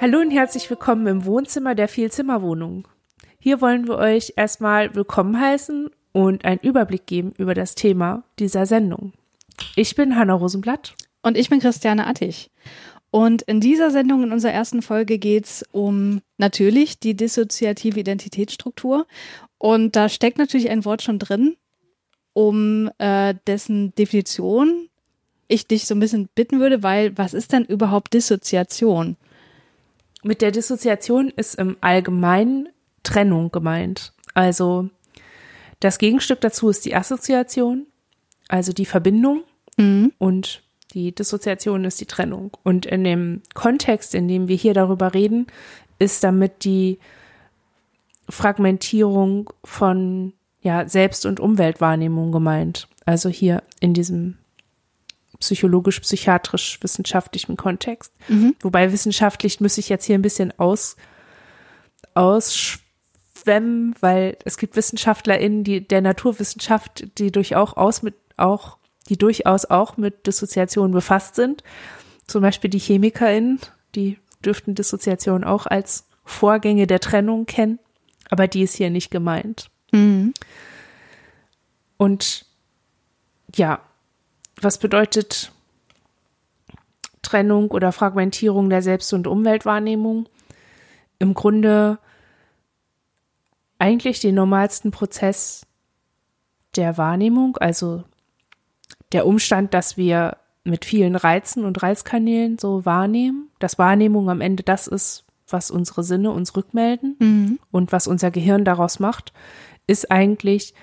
Hallo 0.00 0.20
und 0.20 0.30
herzlich 0.30 0.70
willkommen 0.70 1.08
im 1.08 1.24
Wohnzimmer 1.24 1.74
der 1.74 1.88
Vielzimmerwohnung. 1.88 2.86
Hier 3.40 3.60
wollen 3.60 3.88
wir 3.88 3.96
euch 3.98 4.34
erstmal 4.36 4.94
willkommen 4.94 5.40
heißen 5.40 5.90
und 6.12 6.44
einen 6.44 6.60
Überblick 6.60 7.04
geben 7.06 7.32
über 7.36 7.52
das 7.52 7.74
Thema 7.74 8.22
dieser 8.38 8.64
Sendung. 8.64 9.12
Ich 9.74 9.96
bin 9.96 10.14
Hanna 10.14 10.34
Rosenblatt. 10.34 10.94
Und 11.22 11.36
ich 11.36 11.50
bin 11.50 11.58
Christiane 11.58 12.06
Attich. 12.06 12.48
Und 13.10 13.42
in 13.42 13.60
dieser 13.60 13.90
Sendung, 13.90 14.22
in 14.22 14.30
unserer 14.30 14.52
ersten 14.52 14.82
Folge, 14.82 15.18
geht 15.18 15.46
es 15.46 15.64
um 15.72 16.20
natürlich 16.36 17.00
die 17.00 17.16
dissoziative 17.16 17.98
Identitätsstruktur. 17.98 19.04
Und 19.58 19.96
da 19.96 20.08
steckt 20.08 20.38
natürlich 20.38 20.70
ein 20.70 20.84
Wort 20.84 21.02
schon 21.02 21.18
drin, 21.18 21.56
um 22.34 22.88
äh, 22.98 23.34
dessen 23.48 23.92
Definition 23.96 24.88
ich 25.48 25.66
dich 25.66 25.86
so 25.86 25.96
ein 25.96 26.00
bisschen 26.00 26.28
bitten 26.36 26.60
würde, 26.60 26.84
weil 26.84 27.18
was 27.18 27.34
ist 27.34 27.52
denn 27.52 27.64
überhaupt 27.64 28.14
Dissoziation? 28.14 29.16
Mit 30.28 30.42
der 30.42 30.50
Dissoziation 30.50 31.32
ist 31.34 31.54
im 31.54 31.78
Allgemeinen 31.80 32.68
Trennung 33.02 33.50
gemeint. 33.50 34.12
Also 34.34 34.90
das 35.80 35.96
Gegenstück 35.96 36.42
dazu 36.42 36.68
ist 36.68 36.84
die 36.84 36.94
Assoziation, 36.94 37.86
also 38.46 38.74
die 38.74 38.84
Verbindung 38.84 39.44
mhm. 39.78 40.12
und 40.18 40.62
die 40.92 41.14
Dissoziation 41.14 41.86
ist 41.86 41.98
die 42.02 42.04
Trennung. 42.04 42.50
Und 42.62 42.84
in 42.84 43.04
dem 43.04 43.40
Kontext, 43.54 44.14
in 44.14 44.28
dem 44.28 44.48
wir 44.48 44.56
hier 44.56 44.74
darüber 44.74 45.14
reden, 45.14 45.46
ist 45.98 46.22
damit 46.22 46.62
die 46.62 46.98
Fragmentierung 48.28 49.48
von 49.64 50.34
ja, 50.60 50.86
Selbst- 50.86 51.24
und 51.24 51.40
Umweltwahrnehmung 51.40 52.32
gemeint. 52.32 52.86
Also 53.06 53.30
hier 53.30 53.62
in 53.80 53.94
diesem 53.94 54.36
psychologisch-psychiatrisch-wissenschaftlichen 55.40 57.56
Kontext. 57.56 58.12
Mhm. 58.28 58.54
Wobei 58.60 58.92
wissenschaftlich 58.92 59.60
muss 59.60 59.78
ich 59.78 59.88
jetzt 59.88 60.04
hier 60.04 60.16
ein 60.16 60.22
bisschen 60.22 60.52
aus, 60.58 60.96
ausschwemmen, 62.14 63.94
weil 64.00 64.36
es 64.44 64.58
gibt 64.58 64.76
WissenschaftlerInnen 64.76 65.64
die, 65.64 65.86
der 65.86 66.00
Naturwissenschaft, 66.00 67.18
die 67.18 67.30
durchaus 67.30 68.02
mit, 68.02 68.14
auch, 68.36 68.78
die 69.08 69.16
durchaus 69.16 69.64
auch 69.64 69.96
mit 69.96 70.26
Dissoziation 70.26 70.90
befasst 70.90 71.36
sind. 71.36 71.62
Zum 72.26 72.42
Beispiel 72.42 72.70
die 72.70 72.80
ChemikerInnen, 72.80 73.60
die 73.94 74.18
dürften 74.44 74.74
Dissoziation 74.74 75.44
auch 75.44 75.66
als 75.66 76.06
Vorgänge 76.24 76.86
der 76.86 77.00
Trennung 77.00 77.46
kennen, 77.46 77.78
aber 78.28 78.48
die 78.48 78.62
ist 78.62 78.74
hier 78.74 78.90
nicht 78.90 79.10
gemeint. 79.10 79.70
Mhm. 79.92 80.34
Und 81.96 82.44
ja, 83.54 83.80
was 84.62 84.78
bedeutet 84.78 85.52
Trennung 87.22 87.70
oder 87.70 87.92
Fragmentierung 87.92 88.70
der 88.70 88.82
Selbst- 88.82 89.12
und 89.12 89.26
Umweltwahrnehmung? 89.26 90.28
Im 91.18 91.34
Grunde 91.34 91.98
eigentlich 93.78 94.20
den 94.20 94.34
normalsten 94.34 94.90
Prozess 94.90 95.66
der 96.76 96.98
Wahrnehmung, 96.98 97.56
also 97.56 98.04
der 99.12 99.26
Umstand, 99.26 99.74
dass 99.74 99.96
wir 99.96 100.36
mit 100.64 100.84
vielen 100.84 101.16
Reizen 101.16 101.64
und 101.64 101.82
Reizkanälen 101.82 102.58
so 102.58 102.84
wahrnehmen, 102.84 103.50
dass 103.58 103.78
Wahrnehmung 103.78 104.28
am 104.30 104.40
Ende 104.40 104.62
das 104.62 104.86
ist, 104.86 105.24
was 105.48 105.70
unsere 105.70 106.02
Sinne 106.02 106.30
uns 106.30 106.56
rückmelden 106.56 107.16
mhm. 107.18 107.58
und 107.70 107.90
was 107.90 108.06
unser 108.06 108.30
Gehirn 108.30 108.64
daraus 108.64 109.00
macht, 109.00 109.32
ist 109.86 110.10
eigentlich 110.10 110.74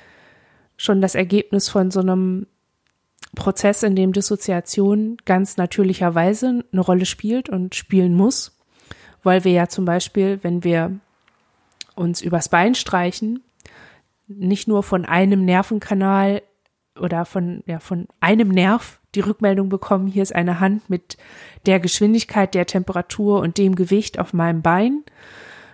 schon 0.75 1.01
das 1.01 1.15
Ergebnis 1.15 1.69
von 1.69 1.91
so 1.91 1.99
einem 1.99 2.47
Prozess, 3.35 3.83
in 3.83 3.95
dem 3.95 4.13
Dissoziation 4.13 5.17
ganz 5.25 5.57
natürlicherweise 5.57 6.63
eine 6.71 6.81
Rolle 6.81 7.05
spielt 7.05 7.49
und 7.49 7.75
spielen 7.75 8.13
muss, 8.13 8.57
weil 9.23 9.43
wir 9.43 9.51
ja 9.51 9.67
zum 9.67 9.85
Beispiel, 9.85 10.39
wenn 10.41 10.63
wir 10.63 10.99
uns 11.95 12.21
übers 12.21 12.49
Bein 12.49 12.75
streichen, 12.75 13.43
nicht 14.27 14.67
nur 14.67 14.83
von 14.83 15.05
einem 15.05 15.45
Nervenkanal 15.45 16.41
oder 16.99 17.25
von, 17.25 17.63
ja, 17.65 17.79
von 17.79 18.07
einem 18.19 18.49
Nerv 18.49 18.99
die 19.13 19.19
Rückmeldung 19.21 19.69
bekommen, 19.69 20.07
hier 20.07 20.23
ist 20.23 20.35
eine 20.35 20.59
Hand 20.59 20.89
mit 20.89 21.17
der 21.65 21.79
Geschwindigkeit, 21.79 22.53
der 22.53 22.65
Temperatur 22.65 23.39
und 23.39 23.57
dem 23.57 23.75
Gewicht 23.75 24.19
auf 24.19 24.33
meinem 24.33 24.61
Bein, 24.61 25.03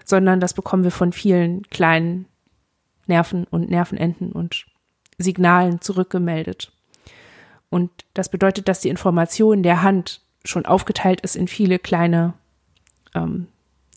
sondern 0.05 0.39
das 0.39 0.53
bekommen 0.53 0.83
wir 0.83 0.91
von 0.91 1.11
vielen 1.11 1.63
kleinen 1.69 2.25
Nerven 3.07 3.45
und 3.45 3.69
Nervenenden 3.69 4.31
und 4.31 4.65
Signalen 5.17 5.81
zurückgemeldet. 5.81 6.71
Und 7.71 7.89
das 8.13 8.29
bedeutet, 8.29 8.67
dass 8.67 8.81
die 8.81 8.89
Information 8.89 9.63
der 9.63 9.81
Hand 9.81 10.21
schon 10.45 10.65
aufgeteilt 10.65 11.21
ist 11.21 11.35
in 11.35 11.47
viele 11.47 11.79
kleine 11.79 12.33
ähm, 13.15 13.47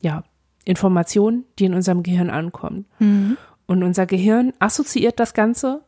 ja, 0.00 0.22
Informationen, 0.64 1.44
die 1.58 1.66
in 1.66 1.74
unserem 1.74 2.02
Gehirn 2.02 2.30
ankommen. 2.30 2.86
Mhm. 3.00 3.36
Und 3.66 3.82
unser 3.82 4.06
Gehirn 4.06 4.52
assoziiert 4.60 5.18
das 5.18 5.34
Ganze, 5.34 5.82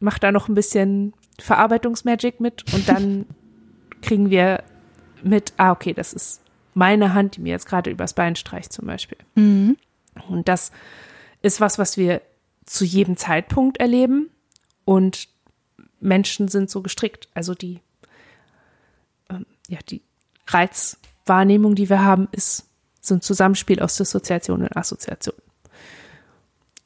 macht 0.00 0.22
da 0.22 0.32
noch 0.32 0.48
ein 0.48 0.54
bisschen 0.54 1.14
Verarbeitungsmagic 1.40 2.40
mit 2.40 2.72
und 2.74 2.88
dann 2.88 3.26
kriegen 4.02 4.30
wir 4.30 4.62
mit, 5.22 5.54
ah, 5.56 5.72
okay, 5.72 5.94
das 5.94 6.12
ist 6.12 6.42
meine 6.74 7.14
Hand, 7.14 7.36
die 7.36 7.40
mir 7.40 7.50
jetzt 7.50 7.66
gerade 7.66 7.90
übers 7.90 8.12
Bein 8.12 8.36
streicht 8.36 8.72
zum 8.72 8.86
Beispiel. 8.86 9.18
Mhm. 9.34 9.76
Und 10.28 10.48
das 10.48 10.72
ist 11.40 11.60
was, 11.60 11.78
was 11.78 11.96
wir 11.96 12.20
zu 12.66 12.84
jedem 12.84 13.16
Zeitpunkt 13.16 13.78
erleben 13.78 14.30
und 14.84 15.28
Menschen 16.04 16.48
sind 16.48 16.70
so 16.70 16.82
gestrickt. 16.82 17.28
Also 17.34 17.54
die, 17.54 17.80
ähm, 19.30 19.46
ja, 19.68 19.78
die 19.88 20.02
Reizwahrnehmung, 20.46 21.74
die 21.74 21.88
wir 21.88 22.04
haben, 22.04 22.28
ist 22.32 22.66
so 23.00 23.14
ein 23.14 23.20
Zusammenspiel 23.20 23.80
aus 23.80 23.96
Dissoziation 23.96 24.62
und 24.62 24.76
Assoziation. 24.76 25.36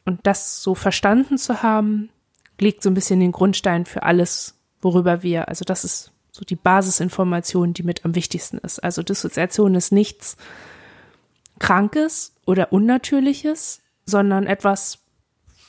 Und 0.04 0.20
das 0.26 0.62
so 0.62 0.74
verstanden 0.74 1.36
zu 1.36 1.62
haben, 1.62 2.10
legt 2.58 2.82
so 2.82 2.90
ein 2.90 2.94
bisschen 2.94 3.20
den 3.20 3.32
Grundstein 3.32 3.84
für 3.84 4.02
alles, 4.02 4.54
worüber 4.80 5.22
wir, 5.22 5.48
also 5.48 5.64
das 5.64 5.84
ist 5.84 6.12
so 6.32 6.44
die 6.44 6.56
Basisinformation, 6.56 7.74
die 7.74 7.82
mit 7.82 8.04
am 8.04 8.14
wichtigsten 8.14 8.58
ist. 8.58 8.82
Also 8.82 9.02
Dissoziation 9.02 9.74
ist 9.74 9.92
nichts 9.92 10.36
Krankes 11.58 12.32
oder 12.46 12.72
Unnatürliches, 12.72 13.80
sondern 14.06 14.46
etwas, 14.46 15.00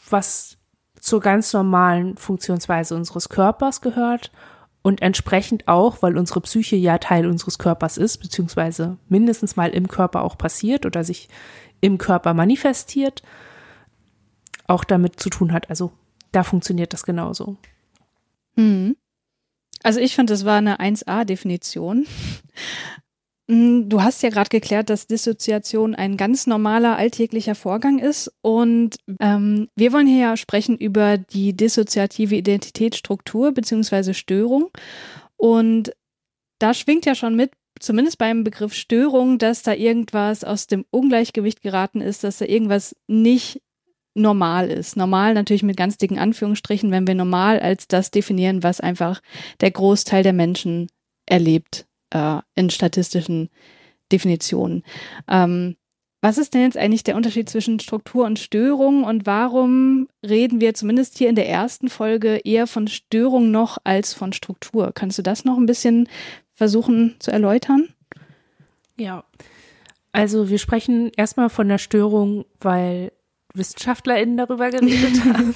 was 0.09 0.58
zur 0.99 1.19
ganz 1.19 1.53
normalen 1.53 2.17
Funktionsweise 2.17 2.95
unseres 2.95 3.29
Körpers 3.29 3.81
gehört 3.81 4.31
und 4.81 5.01
entsprechend 5.01 5.67
auch, 5.67 6.01
weil 6.01 6.17
unsere 6.17 6.41
Psyche 6.41 6.75
ja 6.75 6.97
Teil 6.97 7.27
unseres 7.27 7.59
Körpers 7.59 7.97
ist, 7.97 8.17
beziehungsweise 8.17 8.97
mindestens 9.07 9.55
mal 9.55 9.69
im 9.69 9.87
Körper 9.87 10.23
auch 10.23 10.37
passiert 10.37 10.85
oder 10.85 11.03
sich 11.03 11.29
im 11.81 11.97
Körper 11.97 12.33
manifestiert, 12.33 13.23
auch 14.67 14.83
damit 14.83 15.19
zu 15.19 15.29
tun 15.29 15.53
hat. 15.53 15.69
Also 15.69 15.91
da 16.31 16.43
funktioniert 16.43 16.93
das 16.93 17.03
genauso. 17.03 17.57
Hm. 18.55 18.95
Also 19.83 19.99
ich 19.99 20.15
finde, 20.15 20.33
das 20.33 20.45
war 20.45 20.57
eine 20.57 20.79
1a-Definition. 20.79 22.05
Mm, 23.49 23.89
du 23.89 24.03
hast 24.03 24.21
ja 24.21 24.29
gerade 24.29 24.49
geklärt, 24.49 24.91
dass 24.91 25.07
Dissoziation 25.07 25.95
ein 25.95 26.17
ganz 26.17 26.45
normaler 26.45 26.97
alltäglicher 26.97 27.55
Vorgang 27.55 27.97
ist. 27.97 28.31
Und 28.41 28.97
ähm, 29.19 29.69
wir 29.75 29.91
wollen 29.91 30.05
hier 30.05 30.19
ja 30.19 30.37
sprechen 30.37 30.77
über 30.77 31.17
die 31.17 31.53
dissoziative 31.57 32.35
Identitätsstruktur 32.35 33.51
beziehungsweise 33.51 34.13
Störung. 34.13 34.69
Und 35.35 35.91
da 36.59 36.75
schwingt 36.75 37.07
ja 37.07 37.15
schon 37.15 37.35
mit, 37.35 37.51
zumindest 37.79 38.19
beim 38.19 38.43
Begriff 38.43 38.75
Störung, 38.75 39.39
dass 39.39 39.63
da 39.63 39.73
irgendwas 39.73 40.43
aus 40.43 40.67
dem 40.67 40.85
Ungleichgewicht 40.91 41.63
geraten 41.63 42.01
ist, 42.01 42.23
dass 42.23 42.37
da 42.37 42.45
irgendwas 42.45 42.95
nicht 43.07 43.63
normal 44.13 44.69
ist. 44.69 44.95
Normal 44.95 45.33
natürlich 45.33 45.63
mit 45.63 45.77
ganz 45.77 45.97
dicken 45.97 46.19
Anführungsstrichen, 46.19 46.91
wenn 46.91 47.07
wir 47.07 47.15
normal 47.15 47.59
als 47.59 47.87
das 47.87 48.11
definieren, 48.11 48.61
was 48.61 48.79
einfach 48.79 49.21
der 49.61 49.71
Großteil 49.71 50.21
der 50.21 50.33
Menschen 50.33 50.87
erlebt 51.25 51.88
äh, 52.11 52.39
in 52.55 52.69
statistischen 52.69 53.49
Definitionen. 54.11 54.83
Ähm, 55.27 55.75
was 56.21 56.37
ist 56.37 56.53
denn 56.53 56.63
jetzt 56.63 56.77
eigentlich 56.77 57.03
der 57.03 57.15
Unterschied 57.15 57.49
zwischen 57.49 57.79
Struktur 57.79 58.25
und 58.25 58.39
Störung 58.39 59.05
und 59.05 59.25
warum 59.25 60.09
reden 60.27 60.59
wir 60.59 60.73
zumindest 60.73 61.17
hier 61.17 61.29
in 61.29 61.35
der 61.35 61.47
ersten 61.47 61.89
Folge 61.89 62.41
eher 62.43 62.67
von 62.67 62.87
Störung 62.89 63.51
noch 63.51 63.77
als 63.85 64.13
von 64.13 64.33
Struktur? 64.33 64.91
Kannst 64.93 65.17
du 65.17 65.21
das 65.21 65.45
noch 65.45 65.57
ein 65.57 65.65
bisschen 65.65 66.09
versuchen 66.53 67.15
zu 67.19 67.31
erläutern? 67.31 67.87
Ja, 68.97 69.23
also 70.11 70.49
wir 70.49 70.57
sprechen 70.57 71.09
erstmal 71.15 71.49
von 71.49 71.69
der 71.69 71.77
Störung, 71.77 72.43
weil 72.59 73.13
WissenschaftlerInnen 73.53 74.35
darüber 74.35 74.69
geredet 74.71 75.23
haben. 75.33 75.55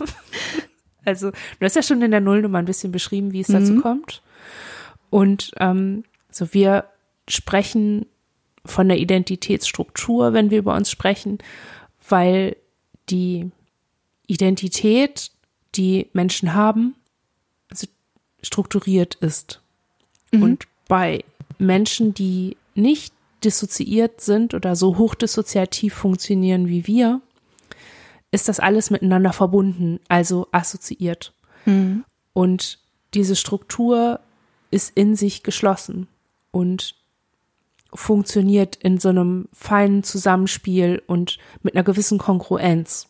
Also 1.03 1.31
du 1.31 1.65
hast 1.65 1.75
ja 1.75 1.83
schon 1.83 2.01
in 2.01 2.11
der 2.11 2.21
Nullnummer 2.21 2.59
ein 2.59 2.65
bisschen 2.65 2.93
beschrieben, 2.93 3.33
wie 3.33 3.41
es 3.41 3.47
dazu 3.47 3.73
mhm. 3.73 3.81
kommt. 3.81 4.21
Und 5.09 5.51
ähm, 5.59 6.05
also 6.33 6.51
wir 6.55 6.85
sprechen 7.27 8.07
von 8.65 8.87
der 8.87 8.97
Identitätsstruktur, 8.97 10.33
wenn 10.33 10.49
wir 10.49 10.57
über 10.57 10.73
uns 10.73 10.89
sprechen, 10.89 11.37
weil 12.09 12.57
die 13.09 13.51
Identität, 14.25 15.29
die 15.75 16.07
Menschen 16.13 16.55
haben, 16.55 16.95
also 17.69 17.85
strukturiert 18.41 19.13
ist. 19.15 19.61
Mhm. 20.31 20.43
Und 20.43 20.67
bei 20.87 21.23
Menschen, 21.59 22.15
die 22.15 22.57
nicht 22.73 23.13
dissoziiert 23.43 24.19
sind 24.21 24.55
oder 24.55 24.75
so 24.75 24.97
hochdissoziativ 24.97 25.93
funktionieren 25.93 26.67
wie 26.67 26.87
wir, 26.87 27.21
ist 28.31 28.49
das 28.49 28.59
alles 28.59 28.89
miteinander 28.89 29.33
verbunden, 29.33 29.99
also 30.07 30.47
assoziiert. 30.51 31.31
Mhm. 31.65 32.05
Und 32.33 32.79
diese 33.13 33.35
Struktur 33.35 34.19
ist 34.71 34.97
in 34.97 35.15
sich 35.15 35.43
geschlossen 35.43 36.07
und 36.53 36.95
funktioniert 37.93 38.75
in 38.75 38.99
so 38.99 39.09
einem 39.09 39.49
feinen 39.51 40.03
Zusammenspiel 40.03 41.01
und 41.07 41.39
mit 41.63 41.75
einer 41.75 41.83
gewissen 41.83 42.19
Kongruenz. 42.19 43.09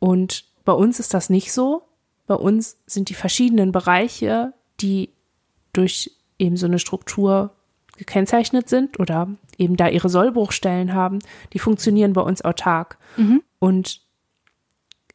Und 0.00 0.44
bei 0.64 0.72
uns 0.72 0.98
ist 1.00 1.14
das 1.14 1.30
nicht 1.30 1.52
so. 1.52 1.82
Bei 2.26 2.34
uns 2.34 2.78
sind 2.86 3.08
die 3.08 3.14
verschiedenen 3.14 3.70
Bereiche, 3.70 4.52
die 4.80 5.10
durch 5.72 6.10
eben 6.38 6.56
so 6.56 6.66
eine 6.66 6.80
Struktur 6.80 7.52
gekennzeichnet 7.96 8.68
sind 8.68 8.98
oder 8.98 9.28
eben 9.56 9.76
da 9.76 9.88
ihre 9.88 10.08
Sollbruchstellen 10.08 10.92
haben, 10.92 11.20
die 11.52 11.60
funktionieren 11.60 12.12
bei 12.12 12.20
uns 12.20 12.42
autark 12.42 12.98
mhm. 13.16 13.42
und 13.60 14.00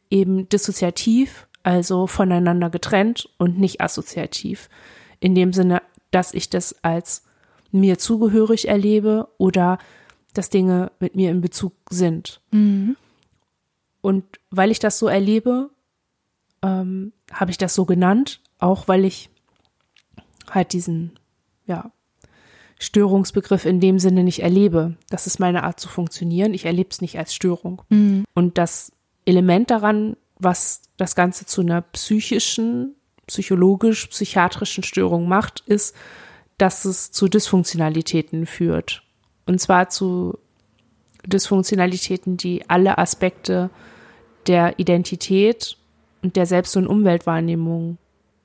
eben 0.09 0.47
dissoziativ, 0.49 1.47
also 1.61 2.07
voneinander 2.07 2.69
getrennt 2.69 3.29
und 3.37 3.59
nicht 3.59 3.81
assoziativ. 3.81 4.69
In 5.19 5.35
dem 5.35 5.53
Sinne, 5.53 5.81
dass 6.11 6.33
ich 6.33 6.49
das 6.49 6.83
als 6.83 7.23
mir 7.71 7.97
zugehörig 7.97 8.67
erlebe 8.67 9.29
oder 9.37 9.77
dass 10.33 10.49
Dinge 10.49 10.91
mit 10.99 11.15
mir 11.15 11.31
in 11.31 11.41
Bezug 11.41 11.73
sind. 11.89 12.41
Mhm. 12.51 12.95
Und 14.01 14.23
weil 14.49 14.71
ich 14.71 14.79
das 14.79 14.99
so 14.99 15.07
erlebe, 15.07 15.69
ähm, 16.61 17.13
habe 17.31 17.51
ich 17.51 17.57
das 17.57 17.73
so 17.73 17.85
genannt, 17.85 18.41
auch 18.59 18.87
weil 18.87 19.05
ich 19.05 19.29
halt 20.49 20.73
diesen, 20.73 21.19
ja, 21.65 21.91
Störungsbegriff 22.79 23.65
in 23.65 23.79
dem 23.79 23.99
Sinne 23.99 24.23
nicht 24.23 24.41
erlebe. 24.41 24.97
Das 25.09 25.27
ist 25.27 25.39
meine 25.39 25.63
Art 25.63 25.79
zu 25.79 25.87
funktionieren. 25.87 26.55
Ich 26.55 26.65
erlebe 26.65 26.89
es 26.89 26.99
nicht 26.99 27.17
als 27.17 27.33
Störung. 27.33 27.83
Mhm. 27.89 28.25
Und 28.33 28.57
das 28.57 28.91
Element 29.23 29.69
daran, 29.69 30.17
was 30.39 30.81
das 30.97 31.13
Ganze 31.15 31.45
zu 31.45 31.61
einer 31.61 31.81
psychischen, 31.81 32.95
psychologisch-psychiatrischen 33.31 34.83
Störung 34.83 35.27
macht, 35.27 35.61
ist, 35.65 35.95
dass 36.57 36.85
es 36.85 37.11
zu 37.11 37.27
Dysfunktionalitäten 37.27 38.45
führt. 38.45 39.03
Und 39.45 39.59
zwar 39.59 39.89
zu 39.89 40.37
Dysfunktionalitäten, 41.25 42.37
die 42.37 42.69
alle 42.69 42.97
Aspekte 42.97 43.69
der 44.47 44.77
Identität 44.79 45.77
und 46.21 46.35
der 46.35 46.45
Selbst- 46.45 46.75
und 46.77 46.87
Umweltwahrnehmung 46.87 47.97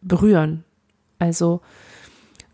berühren. 0.02 0.64
Also 1.18 1.60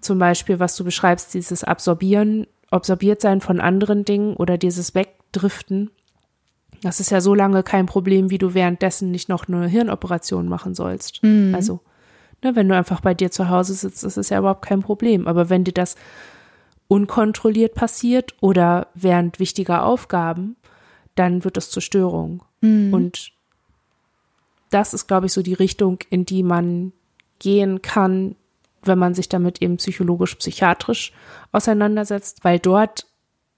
zum 0.00 0.18
Beispiel, 0.18 0.58
was 0.58 0.76
du 0.76 0.84
beschreibst, 0.84 1.34
dieses 1.34 1.64
Absorbieren, 1.64 2.46
absorbiert 2.70 3.20
sein 3.20 3.40
von 3.40 3.60
anderen 3.60 4.04
Dingen 4.04 4.34
oder 4.34 4.58
dieses 4.58 4.94
Wegdriften. 4.94 5.90
Das 6.82 6.98
ist 6.98 7.10
ja 7.10 7.20
so 7.20 7.34
lange 7.34 7.62
kein 7.62 7.86
Problem, 7.86 8.30
wie 8.30 8.38
du 8.38 8.54
währenddessen 8.54 9.10
nicht 9.10 9.28
noch 9.28 9.46
eine 9.46 9.68
Hirnoperation 9.68 10.48
machen 10.48 10.74
sollst. 10.74 11.22
Mhm. 11.22 11.54
Also, 11.54 11.80
ne, 12.42 12.56
wenn 12.56 12.68
du 12.68 12.76
einfach 12.76 13.00
bei 13.00 13.14
dir 13.14 13.30
zu 13.30 13.48
Hause 13.48 13.74
sitzt, 13.74 14.04
ist 14.04 14.16
es 14.16 14.28
ja 14.28 14.38
überhaupt 14.38 14.64
kein 14.64 14.80
Problem. 14.80 15.26
Aber 15.26 15.48
wenn 15.48 15.64
dir 15.64 15.72
das 15.72 15.96
unkontrolliert 16.88 17.74
passiert 17.74 18.34
oder 18.40 18.88
während 18.94 19.38
wichtiger 19.38 19.84
Aufgaben, 19.84 20.56
dann 21.14 21.44
wird 21.44 21.56
es 21.56 21.70
zur 21.70 21.82
Störung. 21.82 22.42
Mhm. 22.60 22.92
Und 22.92 23.32
das 24.70 24.94
ist, 24.94 25.06
glaube 25.06 25.26
ich, 25.26 25.32
so 25.32 25.42
die 25.42 25.54
Richtung, 25.54 25.98
in 26.10 26.24
die 26.24 26.42
man 26.42 26.92
gehen 27.38 27.82
kann, 27.82 28.36
wenn 28.82 28.98
man 28.98 29.14
sich 29.14 29.28
damit 29.28 29.62
eben 29.62 29.76
psychologisch-psychiatrisch 29.76 31.12
auseinandersetzt, 31.52 32.44
weil 32.44 32.58
dort 32.58 33.06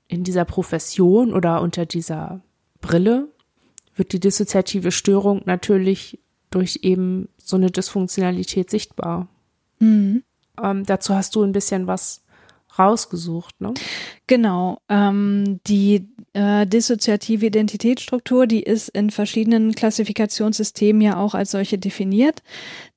in 0.08 0.22
dieser 0.24 0.44
Profession 0.44 1.32
oder 1.32 1.62
unter 1.62 1.86
dieser 1.86 2.40
Brille 2.80 3.28
wird 3.96 4.12
die 4.12 4.20
dissoziative 4.20 4.92
Störung 4.92 5.42
natürlich 5.44 6.18
durch 6.54 6.80
eben 6.82 7.28
so 7.38 7.56
eine 7.56 7.70
Dysfunktionalität 7.70 8.70
sichtbar. 8.70 9.28
Mhm. 9.78 10.22
Ähm, 10.62 10.84
dazu 10.86 11.14
hast 11.14 11.34
du 11.34 11.42
ein 11.42 11.52
bisschen 11.52 11.86
was 11.86 12.24
rausgesucht, 12.78 13.60
ne? 13.60 13.72
Genau. 14.26 14.78
Ähm, 14.88 15.60
die 15.66 16.08
äh, 16.32 16.66
dissoziative 16.66 17.46
Identitätsstruktur, 17.46 18.46
die 18.46 18.62
ist 18.62 18.88
in 18.88 19.10
verschiedenen 19.10 19.74
Klassifikationssystemen 19.74 21.02
ja 21.02 21.16
auch 21.16 21.34
als 21.34 21.50
solche 21.50 21.78
definiert. 21.78 22.42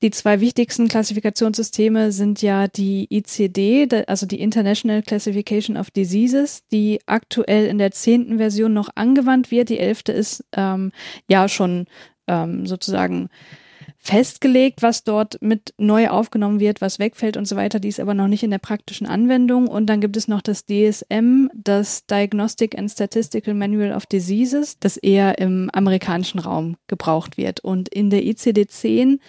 Die 0.02 0.10
zwei 0.10 0.40
wichtigsten 0.40 0.88
Klassifikationssysteme 0.88 2.12
sind 2.12 2.42
ja 2.42 2.68
die 2.68 3.08
ICD, 3.10 4.06
also 4.08 4.26
die 4.26 4.40
International 4.40 5.02
Classification 5.04 5.78
of 5.78 5.92
Diseases, 5.92 6.68
die 6.70 7.00
aktuell 7.06 7.68
in 7.68 7.78
der 7.78 7.92
zehnten 7.92 8.38
Version 8.38 8.74
noch 8.74 8.90
angewandt 8.96 9.52
wird. 9.52 9.70
Die 9.70 9.80
elfte 9.80 10.12
ist 10.12 10.44
ähm, 10.54 10.92
ja 11.30 11.48
schon 11.48 11.86
ähm, 12.28 12.66
sozusagen 12.66 13.30
festgelegt, 14.00 14.82
was 14.84 15.04
dort 15.04 15.38
mit 15.42 15.74
neu 15.78 16.10
aufgenommen 16.10 16.60
wird, 16.60 16.82
was 16.82 17.00
wegfällt 17.00 17.36
und 17.36 17.46
so 17.46 17.56
weiter. 17.56 17.80
Die 17.80 17.90
ist 17.90 18.00
aber 18.00 18.14
noch 18.14 18.28
nicht 18.28 18.44
in 18.44 18.52
der 18.52 18.58
praktischen 18.58 19.08
Anwendung. 19.08 19.68
Und 19.68 19.88
dann 19.88 20.00
gibt 20.00 20.16
es 20.16 20.28
noch 20.28 20.42
das 20.42 20.66
DSM, 20.66 21.48
das 21.54 22.06
Diagnostic 22.06 22.78
and 22.78 22.90
Statistical 22.90 23.54
Manual 23.54 23.94
of 23.94 24.06
Diseases, 24.06 24.80
das 24.80 24.98
eher 24.98 25.40
im 25.40 25.70
amerikanischen 25.74 26.40
Raum 26.40 26.78
gebraucht 26.88 27.38
wird. 27.38 27.60
Und 27.60 27.90
in 27.90 28.10
der 28.10 28.24
ICD-10, 28.24 29.20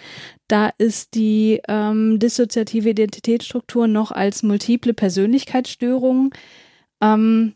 da 0.47 0.71
ist 0.77 1.13
die 1.15 1.61
ähm, 1.67 2.19
dissoziative 2.19 2.89
Identitätsstruktur 2.89 3.87
noch 3.87 4.11
als 4.11 4.43
multiple 4.43 4.93
Persönlichkeitsstörung 4.93 6.33
ähm, 7.01 7.53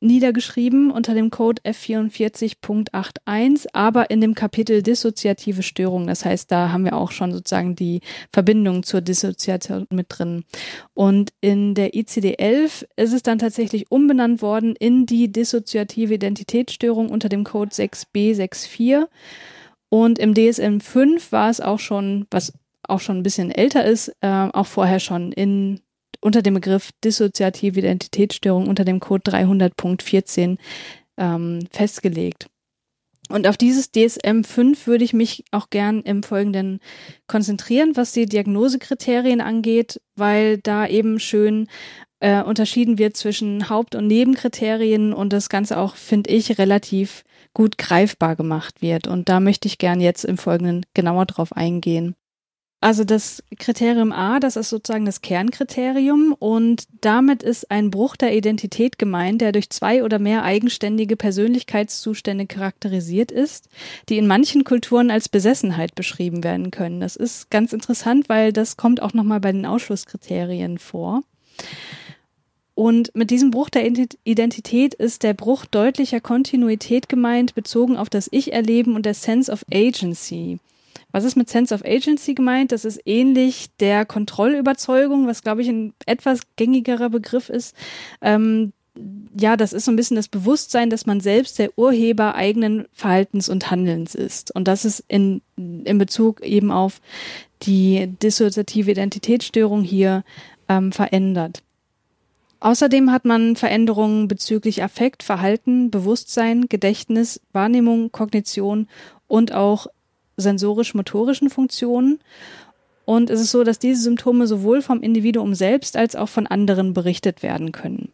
niedergeschrieben 0.00 0.90
unter 0.90 1.14
dem 1.14 1.30
Code 1.30 1.62
F44.81, 1.62 3.66
aber 3.72 4.10
in 4.10 4.20
dem 4.20 4.34
Kapitel 4.34 4.82
dissoziative 4.82 5.62
Störung. 5.62 6.06
Das 6.06 6.24
heißt, 6.24 6.50
da 6.50 6.70
haben 6.70 6.84
wir 6.84 6.96
auch 6.96 7.10
schon 7.10 7.32
sozusagen 7.32 7.74
die 7.74 8.00
Verbindung 8.32 8.82
zur 8.82 9.00
Dissoziation 9.00 9.86
mit 9.90 10.06
drin. 10.08 10.44
Und 10.94 11.32
in 11.40 11.74
der 11.74 11.94
ICD-11 11.94 12.86
ist 12.96 13.12
es 13.12 13.22
dann 13.22 13.38
tatsächlich 13.38 13.90
umbenannt 13.90 14.42
worden 14.42 14.76
in 14.76 15.06
die 15.06 15.32
dissoziative 15.32 16.14
Identitätsstörung 16.14 17.10
unter 17.10 17.28
dem 17.28 17.44
Code 17.44 17.70
6b64. 17.70 19.06
Und 19.90 20.18
im 20.18 20.34
DSM-5 20.34 21.32
war 21.32 21.50
es 21.50 21.60
auch 21.60 21.78
schon, 21.78 22.26
was 22.30 22.52
auch 22.82 23.00
schon 23.00 23.18
ein 23.18 23.22
bisschen 23.22 23.50
älter 23.50 23.84
ist, 23.84 24.14
äh, 24.20 24.48
auch 24.52 24.66
vorher 24.66 25.00
schon 25.00 25.32
in 25.32 25.80
unter 26.20 26.42
dem 26.42 26.54
Begriff 26.54 26.90
dissoziative 27.04 27.80
Identitätsstörung 27.80 28.66
unter 28.66 28.84
dem 28.84 29.00
Code 29.00 29.30
300.14 29.30 30.58
ähm, 31.16 31.60
festgelegt. 31.70 32.48
Und 33.28 33.46
auf 33.46 33.58
dieses 33.58 33.92
DSM-5 33.92 34.86
würde 34.86 35.04
ich 35.04 35.12
mich 35.12 35.44
auch 35.50 35.68
gern 35.68 36.00
im 36.00 36.22
Folgenden 36.22 36.80
konzentrieren, 37.26 37.92
was 37.94 38.12
die 38.12 38.24
Diagnosekriterien 38.24 39.42
angeht, 39.42 40.00
weil 40.16 40.58
da 40.58 40.86
eben 40.86 41.20
schön 41.20 41.68
äh, 42.20 42.42
unterschieden 42.42 42.98
wird 42.98 43.16
zwischen 43.16 43.68
Haupt- 43.68 43.94
und 43.94 44.06
Nebenkriterien 44.06 45.12
und 45.12 45.32
das 45.32 45.50
Ganze 45.50 45.78
auch, 45.78 45.94
finde 45.94 46.30
ich, 46.30 46.58
relativ 46.58 47.22
gut 47.52 47.76
greifbar 47.76 48.34
gemacht 48.34 48.80
wird. 48.80 49.06
Und 49.06 49.28
da 49.28 49.40
möchte 49.40 49.68
ich 49.68 49.78
gern 49.78 50.00
jetzt 50.00 50.24
im 50.24 50.38
Folgenden 50.38 50.86
genauer 50.94 51.26
drauf 51.26 51.52
eingehen. 51.52 52.14
Also 52.80 53.02
das 53.02 53.42
Kriterium 53.58 54.12
A, 54.12 54.38
das 54.38 54.54
ist 54.54 54.70
sozusagen 54.70 55.04
das 55.04 55.20
Kernkriterium 55.20 56.32
und 56.38 56.84
damit 57.00 57.42
ist 57.42 57.72
ein 57.72 57.90
Bruch 57.90 58.14
der 58.14 58.36
Identität 58.36 59.00
gemeint, 59.00 59.40
der 59.40 59.50
durch 59.50 59.68
zwei 59.70 60.04
oder 60.04 60.20
mehr 60.20 60.44
eigenständige 60.44 61.16
Persönlichkeitszustände 61.16 62.46
charakterisiert 62.46 63.32
ist, 63.32 63.68
die 64.08 64.16
in 64.16 64.28
manchen 64.28 64.62
Kulturen 64.62 65.10
als 65.10 65.28
Besessenheit 65.28 65.96
beschrieben 65.96 66.44
werden 66.44 66.70
können. 66.70 67.00
Das 67.00 67.16
ist 67.16 67.50
ganz 67.50 67.72
interessant, 67.72 68.28
weil 68.28 68.52
das 68.52 68.76
kommt 68.76 69.02
auch 69.02 69.12
nochmal 69.12 69.40
bei 69.40 69.50
den 69.50 69.66
Ausschlusskriterien 69.66 70.78
vor. 70.78 71.24
Und 72.76 73.12
mit 73.16 73.30
diesem 73.30 73.50
Bruch 73.50 73.70
der 73.70 73.90
Identität 74.22 74.94
ist 74.94 75.24
der 75.24 75.34
Bruch 75.34 75.66
deutlicher 75.66 76.20
Kontinuität 76.20 77.08
gemeint, 77.08 77.56
bezogen 77.56 77.96
auf 77.96 78.08
das 78.08 78.28
Ich-Erleben 78.30 78.94
und 78.94 79.04
der 79.04 79.14
Sense 79.14 79.50
of 79.50 79.64
Agency. 79.72 80.60
Was 81.18 81.24
ist 81.24 81.34
mit 81.34 81.50
Sense 81.50 81.74
of 81.74 81.84
Agency 81.84 82.34
gemeint? 82.34 82.70
Das 82.70 82.84
ist 82.84 83.00
ähnlich 83.04 83.70
der 83.80 84.06
Kontrollüberzeugung, 84.06 85.26
was 85.26 85.42
glaube 85.42 85.62
ich 85.62 85.68
ein 85.68 85.92
etwas 86.06 86.42
gängigerer 86.54 87.10
Begriff 87.10 87.48
ist. 87.48 87.74
Ähm, 88.22 88.72
ja, 89.36 89.56
das 89.56 89.72
ist 89.72 89.86
so 89.86 89.90
ein 89.90 89.96
bisschen 89.96 90.14
das 90.14 90.28
Bewusstsein, 90.28 90.90
dass 90.90 91.06
man 91.06 91.18
selbst 91.18 91.58
der 91.58 91.76
Urheber 91.76 92.36
eigenen 92.36 92.86
Verhaltens 92.92 93.48
und 93.48 93.68
Handelns 93.68 94.14
ist. 94.14 94.54
Und 94.54 94.68
das 94.68 94.84
ist 94.84 95.02
in, 95.08 95.42
in 95.56 95.98
Bezug 95.98 96.40
eben 96.42 96.70
auf 96.70 97.00
die 97.62 98.06
dissoziative 98.22 98.92
Identitätsstörung 98.92 99.82
hier 99.82 100.22
ähm, 100.68 100.92
verändert. 100.92 101.64
Außerdem 102.60 103.10
hat 103.10 103.24
man 103.24 103.56
Veränderungen 103.56 104.28
bezüglich 104.28 104.84
Affekt, 104.84 105.24
Verhalten, 105.24 105.90
Bewusstsein, 105.90 106.68
Gedächtnis, 106.68 107.40
Wahrnehmung, 107.52 108.12
Kognition 108.12 108.86
und 109.26 109.52
auch 109.52 109.88
sensorisch-motorischen 110.38 111.50
Funktionen. 111.50 112.20
Und 113.04 113.28
es 113.30 113.40
ist 113.40 113.50
so, 113.50 113.64
dass 113.64 113.78
diese 113.78 114.02
Symptome 114.02 114.46
sowohl 114.46 114.80
vom 114.80 115.02
Individuum 115.02 115.54
selbst 115.54 115.96
als 115.96 116.16
auch 116.16 116.28
von 116.28 116.46
anderen 116.46 116.94
berichtet 116.94 117.42
werden 117.42 117.72
können. 117.72 118.12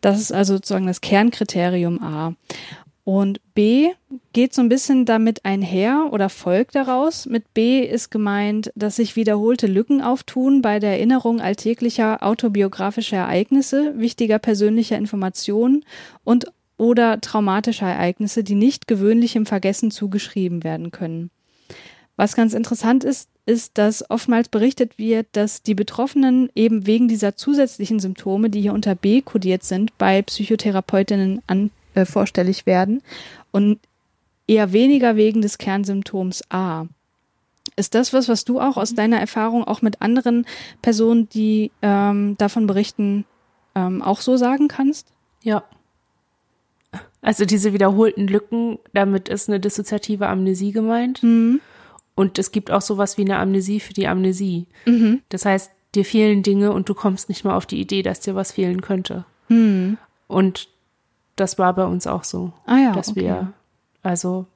Das 0.00 0.20
ist 0.20 0.32
also 0.32 0.56
sozusagen 0.56 0.86
das 0.86 1.00
Kernkriterium 1.00 2.02
A. 2.02 2.34
Und 3.04 3.38
B 3.54 3.90
geht 4.32 4.54
so 4.54 4.62
ein 4.62 4.70
bisschen 4.70 5.04
damit 5.04 5.44
einher 5.44 6.08
oder 6.10 6.30
folgt 6.30 6.74
daraus. 6.74 7.26
Mit 7.26 7.52
B 7.52 7.80
ist 7.80 8.10
gemeint, 8.10 8.72
dass 8.74 8.96
sich 8.96 9.14
wiederholte 9.14 9.66
Lücken 9.66 10.00
auftun 10.00 10.62
bei 10.62 10.78
der 10.78 10.92
Erinnerung 10.92 11.40
alltäglicher 11.40 12.22
autobiografischer 12.22 13.18
Ereignisse, 13.18 13.92
wichtiger 13.98 14.38
persönlicher 14.38 14.96
Informationen 14.96 15.84
und 16.24 16.46
oder 16.78 17.20
traumatischer 17.20 17.86
Ereignisse, 17.86 18.42
die 18.42 18.54
nicht 18.56 18.88
gewöhnlichem 18.88 19.44
Vergessen 19.44 19.90
zugeschrieben 19.90 20.64
werden 20.64 20.90
können. 20.90 21.30
Was 22.16 22.36
ganz 22.36 22.54
interessant 22.54 23.04
ist, 23.04 23.28
ist, 23.46 23.76
dass 23.76 24.08
oftmals 24.08 24.48
berichtet 24.48 24.98
wird, 24.98 25.26
dass 25.32 25.62
die 25.62 25.74
Betroffenen 25.74 26.48
eben 26.54 26.86
wegen 26.86 27.08
dieser 27.08 27.36
zusätzlichen 27.36 28.00
Symptome, 28.00 28.50
die 28.50 28.60
hier 28.60 28.72
unter 28.72 28.94
B 28.94 29.20
kodiert 29.20 29.64
sind, 29.64 29.96
bei 29.98 30.22
Psychotherapeutinnen 30.22 31.42
an 31.46 31.70
äh, 31.94 32.04
vorstellig 32.04 32.66
werden 32.66 33.02
und 33.50 33.78
eher 34.46 34.72
weniger 34.72 35.16
wegen 35.16 35.42
des 35.42 35.58
Kernsymptoms 35.58 36.42
A. 36.50 36.86
Ist 37.76 37.94
das 37.94 38.12
was, 38.12 38.28
was 38.28 38.44
du 38.44 38.60
auch 38.60 38.76
aus 38.76 38.94
deiner 38.94 39.18
Erfahrung 39.18 39.64
auch 39.64 39.82
mit 39.82 40.00
anderen 40.00 40.46
Personen, 40.80 41.28
die 41.28 41.72
ähm, 41.82 42.36
davon 42.38 42.66
berichten, 42.66 43.24
ähm, 43.74 44.00
auch 44.00 44.20
so 44.20 44.36
sagen 44.36 44.68
kannst? 44.68 45.08
Ja. 45.42 45.64
Also 47.20 47.44
diese 47.44 47.72
wiederholten 47.72 48.28
Lücken, 48.28 48.78
damit 48.92 49.28
ist 49.28 49.48
eine 49.48 49.58
dissoziative 49.58 50.28
Amnesie 50.28 50.72
gemeint. 50.72 51.22
Mhm. 51.22 51.60
Und 52.14 52.38
es 52.38 52.52
gibt 52.52 52.70
auch 52.70 52.82
sowas 52.82 53.18
wie 53.18 53.22
eine 53.22 53.38
Amnesie 53.38 53.80
für 53.80 53.92
die 53.92 54.06
Amnesie. 54.06 54.66
Mhm. 54.86 55.22
Das 55.28 55.44
heißt, 55.44 55.70
dir 55.94 56.04
fehlen 56.04 56.42
Dinge 56.42 56.72
und 56.72 56.88
du 56.88 56.94
kommst 56.94 57.28
nicht 57.28 57.44
mal 57.44 57.56
auf 57.56 57.66
die 57.66 57.80
Idee, 57.80 58.02
dass 58.02 58.20
dir 58.20 58.34
was 58.34 58.52
fehlen 58.52 58.80
könnte. 58.80 59.24
Mhm. 59.48 59.98
Und 60.26 60.68
das 61.36 61.58
war 61.58 61.74
bei 61.74 61.84
uns 61.84 62.06
auch 62.06 62.24
so. 62.24 62.52
Ah 62.66 62.78
ja, 62.78 62.92
dass 62.92 63.10
okay. 63.10 63.20
wir, 63.22 63.52
also 64.02 64.46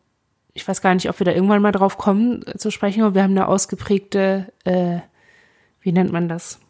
ich 0.55 0.67
weiß 0.67 0.81
gar 0.81 0.95
nicht, 0.95 1.09
ob 1.09 1.19
wir 1.21 1.25
da 1.25 1.33
irgendwann 1.33 1.63
mal 1.63 1.73
drauf 1.73 1.99
kommen 1.99 2.45
äh, 2.47 2.57
zu 2.57 2.71
sprechen, 2.71 3.03
aber 3.03 3.15
wir 3.15 3.23
haben 3.23 3.33
eine 3.33 3.49
ausgeprägte, 3.49 4.53
äh, 4.65 4.99
wie 5.81 5.93
nennt 5.93 6.13
man 6.13 6.29
das? 6.29 6.61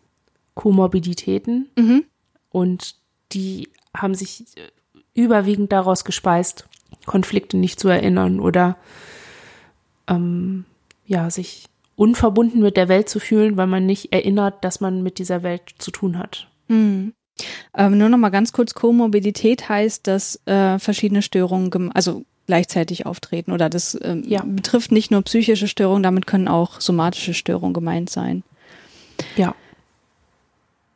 Komorbiditäten. 0.55 1.69
Mhm. 1.77 2.05
Und 2.51 2.97
die 3.33 3.69
haben 3.97 4.15
sich 4.15 4.45
äh, 4.57 4.69
überwiegend 5.15 5.73
daraus 5.73 6.05
gespeist, 6.05 6.69
Konflikte 7.07 7.57
nicht 7.57 7.81
zu 7.81 7.89
erinnern 7.89 8.41
oder 8.41 8.77
ähm, 10.07 10.65
ja, 11.09 11.31
sich 11.31 11.65
unverbunden 11.97 12.61
mit 12.61 12.77
der 12.77 12.89
Welt 12.89 13.09
zu 13.09 13.19
fühlen, 13.19 13.57
weil 13.57 13.67
man 13.67 13.85
nicht 13.85 14.13
erinnert, 14.13 14.63
dass 14.63 14.81
man 14.81 15.03
mit 15.03 15.19
dieser 15.19 15.43
Welt 15.43 15.63
zu 15.79 15.91
tun 15.91 16.17
hat. 16.19 16.47
Mhm. 16.69 17.15
Ähm, 17.77 17.99
nur 17.99 18.09
noch 18.09 18.19
mal 18.19 18.29
ganz 18.29 18.53
kurz, 18.53 18.75
Komorbidität 18.75 19.69
heißt, 19.69 20.07
dass 20.07 20.41
äh, 20.47 20.79
verschiedene 20.79 21.23
Störungen, 21.23 21.91
also 21.93 22.25
gleichzeitig 22.47 23.07
auftreten 23.07 23.53
oder 23.53 23.69
das 23.69 23.99
ähm, 24.03 24.23
Ja. 24.27 24.43
betrifft 24.45 24.93
nicht 24.93 25.11
nur 25.11 25.23
psychische 25.23 25.69
Störungen, 25.69 26.03
damit 26.03 26.27
können 26.27 26.49
auch 26.49 26.81
somatische 26.81 27.35
Störungen 27.35 27.75
gemeint 27.75 28.11
sein. 28.11 28.43
Ja. 29.37 29.55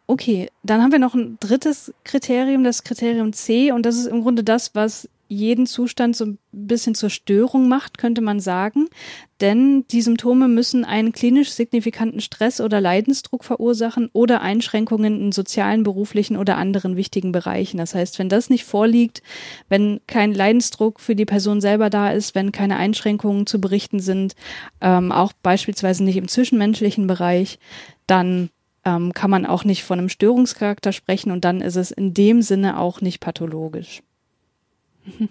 Okay, 0.06 0.50
dann 0.62 0.82
haben 0.82 0.92
wir 0.92 0.98
noch 0.98 1.14
ein 1.14 1.38
drittes 1.40 1.92
Kriterium, 2.04 2.64
das 2.64 2.84
Kriterium 2.84 3.32
C, 3.32 3.72
und 3.72 3.86
das 3.86 3.96
ist 3.96 4.06
im 4.06 4.22
Grunde 4.22 4.44
das, 4.44 4.74
was 4.74 5.08
jeden 5.32 5.66
Zustand 5.66 6.14
so 6.14 6.26
ein 6.26 6.38
bisschen 6.52 6.94
zur 6.94 7.10
Störung 7.10 7.68
macht, 7.68 7.98
könnte 7.98 8.20
man 8.20 8.38
sagen. 8.38 8.88
Denn 9.40 9.84
die 9.88 10.02
Symptome 10.02 10.46
müssen 10.46 10.84
einen 10.84 11.12
klinisch 11.12 11.50
signifikanten 11.50 12.20
Stress 12.20 12.60
oder 12.60 12.80
Leidensdruck 12.80 13.42
verursachen 13.42 14.08
oder 14.12 14.40
Einschränkungen 14.42 15.20
in 15.20 15.32
sozialen, 15.32 15.82
beruflichen 15.82 16.36
oder 16.36 16.56
anderen 16.56 16.96
wichtigen 16.96 17.32
Bereichen. 17.32 17.78
Das 17.78 17.94
heißt, 17.94 18.18
wenn 18.18 18.28
das 18.28 18.50
nicht 18.50 18.64
vorliegt, 18.64 19.22
wenn 19.68 20.00
kein 20.06 20.32
Leidensdruck 20.32 21.00
für 21.00 21.16
die 21.16 21.24
Person 21.24 21.60
selber 21.60 21.90
da 21.90 22.12
ist, 22.12 22.34
wenn 22.34 22.52
keine 22.52 22.76
Einschränkungen 22.76 23.46
zu 23.46 23.60
berichten 23.60 24.00
sind, 24.00 24.34
ähm, 24.80 25.10
auch 25.10 25.32
beispielsweise 25.32 26.04
nicht 26.04 26.16
im 26.16 26.28
zwischenmenschlichen 26.28 27.06
Bereich, 27.06 27.58
dann 28.06 28.50
ähm, 28.84 29.12
kann 29.12 29.30
man 29.30 29.46
auch 29.46 29.64
nicht 29.64 29.82
von 29.82 29.98
einem 29.98 30.08
Störungscharakter 30.08 30.92
sprechen 30.92 31.30
und 31.32 31.44
dann 31.44 31.60
ist 31.60 31.76
es 31.76 31.90
in 31.90 32.14
dem 32.14 32.42
Sinne 32.42 32.78
auch 32.78 33.00
nicht 33.00 33.20
pathologisch. 33.20 34.02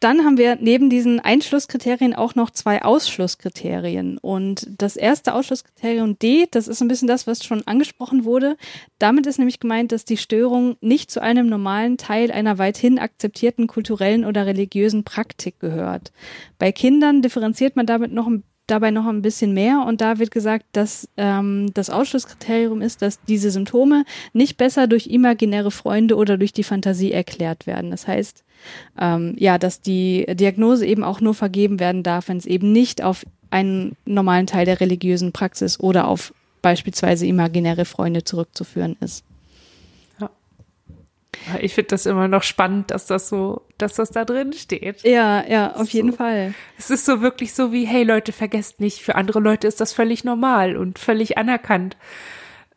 Dann 0.00 0.24
haben 0.24 0.38
wir 0.38 0.56
neben 0.60 0.90
diesen 0.90 1.18
Einschlusskriterien 1.18 2.14
auch 2.14 2.36
noch 2.36 2.50
zwei 2.50 2.82
Ausschlusskriterien. 2.82 4.18
Und 4.18 4.68
das 4.78 4.96
erste 4.96 5.34
Ausschlusskriterium 5.34 6.16
D, 6.20 6.46
das 6.48 6.68
ist 6.68 6.80
ein 6.80 6.86
bisschen 6.86 7.08
das, 7.08 7.26
was 7.26 7.44
schon 7.44 7.66
angesprochen 7.66 8.24
wurde. 8.24 8.56
Damit 9.00 9.26
ist 9.26 9.38
nämlich 9.38 9.58
gemeint, 9.58 9.90
dass 9.90 10.04
die 10.04 10.16
Störung 10.16 10.76
nicht 10.80 11.10
zu 11.10 11.20
einem 11.20 11.48
normalen 11.48 11.96
Teil 11.96 12.30
einer 12.30 12.58
weithin 12.58 13.00
akzeptierten 13.00 13.66
kulturellen 13.66 14.24
oder 14.24 14.46
religiösen 14.46 15.02
Praktik 15.02 15.58
gehört. 15.58 16.12
Bei 16.60 16.70
Kindern 16.70 17.20
differenziert 17.20 17.74
man 17.74 17.86
damit 17.86 18.12
noch 18.12 18.28
ein 18.28 18.44
dabei 18.68 18.90
noch 18.90 19.06
ein 19.06 19.22
bisschen 19.22 19.52
mehr 19.52 19.84
und 19.86 20.00
da 20.00 20.18
wird 20.18 20.30
gesagt, 20.30 20.64
dass 20.72 21.08
ähm, 21.16 21.72
das 21.74 21.90
Ausschlusskriterium 21.90 22.82
ist, 22.82 23.02
dass 23.02 23.20
diese 23.22 23.50
Symptome 23.50 24.04
nicht 24.32 24.56
besser 24.56 24.86
durch 24.86 25.08
imaginäre 25.08 25.70
Freunde 25.70 26.16
oder 26.16 26.38
durch 26.38 26.52
die 26.52 26.62
Fantasie 26.62 27.12
erklärt 27.12 27.66
werden. 27.66 27.90
Das 27.90 28.06
heißt, 28.06 28.44
ähm, 29.00 29.34
ja, 29.38 29.58
dass 29.58 29.80
die 29.80 30.26
Diagnose 30.30 30.86
eben 30.86 31.02
auch 31.02 31.20
nur 31.20 31.34
vergeben 31.34 31.80
werden 31.80 32.02
darf, 32.02 32.28
wenn 32.28 32.36
es 32.36 32.46
eben 32.46 32.72
nicht 32.72 33.02
auf 33.02 33.24
einen 33.50 33.96
normalen 34.04 34.46
Teil 34.46 34.66
der 34.66 34.80
religiösen 34.80 35.32
Praxis 35.32 35.80
oder 35.80 36.06
auf 36.06 36.34
beispielsweise 36.60 37.26
imaginäre 37.26 37.84
Freunde 37.84 38.24
zurückzuführen 38.24 38.96
ist. 39.00 39.24
Ich 41.60 41.74
finde 41.74 41.88
das 41.88 42.06
immer 42.06 42.28
noch 42.28 42.42
spannend, 42.42 42.90
dass 42.90 43.06
das 43.06 43.28
so, 43.28 43.62
dass 43.78 43.94
das 43.94 44.10
da 44.10 44.24
drin 44.24 44.52
steht. 44.52 45.02
Ja, 45.02 45.44
ja, 45.46 45.74
auf 45.74 45.90
jeden 45.90 46.12
So. 46.12 46.16
Fall. 46.16 46.54
Es 46.78 46.90
ist 46.90 47.04
so 47.04 47.20
wirklich 47.20 47.52
so 47.54 47.72
wie, 47.72 47.84
hey 47.86 48.04
Leute, 48.04 48.32
vergesst 48.32 48.80
nicht, 48.80 49.00
für 49.02 49.14
andere 49.14 49.40
Leute 49.40 49.66
ist 49.66 49.80
das 49.80 49.92
völlig 49.92 50.24
normal 50.24 50.76
und 50.76 50.98
völlig 50.98 51.38
anerkannt, 51.38 51.96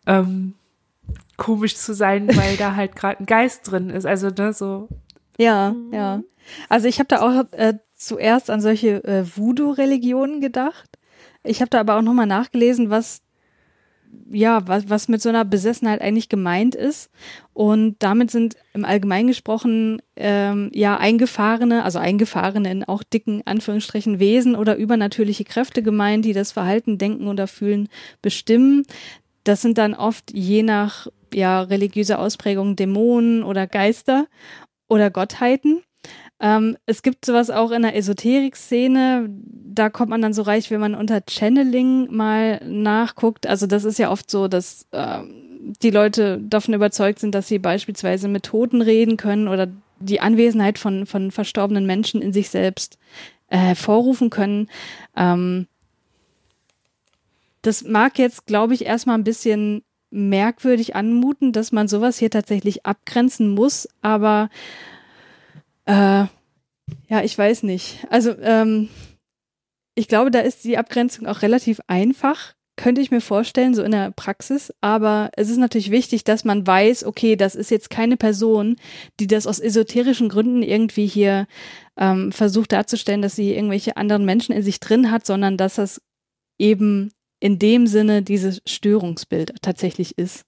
ähm, 0.08 0.54
komisch 1.38 1.75
zu 1.75 1.94
sein, 1.94 2.28
weil 2.36 2.58
da 2.58 2.75
halt 2.75 2.96
gerade 2.96 3.20
ein 3.22 3.25
Geist 3.25 3.70
drin 3.72 3.90
ist. 3.90 4.06
Also 4.06 4.30
ne, 4.30 4.54
so, 4.54 4.88
Ja, 5.38 5.75
ja. 5.92 6.22
Also 6.70 6.88
ich 6.88 7.00
habe 7.00 7.08
da 7.08 7.22
auch 7.22 7.46
äh, 7.51 7.75
zuerst 7.96 8.50
an 8.50 8.62
solche 8.62 9.04
äh, 9.04 9.25
Voodoo-Religionen 9.38 10.42
gedacht. 10.42 10.90
Ich 11.44 11.62
habe 11.62 11.70
da 11.70 11.80
aber 11.80 11.98
auch 11.98 12.01
nochmal 12.01 12.28
nachgelesen, 12.28 12.90
was 12.90 13.22
ja, 14.32 14.68
was, 14.68 14.89
was 14.89 15.08
mit 15.08 15.22
so 15.22 15.30
einer 15.30 15.46
Besessenheit 15.46 16.01
eigentlich 16.01 16.30
gemeint 16.30 16.75
ist. 16.75 17.10
Und 17.53 17.96
damit 18.00 18.32
sind 18.32 18.56
im 18.74 18.86
Allgemeinen 18.86 19.27
gesprochen 19.27 20.01
ähm, 20.15 20.70
ja 20.74 20.98
eingefahrene, 20.98 21.84
also 21.84 22.00
eingefahrene 22.00 22.72
in 22.72 22.84
auch 22.84 23.03
dicken 23.03 23.41
Anführungsstrichen 23.46 24.20
Wesen 24.20 24.56
oder 24.56 24.75
übernatürliche 24.75 25.44
Kräfte 25.44 25.84
gemeint, 25.84 26.25
die 26.25 26.34
das 26.34 26.51
Verhalten, 26.51 26.98
Denken 26.98 27.27
oder 27.27 27.48
Fühlen 27.48 27.89
bestimmen. 28.22 28.86
Das 29.44 29.62
sind 29.62 29.77
dann 29.77 29.94
oft 29.94 30.32
je 30.34 30.63
nach 30.63 31.08
ja, 31.34 31.62
religiöser 31.62 32.20
Ausprägung 32.20 32.75
Dämonen 32.75 33.44
oder 33.44 33.68
Geister 33.68 34.27
oder 34.88 35.10
Gottheiten. 35.10 35.82
Ähm, 36.41 36.75
es 36.88 37.03
gibt 37.03 37.24
sowas 37.24 37.51
auch 37.51 37.69
in 37.69 37.83
der 37.83 37.95
Esoterik-Szene. 37.95 39.29
Da 39.29 39.89
kommt 39.89 40.10
man 40.10 40.24
dann 40.24 40.33
so 40.33 40.41
reich, 40.41 40.71
wenn 40.71 40.81
man 40.81 40.95
unter 40.95 41.21
Channeling 41.29 42.13
mal 42.13 42.60
nachguckt. 42.65 43.45
Also 43.45 43.67
das 43.67 43.86
ist 43.86 44.00
ja 44.00 44.10
oft 44.12 44.29
so, 44.29 44.48
dass 44.48 44.88
ähm, 44.91 45.75
die 45.83 45.91
Leute 45.91 46.39
davon 46.41 46.74
überzeugt 46.74 47.19
sind, 47.19 47.36
dass 47.36 47.48
sie 47.48 47.60
beispielsweise 47.60 48.27
mit 48.27 48.43
Toten 48.43 48.81
reden 48.81 49.17
können 49.17 49.48
oder 49.48 49.67
die 50.00 50.19
Anwesenheit 50.19 50.79
von, 50.79 51.05
von 51.05 51.29
verstorbenen 51.29 51.86
Menschen 51.86 52.24
in 52.24 52.33
sich 52.33 52.50
selbst 52.50 52.98
äh, 53.50 53.57
hervorrufen 53.57 54.31
können. 54.31 54.67
Ähm, 55.15 55.67
das 57.62 57.83
mag 57.83 58.17
jetzt, 58.17 58.48
glaube 58.48 58.74
ich, 58.74 58.86
erstmal 58.86 59.19
ein 59.19 59.24
bisschen 59.24 59.83
merkwürdig 60.10 60.95
anmuten, 60.95 61.51
dass 61.51 61.71
man 61.71 61.88
sowas 61.88 62.17
hier 62.17 62.31
tatsächlich 62.31 62.86
abgrenzen 62.86 63.50
muss, 63.50 63.88
aber 64.01 64.50
äh, 65.86 66.26
ja, 67.08 67.24
ich 67.24 67.38
weiß 67.38 67.64
nicht. 67.64 68.06
Also, 68.10 68.38
ähm, 68.40 68.90
ich 69.96 70.08
glaube, 70.08 70.32
da 70.32 70.40
ist 70.40 70.64
die 70.64 70.78
Abgrenzung 70.78 71.28
auch 71.28 71.42
relativ 71.42 71.82
einfach, 71.88 72.54
könnte 72.78 73.02
ich 73.02 73.12
mir 73.12 73.22
vorstellen, 73.22 73.76
so 73.76 73.84
in 73.84 73.92
der 73.92 74.12
Praxis. 74.12 74.74
Aber 74.82 75.30
es 75.36 75.50
ist 75.50 75.58
natürlich 75.58 75.92
wichtig, 75.92 76.24
dass 76.24 76.46
man 76.46 76.66
weiß, 76.66 77.04
okay, 77.04 77.36
das 77.36 77.56
ist 77.56 77.70
jetzt 77.70 77.90
keine 77.90 78.18
Person, 78.18 78.78
die 79.20 79.28
das 79.28 79.48
aus 79.48 79.60
esoterischen 79.60 80.30
Gründen 80.30 80.64
irgendwie 80.64 81.06
hier 81.06 81.48
ähm, 81.98 82.32
versucht 82.32 82.72
darzustellen, 82.72 83.22
dass 83.22 83.36
sie 83.36 83.54
irgendwelche 83.54 83.98
anderen 83.98 84.26
Menschen 84.26 84.56
in 84.56 84.64
sich 84.64 84.80
drin 84.80 85.12
hat, 85.12 85.26
sondern 85.26 85.58
dass 85.58 85.76
das 85.76 86.02
eben 86.58 87.12
in 87.40 87.60
dem 87.60 87.88
Sinne 87.88 88.22
dieses 88.22 88.62
Störungsbild 88.66 89.56
tatsächlich 89.62 90.18
ist. 90.18 90.46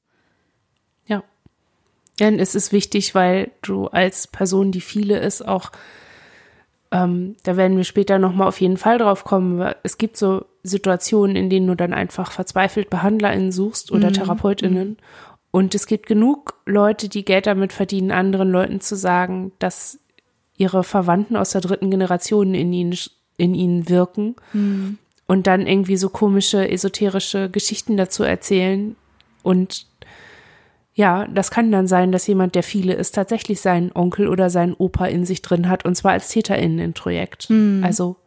Denn 2.20 2.40
es 2.40 2.56
ist 2.56 2.72
wichtig, 2.72 3.16
weil 3.16 3.52
du 3.62 3.88
als 3.88 4.28
Person, 4.28 4.72
die 4.72 4.82
viele 4.82 5.20
ist, 5.20 5.48
auch, 5.48 5.72
ähm, 6.92 7.36
da 7.44 7.58
werden 7.58 7.78
wir 7.78 7.84
später 7.84 8.20
nochmal 8.20 8.48
auf 8.48 8.62
jeden 8.62 8.78
Fall 8.78 9.00
drauf 9.00 9.24
kommen. 9.24 9.74
Es 9.82 9.98
gibt 9.98 10.16
so 10.18 10.46
Situationen, 10.62 11.36
in 11.36 11.50
denen 11.50 11.68
du 11.68 11.76
dann 11.76 11.94
einfach 11.94 12.32
verzweifelt 12.32 12.90
BehandlerInnen 12.90 13.52
suchst 13.52 13.92
oder 13.92 14.10
Mhm. 14.10 14.14
TherapeutInnen 14.14 14.98
Und 15.56 15.76
es 15.76 15.86
gibt 15.86 16.08
genug 16.08 16.56
Leute, 16.66 17.10
die 17.10 17.24
Geld 17.26 17.46
damit 17.46 17.74
verdienen, 17.74 18.10
anderen 18.12 18.50
Leuten 18.50 18.82
zu 18.82 18.96
sagen, 18.96 19.52
dass 19.60 20.00
ihre 20.58 20.84
Verwandten 20.84 21.36
aus 21.36 21.52
der 21.52 21.62
dritten 21.62 21.92
Generation 21.92 22.56
in 22.56 22.74
ihnen, 22.74 22.98
in 23.38 23.54
ihnen 23.54 23.88
wirken 23.88 24.36
Mhm. 24.54 24.98
und 25.28 25.46
dann 25.46 25.68
irgendwie 25.68 25.98
so 25.98 26.10
komische, 26.10 26.68
esoterische 26.70 27.52
Geschichten 27.52 27.98
dazu 27.98 28.24
erzählen. 28.24 28.96
Und 29.44 29.86
ja, 30.96 31.28
das 31.28 31.50
kann 31.50 31.72
dann 31.72 31.88
sein, 31.88 32.12
dass 32.12 32.28
jemand, 32.28 32.56
der 32.56 32.64
viele 32.64 32.94
ist, 32.94 33.16
tatsächlich 33.16 33.62
seinen 33.62 33.92
Onkel 33.94 34.28
oder 34.28 34.50
seinen 34.50 34.74
Opa 34.74 35.08
in 35.08 35.26
sich 35.26 35.42
drin 35.42 35.68
hat 35.70 35.86
und 35.86 35.96
zwar 35.96 36.12
als 36.12 36.30
TäterInnen-Projekt. 36.30 37.50
Also 37.84 38.18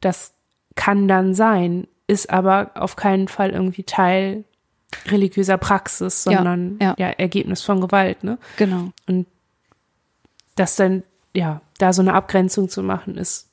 das 0.00 0.34
kann 0.74 1.08
dann 1.08 1.34
sein, 1.34 1.86
ist 2.06 2.30
aber 2.30 2.72
auf 2.74 2.96
keinen 2.96 3.28
Fall 3.28 3.50
irgendwie 3.50 3.84
Teil 3.84 4.44
religiöser 5.06 5.58
Praxis, 5.58 6.24
Ja, 6.24 6.38
sondern 6.38 6.78
ja. 6.80 6.94
ja, 6.98 7.08
Ergebnis 7.08 7.62
von 7.62 7.80
Gewalt, 7.80 8.22
ne? 8.24 8.38
Genau. 8.56 8.90
Das 10.56 10.76
dann, 10.76 11.02
ja, 11.34 11.60
da 11.78 11.92
so 11.92 12.02
eine 12.02 12.14
Abgrenzung 12.14 12.68
zu 12.68 12.82
machen, 12.82 13.16
ist, 13.16 13.50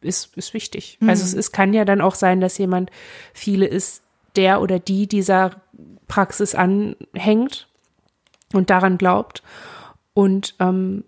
ist, 0.00 0.36
ist 0.36 0.54
wichtig. 0.54 0.98
Also 1.06 1.24
es 1.24 1.34
ist, 1.34 1.52
kann 1.52 1.72
ja 1.72 1.84
dann 1.84 2.00
auch 2.00 2.14
sein, 2.14 2.40
dass 2.40 2.58
jemand 2.58 2.90
viele 3.32 3.66
ist, 3.66 4.02
der 4.36 4.60
oder 4.60 4.78
die 4.78 5.06
dieser 5.06 5.60
Praxis 6.08 6.54
anhängt 6.54 7.68
und 8.52 8.70
daran 8.70 8.98
glaubt 8.98 9.42
und 10.14 10.54
ähm, 10.58 11.04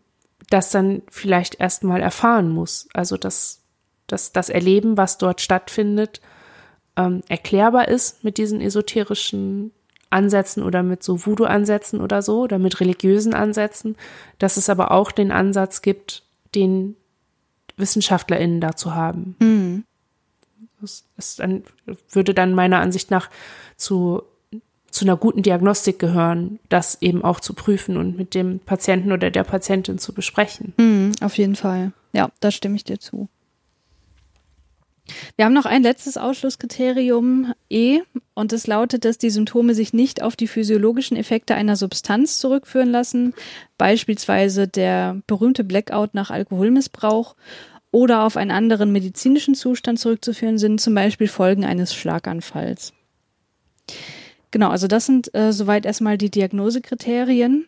das 0.51 0.71
dann 0.71 1.03
vielleicht 1.11 1.61
erstmal 1.61 2.01
erfahren 2.01 2.51
muss. 2.51 2.89
Also 2.93 3.17
dass, 3.17 3.63
dass 4.07 4.33
das 4.33 4.49
Erleben, 4.49 4.97
was 4.97 5.19
dort 5.19 5.41
stattfindet, 5.41 6.21
ähm, 6.97 7.23
erklärbar 7.29 7.89
ist 7.89 8.25
mit 8.25 8.37
diesen 8.39 8.61
esoterischen 8.61 9.73
Ansätzen 10.11 10.63
oder 10.65 10.83
mit 10.83 11.03
so 11.03 11.25
Voodoo-Ansätzen 11.25 12.01
oder 12.01 12.21
so 12.21 12.41
oder 12.43 12.59
mit 12.59 12.81
religiösen 12.81 13.33
Ansätzen, 13.33 13.97
dass 14.39 14.57
es 14.57 14.69
aber 14.69 14.91
auch 14.91 15.13
den 15.13 15.31
Ansatz 15.31 15.83
gibt, 15.83 16.25
den 16.55 16.97
WissenschaftlerInnen 17.77 18.61
dazu 18.61 18.95
haben. 18.95 19.37
Mhm. 19.39 19.85
Das 20.81 21.05
ist 21.17 21.39
dann, 21.39 21.63
würde 22.11 22.35
dann 22.35 22.55
meiner 22.55 22.81
Ansicht 22.81 23.11
nach 23.11 23.31
zu, 23.77 24.23
zu 24.91 25.05
einer 25.05 25.17
guten 25.17 25.43
Diagnostik 25.43 25.99
gehören, 25.99 26.59
das 26.69 26.99
eben 27.01 27.25
auch 27.25 27.41
zu 27.41 27.55
prüfen 27.55 27.97
und 27.97 28.17
mit 28.17 28.35
dem 28.35 28.59
Patienten 28.61 29.13
oder 29.13 29.31
der 29.31 29.45
Patientin 29.45 29.99
zu 29.99 30.13
besprechen. 30.13 30.75
Mhm, 30.79 31.13
auf 31.21 31.39
jeden 31.39 31.57
Fall. 31.57 31.93
Ja, 32.13 32.31
da 32.41 32.51
stimme 32.51 32.77
ich 32.77 32.85
dir 32.85 32.99
zu. 32.99 33.29
Wir 35.37 35.45
haben 35.45 35.53
noch 35.53 35.67
ein 35.67 35.83
letztes 35.83 36.17
Ausschlusskriterium 36.17 37.53
E 37.69 38.01
und 38.35 38.53
es 38.53 38.67
lautet, 38.67 39.05
dass 39.05 39.19
die 39.19 39.31
Symptome 39.31 39.75
sich 39.75 39.93
nicht 39.93 40.23
auf 40.23 40.37
die 40.37 40.47
physiologischen 40.47 41.17
Effekte 41.17 41.55
einer 41.55 41.77
Substanz 41.77 42.39
zurückführen 42.39 42.91
lassen, 42.91 43.35
beispielsweise 43.79 44.69
der 44.69 45.21
berühmte 45.27 45.65
Blackout 45.65 46.15
nach 46.15 46.31
Alkoholmissbrauch 46.31 47.35
oder 47.91 48.25
auf 48.25 48.37
einen 48.37 48.53
anderen 48.53 48.93
medizinischen 48.93 49.55
Zustand 49.55 49.99
zurückzuführen 49.99 50.59
sind, 50.59 50.81
zum 50.81 50.95
Beispiel 50.95 51.29
Folgen 51.29 51.65
eines 51.65 51.95
Schlaganfalls. 51.95 52.93
Genau, 54.51 54.71
also 54.71 54.87
das 54.87 55.07
sind 55.07 55.35
äh, 55.35 55.53
soweit 55.53 55.87
erstmal 55.87 56.19
die 56.19 56.31
Diagnosekriterien. 56.31 57.67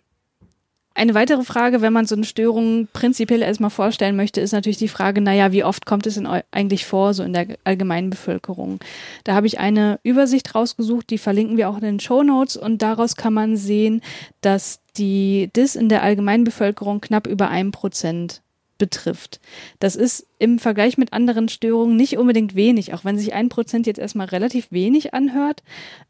Eine 0.95 1.15
weitere 1.15 1.43
Frage, 1.43 1.81
wenn 1.81 1.93
man 1.93 2.05
so 2.05 2.15
eine 2.15 2.25
Störung 2.25 2.87
prinzipiell 2.93 3.41
erstmal 3.41 3.71
vorstellen 3.71 4.15
möchte, 4.15 4.43
ist 4.43 4.53
natürlich 4.53 4.77
die 4.77 4.89
Frage, 4.89 5.23
naja, 5.23 5.51
wie 5.51 5.65
oft 5.65 5.87
kommt 5.87 6.07
es 6.07 6.21
eigentlich 6.51 6.85
vor, 6.85 7.15
so 7.15 7.23
in 7.23 7.33
der 7.33 7.57
allgemeinen 7.65 8.11
Bevölkerung? 8.11 8.79
Da 9.25 9.35
habe 9.35 9.47
ich 9.47 9.59
eine 9.59 10.01
Übersicht 10.03 10.55
rausgesucht, 10.55 11.09
die 11.09 11.17
verlinken 11.17 11.57
wir 11.57 11.71
auch 11.71 11.77
in 11.77 11.83
den 11.83 12.01
Show 12.01 12.23
Notes 12.23 12.59
und 12.59 12.83
daraus 12.83 13.17
kann 13.17 13.33
man 13.33 13.57
sehen, 13.57 14.03
dass 14.43 14.81
die 14.99 15.49
DIS 15.57 15.77
in 15.77 15.89
der 15.89 16.03
allgemeinen 16.03 16.45
Bevölkerung 16.45 17.01
knapp 17.01 17.27
über 17.27 17.49
ein 17.49 17.71
Prozent 17.71 18.43
betrifft. 18.83 19.39
Das 19.79 19.95
ist 19.95 20.27
im 20.41 20.59
Vergleich 20.59 20.99
mit 20.99 21.13
anderen 21.13 21.49
Störungen 21.49 21.95
nicht 21.95 22.19
unbedingt 22.19 22.57
wenig, 22.57 22.93
auch 22.93 23.05
wenn 23.05 23.17
sich 23.17 23.33
ein 23.33 23.49
Prozent 23.49 23.87
jetzt 23.87 24.01
erstmal 24.01 24.27
relativ 24.27 24.73
wenig 24.73 25.15
anhört. 25.15 25.63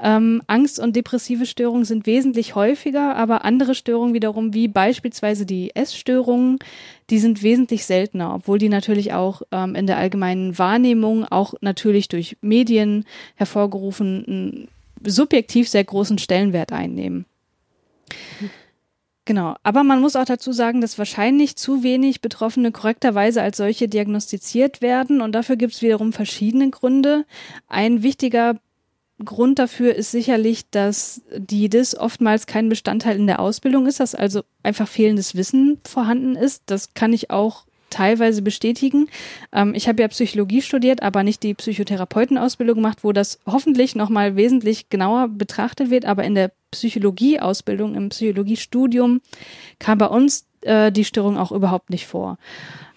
Ähm, 0.03 0.41
Angst 0.47 0.81
und 0.81 0.97
depressive 0.97 1.45
Störungen 1.45 1.85
sind 1.85 2.07
wesentlich 2.07 2.55
häufiger, 2.55 3.15
aber 3.15 3.45
andere 3.45 3.75
Störungen 3.75 4.15
wiederum, 4.15 4.55
wie 4.55 4.69
beispielsweise 4.69 5.45
die 5.45 5.77
Essstörungen, 5.77 6.61
die 7.11 7.19
sind 7.19 7.43
wesentlich 7.43 7.85
seltener, 7.85 8.35
obwohl 8.35 8.57
die 8.57 8.71
natürlich 8.71 9.13
auch 9.13 9.43
ähm, 9.53 9.75
in 9.75 9.87
der 9.87 9.99
allgemeinen 9.99 10.59
Wahrnehmung, 10.59 11.27
auch 11.27 11.53
natürlich 11.61 12.09
durch 12.09 12.39
Medien 12.41 13.05
hervorgerufen, 13.35 14.25
einen 14.27 14.69
subjektiv 15.05 15.69
sehr 15.69 15.85
großen 15.85 16.17
Stellenwert 16.17 16.73
einnehmen. 16.73 17.27
Genau, 19.25 19.55
aber 19.63 19.85
man 19.85 20.01
muss 20.01 20.17
auch 20.17 20.25
dazu 20.25 20.51
sagen, 20.53 20.81
dass 20.81 20.99
wahrscheinlich 20.99 21.55
zu 21.55 21.85
wenig 21.85 22.23
Betroffene 22.23 22.73
korrekterweise 22.73 23.41
als 23.41 23.57
solche 23.57 23.87
diagnostiziert 23.89 24.83
werden 24.83 25.21
und 25.21 25.33
dafür 25.33 25.55
gibt 25.57 25.75
es 25.75 25.83
wiederum 25.83 26.13
verschiedene 26.13 26.71
Gründe. 26.71 27.25
Ein 27.69 28.03
wichtiger 28.03 28.57
Grund 29.25 29.61
dafür 29.61 29.95
ist 29.95 30.11
sicherlich, 30.11 30.69
dass 30.71 31.23
die 31.37 31.69
DIS 31.69 31.97
oftmals 31.97 32.47
kein 32.47 32.69
Bestandteil 32.69 33.17
in 33.17 33.29
der 33.29 33.39
Ausbildung 33.39 33.87
ist, 33.87 34.01
dass 34.01 34.17
also 34.17 34.43
einfach 34.65 34.89
fehlendes 34.89 35.37
Wissen 35.37 35.81
vorhanden 35.87 36.35
ist. 36.35 36.65
Das 36.67 36.95
kann 36.95 37.13
ich 37.13 37.31
auch 37.31 37.65
teilweise 37.91 38.43
bestätigen. 38.43 39.09
Ähm, 39.53 39.75
ich 39.75 39.87
habe 39.87 40.03
ja 40.03 40.09
Psychologie 40.09 40.63
studiert, 40.63 41.03
aber 41.03 41.23
nicht 41.23 41.43
die 41.45 41.55
Psychotherapeutenausbildung 41.55 42.77
gemacht, 42.77 42.99
wo 43.03 43.13
das 43.13 43.39
hoffentlich 43.47 43.95
nochmal 43.95 44.35
wesentlich 44.35 44.89
genauer 44.89 45.29
betrachtet 45.29 45.91
wird. 45.91 46.07
Aber 46.07 46.25
in 46.25 46.35
der 46.35 46.51
Psychologieausbildung, 46.73 47.95
im 47.95 48.09
Psychologiestudium 48.09 49.21
kam 49.79 49.99
bei 49.99 50.07
uns 50.07 50.47
äh, 50.63 50.91
die 50.91 51.05
Störung 51.05 51.39
auch 51.39 51.53
überhaupt 51.53 51.91
nicht 51.91 52.07
vor. 52.07 52.39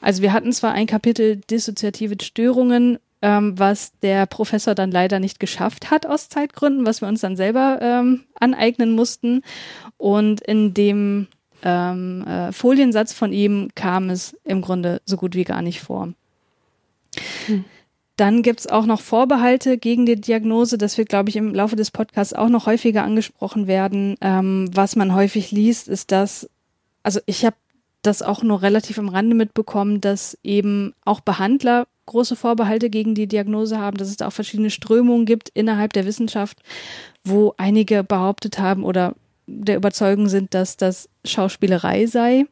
Also 0.01 0.21
wir 0.21 0.33
hatten 0.33 0.51
zwar 0.51 0.73
ein 0.73 0.87
Kapitel 0.87 1.37
dissoziative 1.37 2.15
Störungen, 2.21 2.99
ähm, 3.21 3.57
was 3.57 3.91
der 4.01 4.25
Professor 4.25 4.75
dann 4.75 4.91
leider 4.91 5.19
nicht 5.19 5.39
geschafft 5.39 5.91
hat 5.91 6.05
aus 6.05 6.29
Zeitgründen, 6.29 6.85
was 6.85 7.01
wir 7.01 7.07
uns 7.07 7.21
dann 7.21 7.35
selber 7.35 7.79
ähm, 7.81 8.23
aneignen 8.39 8.91
mussten. 8.91 9.41
Und 9.97 10.41
in 10.41 10.73
dem 10.73 11.27
ähm, 11.63 12.25
äh, 12.27 12.51
Foliensatz 12.51 13.13
von 13.13 13.33
ihm 13.33 13.69
kam 13.75 14.09
es 14.09 14.35
im 14.43 14.61
Grunde 14.61 15.01
so 15.05 15.17
gut 15.17 15.35
wie 15.35 15.43
gar 15.43 15.61
nicht 15.61 15.81
vor. 15.81 16.13
Dann 18.17 18.43
gibt's 18.43 18.67
auch 18.67 18.85
noch 18.85 19.01
Vorbehalte 19.01 19.77
gegen 19.77 20.05
die 20.05 20.19
Diagnose. 20.19 20.77
Das 20.77 20.97
wird, 20.97 21.09
glaube 21.09 21.29
ich, 21.29 21.35
im 21.35 21.53
Laufe 21.53 21.75
des 21.75 21.91
Podcasts 21.91 22.33
auch 22.33 22.49
noch 22.49 22.65
häufiger 22.65 23.03
angesprochen 23.03 23.67
werden. 23.67 24.15
Ähm, 24.21 24.69
was 24.73 24.95
man 24.95 25.13
häufig 25.13 25.51
liest, 25.51 25.87
ist, 25.89 26.11
dass, 26.11 26.49
also 27.03 27.19
ich 27.25 27.45
habe 27.45 27.57
das 28.03 28.21
auch 28.21 28.43
nur 28.43 28.61
relativ 28.61 28.99
am 28.99 29.09
Rande 29.09 29.35
mitbekommen, 29.35 29.99
dass 29.99 30.37
eben 30.43 30.93
auch 31.03 31.19
Behandler 31.19 31.87
große 32.05 32.35
Vorbehalte 32.35 32.89
gegen 32.89 33.15
die 33.15 33.27
Diagnose 33.27 33.79
haben, 33.79 33.97
dass 33.97 34.09
es 34.09 34.17
da 34.17 34.27
auch 34.27 34.33
verschiedene 34.33 34.69
Strömungen 34.69 35.25
gibt 35.25 35.49
innerhalb 35.49 35.91
der 35.93 36.05
Wissenschaft, 36.05 36.59
wo 37.23 37.53
einige 37.57 38.03
behauptet 38.03 38.59
haben 38.59 38.83
oder 38.83 39.15
der 39.47 39.77
Überzeugung 39.77 40.27
sind, 40.27 40.53
dass 40.53 40.77
das 40.77 41.09
Schauspielerei 41.25 42.05
sei. 42.05 42.45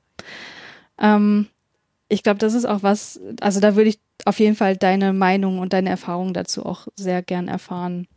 Ähm, 0.99 1.47
ich 2.10 2.23
glaube, 2.23 2.39
das 2.39 2.54
ist 2.54 2.65
auch 2.65 2.84
was, 2.84 3.19
also 3.41 3.60
da 3.60 3.76
würde 3.76 3.89
ich 3.89 3.99
auf 4.26 4.40
jeden 4.40 4.56
Fall 4.56 4.78
deine 4.78 5.14
Meinung 5.14 5.60
und 5.60 5.74
deine 5.74 5.90
Erfahrung 5.90 6.34
dazu 6.34 6.66
auch 6.66 6.88
sehr 6.96 7.22
gern 7.22 7.48
erfahren. 7.48 8.08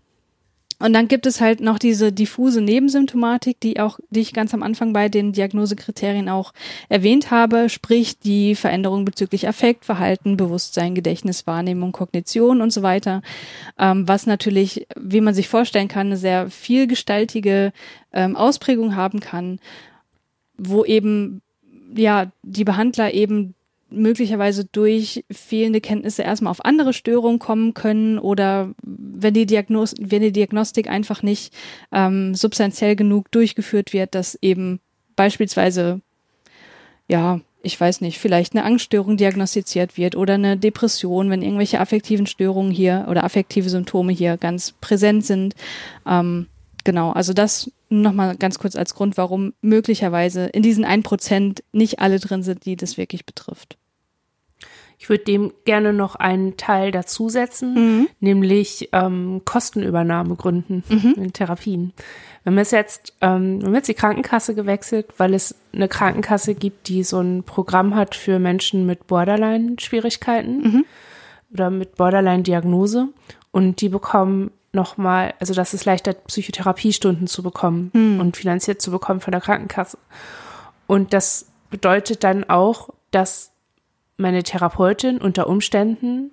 Und 0.79 0.92
dann 0.92 1.09
gibt 1.09 1.25
es 1.25 1.40
halt 1.40 1.61
noch 1.61 1.79
diese 1.79 2.12
diffuse 2.12 2.61
Nebensymptomatik, 2.61 3.59
die 3.61 3.81
auch, 3.81 3.99
die 4.11 4.21
ich 4.21 4.35
ganz 4.35 4.53
am 4.53 4.62
Anfang 4.62 4.92
bei 4.92 5.09
den 5.09 5.33
Diagnosekriterien 5.33 6.29
auch 6.29 6.53
erwähnt 6.90 7.31
habe, 7.31 7.71
sprich 7.71 8.19
die 8.19 8.55
Veränderung 8.55 9.07
bezüglich 9.07 9.49
Affekt, 9.49 9.87
Verhalten, 9.87 10.37
Bewusstsein, 10.37 10.95
Gedächtnis, 10.95 11.47
Wahrnehmung, 11.47 11.92
Kognition 11.92 12.61
und 12.61 12.75
so 12.75 12.83
weiter, 12.83 13.23
ähm, 13.79 14.07
was 14.07 14.27
natürlich, 14.27 14.87
wie 14.97 15.23
man 15.23 15.33
sich 15.33 15.49
vorstellen 15.49 15.88
kann, 15.88 16.09
eine 16.09 16.19
sehr 16.19 16.51
vielgestaltige 16.51 17.73
ähm, 18.12 18.37
Ausprägung 18.37 18.97
haben 18.97 19.21
kann, 19.21 19.61
wo 20.59 20.85
eben 20.85 21.40
ja 21.95 22.31
die 22.42 22.64
Behandler 22.64 23.14
eben 23.14 23.55
möglicherweise 23.88 24.64
durch 24.64 25.25
fehlende 25.31 25.81
Kenntnisse 25.81 26.22
erstmal 26.22 26.51
auf 26.51 26.64
andere 26.64 26.92
Störungen 26.92 27.38
kommen 27.38 27.75
können 27.75 28.18
oder 28.18 28.75
wenn 28.83 29.35
die, 29.35 29.46
Diagnos 29.46 29.94
wenn 29.99 30.22
die 30.22 30.33
Diagnostik 30.33 30.88
einfach 30.88 31.22
nicht 31.22 31.55
ähm, 31.92 32.35
substanziell 32.35 32.96
genug 32.96 33.31
durchgeführt 33.31 33.92
wird, 33.92 34.14
dass 34.14 34.37
eben 34.42 34.81
beispielsweise, 35.14 36.01
ja, 37.09 37.40
ich 37.62 37.81
weiß 37.81 38.01
nicht, 38.01 38.18
vielleicht 38.18 38.55
eine 38.55 38.64
Angststörung 38.64 39.16
diagnostiziert 39.16 39.96
wird 39.96 40.14
oder 40.14 40.35
eine 40.35 40.57
Depression, 40.57 41.31
wenn 41.31 41.42
irgendwelche 41.42 41.81
affektiven 41.81 42.27
Störungen 42.27 42.70
hier 42.70 43.07
oder 43.09 43.25
affektive 43.25 43.68
Symptome 43.68 44.12
hier 44.12 44.37
ganz 44.37 44.72
präsent 44.81 45.25
sind. 45.25 45.55
Ähm, 46.07 46.46
genau, 46.87 47.11
also 47.11 47.35
das 47.35 47.70
nochmal 47.90 48.37
ganz 48.37 48.59
kurz 48.59 48.77
als 48.77 48.94
Grund, 48.94 49.18
warum 49.18 49.53
möglicherweise 49.61 50.46
in 50.46 50.62
diesen 50.62 50.85
ein 50.85 51.03
Prozent 51.03 51.62
nicht 51.72 51.99
alle 51.99 52.18
drin 52.20 52.42
sind, 52.42 52.64
die 52.64 52.77
das 52.77 52.96
wirklich 52.96 53.27
betrifft. 53.27 53.77
Ich 54.99 55.11
würde 55.11 55.25
dem 55.25 55.53
gerne 55.66 55.92
noch 55.92 56.14
einen 56.14 56.57
Teil 56.57 56.90
dazusetzen, 56.90 57.75
mhm. 57.75 58.09
nämlich 58.20 58.88
ähm, 58.92 59.42
Kostenübernahmegründen 59.44 60.85
mhm. 60.88 61.14
in 61.16 61.33
Therapien. 61.35 61.92
Wir 62.44 62.53
haben 62.53 62.59
jetzt, 62.59 63.12
ähm, 63.20 63.61
wir 63.61 63.66
haben 63.66 63.75
jetzt 63.75 63.88
die 63.88 63.94
Krankenkasse 63.94 64.55
gewechselt, 64.55 65.09
weil 65.18 65.35
es 65.35 65.57
eine 65.75 65.88
Krankenkasse 65.88 66.55
gibt, 66.55 66.88
die 66.88 67.03
so 67.03 67.20
ein 67.20 67.42
Programm 67.42 67.94
hat 67.94 68.14
für 68.14 68.38
Menschen 68.38 68.87
mit 68.87 69.07
Borderline-Schwierigkeiten 69.09 70.62
mhm. 70.62 70.85
oder 71.53 71.68
mit 71.70 71.96
Borderline-Diagnose. 71.96 73.09
Und 73.51 73.81
die 73.81 73.88
bekommen 73.88 74.51
nochmal, 74.76 75.34
also 75.40 75.52
das 75.52 75.74
ist 75.74 75.84
leichter, 75.84 76.12
Psychotherapiestunden 76.12 77.26
zu 77.26 77.42
bekommen 77.42 77.90
mhm. 77.92 78.20
und 78.20 78.36
finanziert 78.36 78.80
zu 78.80 78.92
bekommen 78.92 79.20
von 79.20 79.32
der 79.32 79.40
Krankenkasse. 79.40 79.98
Und 80.86 81.12
das 81.12 81.46
bedeutet 81.70 82.22
dann 82.22 82.44
auch, 82.44 82.90
dass 83.10 83.50
meine 84.16 84.44
Therapeutin 84.44 85.18
unter 85.18 85.48
Umständen 85.48 86.30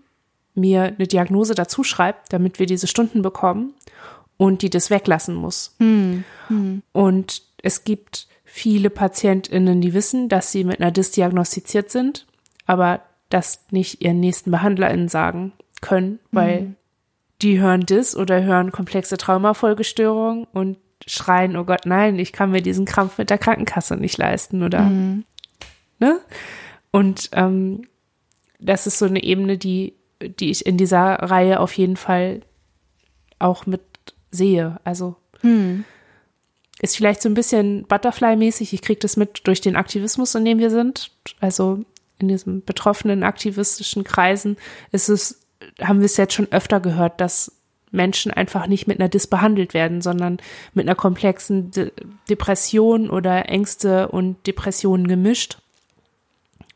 mir 0.54 0.84
eine 0.84 1.08
Diagnose 1.08 1.56
dazu 1.56 1.84
schreibt, 1.84 2.32
damit 2.32 2.60
wir 2.60 2.68
diese 2.68 2.86
Stunden 2.86 3.24
bekommen 3.24 3.74
und 4.38 4.62
die 4.62 4.70
das 4.70 4.92
weglassen 4.92 5.34
muss. 5.34 5.76
Hm. 5.80 6.24
Hm. 6.50 6.84
Und 6.92 7.42
es 7.64 7.84
gibt 7.84 8.28
viele 8.44 8.92
PatientInnen, 8.92 9.82
die 9.82 9.94
wissen, 9.94 10.30
dass 10.30 10.52
sie 10.52 10.64
mit 10.64 10.80
einer 10.80 10.92
Dis 10.92 11.12
diagnostiziert 11.12 11.90
sind, 11.90 12.28
aber 12.68 13.02
das 13.30 13.66
nicht 13.72 14.02
ihren 14.04 14.20
nächsten 14.20 14.52
BehandlerInnen 14.52 15.08
sagen 15.08 15.54
können, 15.82 16.20
weil 16.32 16.60
hm. 16.60 16.76
Die 17.44 17.60
hören 17.60 17.86
Dis 17.86 18.16
oder 18.16 18.44
hören 18.44 18.72
komplexe 18.72 19.18
Traumafolgestörung 19.18 20.48
und 20.54 20.78
schreien, 21.06 21.58
oh 21.58 21.66
Gott, 21.66 21.86
nein, 21.86 22.18
ich 22.18 22.32
kann 22.32 22.52
mir 22.52 22.62
diesen 22.62 22.86
Krampf 22.86 23.18
mit 23.18 23.30
der 23.30 23.38
Krankenkasse 23.38 23.98
nicht 23.98 24.18
leisten 24.18 24.64
oder 24.64 24.86
hm. 24.86 25.26
ne? 26.00 26.20
Und 26.92 27.30
ähm, 27.34 27.88
das 28.60 28.88
ist 28.88 29.00
so 29.00 29.06
eine 29.06 29.24
Ebene, 29.24 29.58
die, 29.58 29.94
die 30.22 30.52
ich 30.52 30.66
in 30.66 30.78
dieser 30.78 31.16
Reihe 31.16 31.60
auf 31.60 31.74
jeden 31.74 31.98
Fall 31.98 32.42
auch 33.40 33.66
mit 33.66 33.82
sehe. 34.32 34.80
Also 34.84 35.16
hm. 35.42 35.84
ist 36.80 36.96
vielleicht 36.96 37.22
so 37.22 37.30
ein 37.30 37.34
bisschen 37.34 37.86
Butterfly-mäßig. 37.88 38.74
Ich 38.74 38.82
kriege 38.82 39.00
das 39.00 39.18
mit 39.18 39.42
durch 39.46 39.60
den 39.60 39.76
Aktivismus, 39.76 40.36
in 40.36 40.46
dem 40.46 40.60
wir 40.60 40.70
sind. 40.70 41.12
Also 41.42 41.84
in 42.20 42.30
diesen 42.30 42.64
betroffenen 42.64 43.24
aktivistischen 43.24 44.04
Kreisen 44.04 44.56
ist 44.92 45.10
es, 45.10 45.43
haben 45.82 46.00
wir 46.00 46.06
es 46.06 46.18
jetzt 46.18 46.34
schon 46.34 46.52
öfter 46.52 46.80
gehört, 46.80 47.20
dass 47.22 47.52
Menschen 47.92 48.32
einfach 48.32 48.68
nicht 48.68 48.88
mit 48.88 49.00
einer 49.00 49.10
Dis 49.10 49.28
behandelt 49.28 49.74
werden, 49.74 50.02
sondern 50.02 50.38
mit 50.74 50.88
einer 50.88 50.96
komplexen 50.96 51.72
De 51.72 51.92
Depression 52.30 53.10
oder 53.10 53.50
Ängste 53.50 54.08
und 54.08 54.48
Depressionen 54.48 55.08
gemischt 55.08 55.60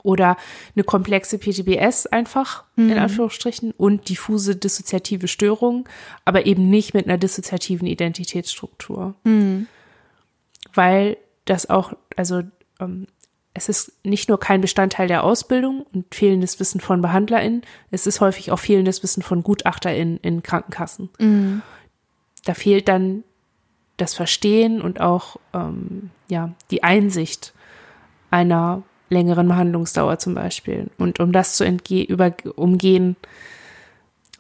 oder 0.04 0.38
eine 0.76 0.86
komplexe 0.86 1.38
PTBS 1.38 2.06
einfach, 2.08 2.64
mhm. 2.76 2.92
in 2.92 2.98
Anführungsstrichen, 2.98 3.72
und 3.72 4.08
diffuse 4.08 4.56
dissoziative 4.56 5.28
Störung, 5.28 5.90
aber 6.24 6.46
eben 6.46 6.70
nicht 6.70 6.94
mit 6.94 7.08
einer 7.08 7.18
dissoziativen 7.18 7.88
Identitätsstruktur. 7.88 9.16
Mhm. 9.24 9.68
Weil 10.74 11.18
das 11.46 11.70
auch, 11.70 11.94
also 12.16 12.44
ähm, 12.80 13.08
es 13.58 13.70
ist 13.70 13.92
nicht 14.04 14.30
nur 14.30 14.40
kein 14.40 14.62
Bestandteil 14.62 15.08
der 15.08 15.24
Ausbildung 15.24 15.86
und 15.94 16.14
fehlendes 16.14 16.60
Wissen 16.60 16.80
von 16.80 17.02
BehandlerInnen, 17.02 17.64
es 17.92 18.08
ist 18.08 18.22
häufig 18.22 18.52
auch 18.52 18.60
fehlendes 18.60 19.04
Wissen 19.04 19.24
von 19.24 19.44
GutachterInnen 19.44 20.20
in 20.22 20.44
Krankenkassen. 20.44 21.10
Mhm. 21.20 21.62
Da 22.46 22.54
fehlt 22.54 22.88
dann 22.88 23.24
das 23.98 24.14
Verstehen 24.14 24.80
und 24.80 25.02
auch 25.02 25.38
ähm, 25.54 26.12
ja 26.30 26.54
die 26.70 26.84
Einsicht 26.84 27.54
einer 28.30 28.84
längeren 29.10 29.48
Behandlungsdauer 29.48 30.20
zum 30.20 30.36
Beispiel. 30.36 30.90
Und 30.98 31.20
um 31.20 31.32
das 31.32 31.56
zu 31.56 31.66
über 31.66 32.34
umgehen, 32.56 33.16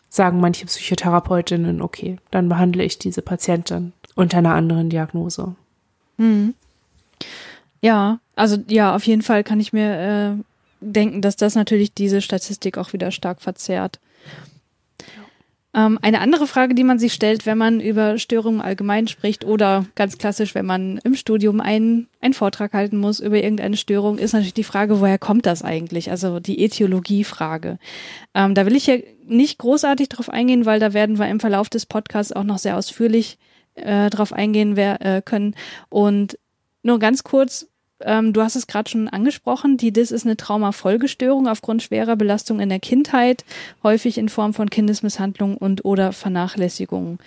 sagen 0.09 0.39
manche 0.39 0.65
Psychotherapeutinnen, 0.65 1.81
okay, 1.81 2.17
dann 2.31 2.49
behandle 2.49 2.83
ich 2.83 2.99
diese 2.99 3.21
Patientin 3.21 3.93
unter 4.15 4.37
einer 4.37 4.53
anderen 4.53 4.89
Diagnose. 4.89 5.55
Mhm. 6.17 6.53
Ja, 7.81 8.19
also 8.35 8.57
ja, 8.69 8.95
auf 8.95 9.05
jeden 9.05 9.21
Fall 9.21 9.43
kann 9.43 9.59
ich 9.59 9.73
mir 9.73 10.37
äh, 10.39 10.43
denken, 10.81 11.21
dass 11.21 11.35
das 11.35 11.55
natürlich 11.55 11.93
diese 11.93 12.21
Statistik 12.21 12.77
auch 12.77 12.93
wieder 12.93 13.11
stark 13.11 13.41
verzerrt. 13.41 13.99
Ähm, 15.77 15.99
eine 16.01 16.21
andere 16.21 16.47
Frage, 16.47 16.73
die 16.73 16.83
man 16.83 16.97
sich 16.97 17.13
stellt, 17.13 17.45
wenn 17.45 17.57
man 17.57 17.79
über 17.79 18.17
Störungen 18.17 18.61
allgemein 18.61 19.07
spricht 19.07 19.45
oder 19.45 19.85
ganz 19.93 20.17
klassisch, 20.17 20.55
wenn 20.55 20.65
man 20.65 20.99
im 21.03 21.15
Studium 21.15 21.61
einen, 21.61 22.07
einen 22.19 22.33
Vortrag 22.33 22.73
halten 22.73 22.97
muss 22.97 23.19
über 23.19 23.35
irgendeine 23.37 23.77
Störung, 23.77 24.17
ist 24.17 24.33
natürlich 24.33 24.55
die 24.55 24.63
Frage, 24.63 25.01
woher 25.01 25.19
kommt 25.19 25.45
das 25.45 25.63
eigentlich? 25.63 26.09
Also 26.09 26.39
die 26.39 26.63
Äthiologie-Frage. 26.63 27.77
Ähm, 28.33 28.55
da 28.55 28.65
will 28.65 28.75
ich 28.75 28.87
ja 28.87 28.95
nicht 29.25 29.59
großartig 29.59 30.09
drauf 30.09 30.29
eingehen, 30.29 30.65
weil 30.65 30.79
da 30.79 30.93
werden 30.93 31.19
wir 31.19 31.27
im 31.27 31.39
Verlauf 31.39 31.69
des 31.69 31.85
Podcasts 31.85 32.33
auch 32.33 32.43
noch 32.43 32.57
sehr 32.57 32.75
ausführlich 32.75 33.37
äh, 33.75 34.09
drauf 34.09 34.33
eingehen 34.33 34.75
wer, 34.77 35.01
äh, 35.05 35.21
können. 35.21 35.53
Und 35.89 36.39
nur 36.87 36.99
ganz 36.99 37.23
kurz, 37.23 37.67
ähm, 37.99 38.33
du 38.33 38.41
hast 38.41 38.55
es 38.55 38.65
gerade 38.65 38.89
schon 38.89 39.07
angesprochen, 39.07 39.77
die 39.77 39.91
DIS 39.91 40.11
ist 40.11 40.25
eine 40.25 40.37
Traumafolgestörung 40.37 41.47
aufgrund 41.47 41.83
schwerer 41.83 42.15
Belastung 42.15 42.59
in 42.59 42.69
der 42.69 42.79
Kindheit, 42.79 43.45
häufig 43.83 44.17
in 44.17 44.29
Form 44.29 44.53
von 44.53 44.69
Kindesmisshandlung 44.69 45.57
und 45.57 45.85
oder 45.85 46.13
Vernachlässigung. 46.13 47.19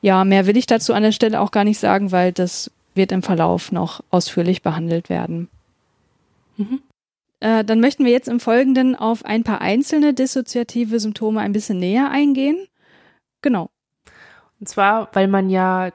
Ja, 0.00 0.24
mehr 0.24 0.46
will 0.46 0.56
ich 0.56 0.66
dazu 0.66 0.94
an 0.94 1.02
der 1.02 1.12
Stelle 1.12 1.40
auch 1.40 1.50
gar 1.50 1.64
nicht 1.64 1.78
sagen, 1.78 2.12
weil 2.12 2.32
das 2.32 2.70
wird 2.94 3.12
im 3.12 3.22
Verlauf 3.22 3.72
noch 3.72 4.02
ausführlich 4.10 4.62
behandelt 4.62 5.08
werden. 5.08 5.48
Mhm. 6.56 6.80
Äh, 7.40 7.64
dann 7.64 7.80
möchten 7.80 8.04
wir 8.04 8.12
jetzt 8.12 8.28
im 8.28 8.40
Folgenden 8.40 8.94
auf 8.94 9.24
ein 9.24 9.44
paar 9.44 9.60
einzelne 9.60 10.14
dissoziative 10.14 11.00
Symptome 11.00 11.40
ein 11.40 11.52
bisschen 11.52 11.78
näher 11.78 12.10
eingehen. 12.10 12.68
Genau. 13.40 13.70
Und 14.60 14.68
zwar, 14.68 15.08
weil 15.12 15.26
man 15.26 15.50
ja 15.50 15.90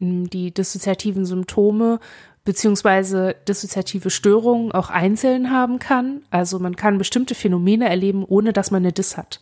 die 0.00 0.50
dissoziativen 0.50 1.26
Symptome 1.26 2.00
beziehungsweise 2.44 3.36
dissoziative 3.46 4.10
Störungen 4.10 4.72
auch 4.72 4.90
einzeln 4.90 5.50
haben 5.50 5.78
kann. 5.78 6.22
Also 6.30 6.58
man 6.58 6.76
kann 6.76 6.98
bestimmte 6.98 7.34
Phänomene 7.34 7.88
erleben, 7.88 8.24
ohne 8.24 8.52
dass 8.52 8.70
man 8.70 8.82
eine 8.82 8.92
Dis 8.92 9.16
hat. 9.16 9.40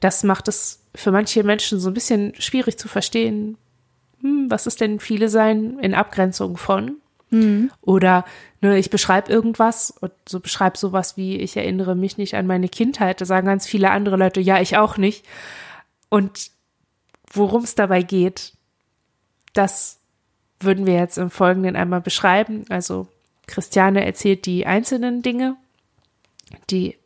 Das 0.00 0.24
macht 0.24 0.48
es 0.48 0.82
für 0.94 1.12
manche 1.12 1.44
Menschen 1.44 1.78
so 1.78 1.90
ein 1.90 1.94
bisschen 1.94 2.34
schwierig 2.38 2.78
zu 2.78 2.88
verstehen, 2.88 3.56
hm, 4.20 4.50
was 4.50 4.66
ist 4.66 4.80
denn 4.80 4.98
viele 4.98 5.28
sein 5.28 5.78
in 5.78 5.94
Abgrenzung 5.94 6.56
von? 6.56 6.96
Mhm. 7.30 7.70
Oder 7.80 8.24
ne, 8.60 8.78
ich 8.78 8.90
beschreibe 8.90 9.30
irgendwas 9.30 9.90
und 9.90 10.12
so 10.28 10.40
beschreibe 10.40 10.78
sowas 10.78 11.16
wie, 11.16 11.36
ich 11.36 11.56
erinnere 11.56 11.94
mich 11.94 12.18
nicht 12.18 12.34
an 12.34 12.46
meine 12.46 12.68
Kindheit. 12.68 13.20
Da 13.20 13.24
sagen 13.24 13.46
ganz 13.46 13.66
viele 13.66 13.90
andere 13.90 14.16
Leute, 14.16 14.40
ja, 14.40 14.60
ich 14.60 14.76
auch 14.76 14.96
nicht. 14.96 15.24
Und 16.08 16.50
worum 17.32 17.62
es 17.62 17.74
dabei 17.74 18.02
geht, 18.02 18.52
das 19.52 19.95
würden 20.60 20.86
wir 20.86 20.94
jetzt 20.94 21.18
im 21.18 21.30
Folgenden 21.30 21.76
einmal 21.76 22.00
beschreiben. 22.00 22.64
Also 22.68 23.08
Christiane 23.46 24.04
erzählt 24.04 24.46
die 24.46 24.66
einzelnen 24.66 25.22
Dinge, 25.22 25.56
die 26.70 26.96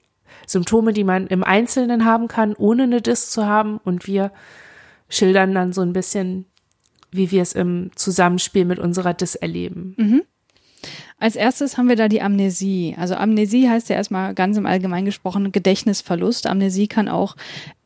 Symptome, 0.47 0.93
die 0.93 1.05
man 1.05 1.27
im 1.27 1.45
Einzelnen 1.45 2.05
haben 2.05 2.29
kann, 2.29 2.55
ohne 2.55 2.85
eine 2.85 3.03
Dis 3.03 3.31
zu 3.31 3.47
haben. 3.47 3.79
Und 3.79 4.07
wir 4.07 4.33
schildern 5.09 5.55
dann 5.55 5.73
so 5.73 5.83
ein 5.83 5.93
bisschen, 5.93 6.47
wie 7.11 7.31
wir 7.31 7.43
es 7.43 7.53
im 7.53 7.91
Zusammenspiel 7.95 8.65
mit 8.65 8.79
unserer 8.79 9.15
Dis 9.15 9.35
erleben. 9.35 9.95
Mhm. 9.99 10.23
Als 11.19 11.37
erstes 11.37 11.77
haben 11.77 11.89
wir 11.89 11.97
da 11.97 12.09
die 12.09 12.23
Amnesie. 12.23 12.97
Also 12.99 13.15
Amnesie 13.15 13.69
heißt 13.69 13.91
ja 13.91 13.97
erstmal 13.97 14.35
ganz 14.35 14.57
im 14.57 14.65
Allgemeinen 14.65 15.05
gesprochen 15.05 15.53
Gedächtnisverlust. 15.53 16.47
Amnesie 16.47 16.89
kann 16.89 17.09
auch 17.09 17.37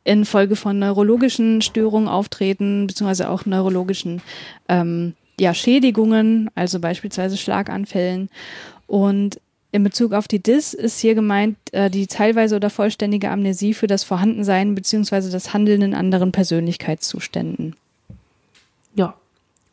infolge 0.05 0.55
von 0.55 0.79
neurologischen 0.79 1.61
Störungen 1.61 2.07
auftreten, 2.07 2.87
beziehungsweise 2.87 3.29
auch 3.29 3.45
neurologischen 3.45 4.21
ähm, 4.69 5.15
ja, 5.39 5.53
Schädigungen, 5.53 6.49
also 6.55 6.79
beispielsweise 6.79 7.37
Schlaganfällen. 7.37 8.29
Und 8.87 9.39
in 9.71 9.83
Bezug 9.83 10.13
auf 10.13 10.27
die 10.27 10.41
DIS 10.41 10.73
ist 10.73 10.99
hier 10.99 11.15
gemeint 11.15 11.57
äh, 11.73 11.89
die 11.89 12.07
teilweise 12.07 12.55
oder 12.55 12.69
vollständige 12.69 13.29
Amnesie 13.29 13.73
für 13.73 13.87
das 13.87 14.03
Vorhandensein 14.05 14.73
beziehungsweise 14.73 15.29
das 15.29 15.53
Handeln 15.53 15.81
in 15.81 15.93
anderen 15.93 16.31
Persönlichkeitszuständen. 16.31 17.75
Ja, 18.95 19.15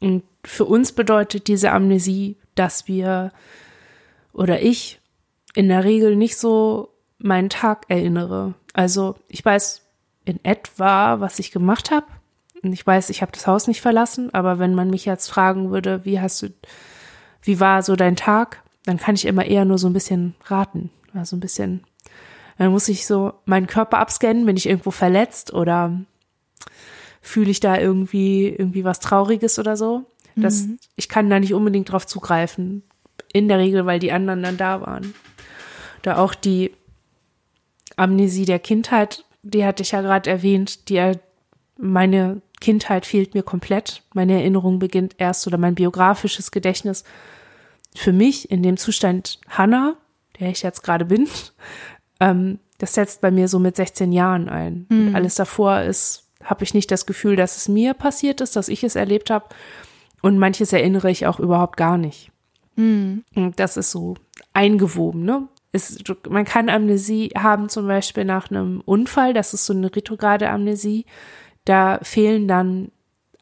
und 0.01 0.25
für 0.43 0.65
uns 0.65 0.91
bedeutet 0.91 1.47
diese 1.47 1.71
Amnesie, 1.71 2.35
dass 2.57 2.89
wir 2.89 3.31
oder 4.33 4.61
ich 4.61 4.99
in 5.55 5.69
der 5.69 5.85
Regel 5.85 6.17
nicht 6.17 6.37
so 6.37 6.89
meinen 7.19 7.51
Tag 7.51 7.85
erinnere. 7.89 8.55
Also 8.73 9.15
ich 9.29 9.45
weiß 9.45 9.83
in 10.25 10.45
etwa, 10.45 11.21
was 11.21 11.39
ich 11.39 11.53
gemacht 11.53 11.91
habe, 11.91 12.07
ich 12.63 12.87
weiß, 12.87 13.11
ich 13.11 13.23
habe 13.23 13.33
das 13.33 13.47
Haus 13.47 13.67
nicht 13.67 13.81
verlassen, 13.81 14.33
aber 14.33 14.59
wenn 14.59 14.75
man 14.75 14.91
mich 14.91 15.05
jetzt 15.05 15.29
fragen 15.29 15.71
würde, 15.71 16.05
wie 16.05 16.21
hast 16.21 16.43
du, 16.43 16.49
wie 17.43 17.59
war 17.59 17.83
so 17.83 17.97
dein 17.97 18.17
Tag, 18.17 18.63
dann 18.85 18.99
kann 18.99 19.15
ich 19.15 19.27
immer 19.27 19.45
eher 19.45 19.65
nur 19.65 19.79
so 19.79 19.89
ein 19.89 19.93
bisschen 19.93 20.35
raten. 20.45 20.91
Also 21.15 21.37
ein 21.37 21.41
bisschen, 21.41 21.85
dann 22.59 22.73
muss 22.73 22.89
ich 22.89 23.07
so 23.07 23.33
meinen 23.45 23.67
Körper 23.67 23.99
abscannen, 23.99 24.47
bin 24.47 24.57
ich 24.57 24.69
irgendwo 24.69 24.91
verletzt 24.91 25.53
oder 25.53 26.01
fühle 27.21 27.51
ich 27.51 27.61
da 27.61 27.79
irgendwie, 27.79 28.49
irgendwie 28.49 28.85
was 28.85 29.01
Trauriges 29.01 29.59
oder 29.59 29.77
so. 29.77 30.05
Das, 30.37 30.63
mhm. 30.63 30.79
Ich 30.97 31.09
kann 31.09 31.29
da 31.29 31.39
nicht 31.39 31.55
unbedingt 31.55 31.91
drauf 31.91 32.07
zugreifen. 32.07 32.83
In 33.33 33.49
der 33.49 33.59
Regel, 33.59 33.87
weil 33.87 33.99
die 33.99 34.13
anderen 34.13 34.43
dann 34.43 34.57
da 34.57 34.81
waren. 34.81 35.15
Da 36.03 36.19
auch 36.19 36.35
die 36.35 36.73
Amnesie 37.97 38.45
der 38.45 38.59
Kindheit, 38.59 39.25
die 39.43 39.65
hatte 39.65 39.83
ich 39.83 39.93
ja 39.93 40.01
gerade 40.01 40.31
erwähnt, 40.31 40.89
die 40.89 41.13
meine 41.77 42.43
Kindheit 42.63 43.05
fehlt 43.07 43.35
mir 43.35 43.43
komplett. 43.43 44.05
Meine 44.15 44.35
Erinnerung 44.35 44.79
beginnt 44.79 45.17
erst 45.19 45.47
oder 45.47 45.59
mein 45.59 45.75
biografisches 45.75 46.53
Gedächtnis 46.53 47.03
für 47.95 48.13
mich 48.13 48.51
in 48.51 48.63
dem 48.63 48.77
Zustand 48.77 49.41
Hannah, 49.49 49.97
der 50.39 50.51
ich 50.51 50.63
jetzt 50.63 50.83
gerade 50.83 51.05
bin, 51.05 51.29
ähm, 52.21 52.61
das 52.79 52.95
setzt 52.95 53.21
bei 53.21 53.31
mir 53.31 53.49
so 53.49 53.59
mit 53.59 53.77
16 53.77 54.13
Jahren 54.13 54.49
ein. 54.49 54.87
Mhm. 54.89 55.15
alles 55.15 55.35
davor 55.35 55.83
ist, 55.83 56.29
habe 56.43 56.65
ich 56.65 56.73
nicht 56.73 56.91
das 56.91 57.05
Gefühl, 57.05 57.37
dass 57.37 57.57
es 57.57 57.69
mir 57.69 57.95
passiert 57.95 58.41
ist, 58.41 58.57
dass 58.57 58.69
ich 58.69 58.83
es 58.83 58.97
erlebt 58.97 59.31
habe. 59.31 59.47
Und 60.21 60.39
manches 60.39 60.73
erinnere 60.73 61.11
ich 61.11 61.27
auch 61.27 61.41
überhaupt 61.41 61.77
gar 61.77 61.99
nicht. 61.99 62.31
Mhm. 62.77 63.25
Und 63.35 63.59
das 63.59 63.77
ist 63.77 63.91
so 63.91 64.15
eingewoben, 64.53 65.25
ne? 65.25 65.49
Es, 65.75 65.99
man 66.29 66.45
kann 66.45 66.69
Amnesie 66.69 67.31
haben, 67.37 67.71
zum 67.71 67.87
Beispiel 67.87 68.25
nach 68.25 68.51
einem 68.51 68.83
Unfall, 68.85 69.33
das 69.33 69.55
ist 69.55 69.65
so 69.65 69.73
eine 69.73 69.95
retrograde 69.95 70.51
Amnesie. 70.51 71.07
Da 71.65 71.99
fehlen 72.03 72.49
dann 72.49 72.91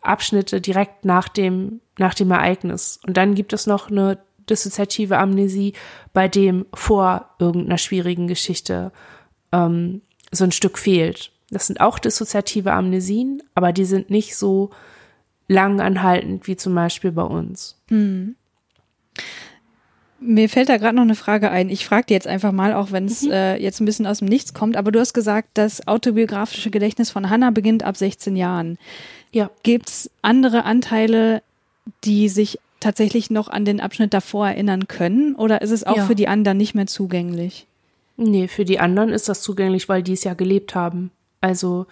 Abschnitte 0.00 0.60
direkt 0.60 1.04
nach 1.04 1.28
dem, 1.28 1.80
nach 1.98 2.14
dem 2.14 2.30
Ereignis. 2.30 3.00
Und 3.06 3.16
dann 3.16 3.34
gibt 3.34 3.52
es 3.52 3.66
noch 3.66 3.90
eine 3.90 4.18
dissoziative 4.48 5.18
Amnesie, 5.18 5.74
bei 6.12 6.28
dem 6.28 6.66
vor 6.74 7.30
irgendeiner 7.38 7.78
schwierigen 7.78 8.26
Geschichte 8.26 8.92
ähm, 9.52 10.02
so 10.32 10.44
ein 10.44 10.52
Stück 10.52 10.78
fehlt. 10.78 11.32
Das 11.50 11.66
sind 11.66 11.80
auch 11.80 11.98
dissoziative 11.98 12.72
Amnesien, 12.72 13.42
aber 13.54 13.72
die 13.72 13.84
sind 13.84 14.10
nicht 14.10 14.36
so 14.36 14.70
lang 15.48 15.80
anhaltend 15.80 16.46
wie 16.46 16.56
zum 16.56 16.74
Beispiel 16.74 17.12
bei 17.12 17.24
uns. 17.24 17.80
Hm. 17.88 18.36
Mir 20.22 20.50
fällt 20.50 20.68
da 20.68 20.76
gerade 20.76 20.96
noch 20.96 21.02
eine 21.02 21.14
Frage 21.14 21.50
ein. 21.50 21.70
Ich 21.70 21.86
frage 21.86 22.06
dir 22.06 22.14
jetzt 22.14 22.26
einfach 22.26 22.52
mal, 22.52 22.74
auch 22.74 22.92
wenn 22.92 23.06
es 23.06 23.22
mhm. 23.22 23.32
äh, 23.32 23.56
jetzt 23.56 23.80
ein 23.80 23.86
bisschen 23.86 24.06
aus 24.06 24.18
dem 24.18 24.28
Nichts 24.28 24.52
kommt, 24.52 24.76
aber 24.76 24.92
du 24.92 25.00
hast 25.00 25.14
gesagt, 25.14 25.48
das 25.54 25.88
autobiografische 25.88 26.70
Gedächtnis 26.70 27.10
von 27.10 27.30
Hannah 27.30 27.50
beginnt 27.50 27.82
ab 27.82 27.96
16 27.96 28.36
Jahren. 28.36 28.78
Ja. 29.32 29.50
Gibt 29.62 29.88
es 29.88 30.10
andere 30.20 30.64
Anteile, 30.64 31.42
die 32.04 32.28
sich 32.28 32.58
tatsächlich 32.80 33.30
noch 33.30 33.48
an 33.48 33.64
den 33.64 33.80
Abschnitt 33.80 34.12
davor 34.12 34.48
erinnern 34.48 34.88
können? 34.88 35.34
Oder 35.36 35.62
ist 35.62 35.70
es 35.70 35.84
auch 35.84 35.96
ja. 35.96 36.06
für 36.06 36.14
die 36.14 36.28
anderen 36.28 36.58
nicht 36.58 36.74
mehr 36.74 36.86
zugänglich? 36.86 37.66
Nee, 38.16 38.48
für 38.48 38.66
die 38.66 38.80
anderen 38.80 39.10
ist 39.10 39.28
das 39.28 39.40
zugänglich, 39.40 39.88
weil 39.88 40.02
die 40.02 40.12
es 40.12 40.24
ja 40.24 40.34
gelebt 40.34 40.74
haben. 40.74 41.10
Also 41.40 41.86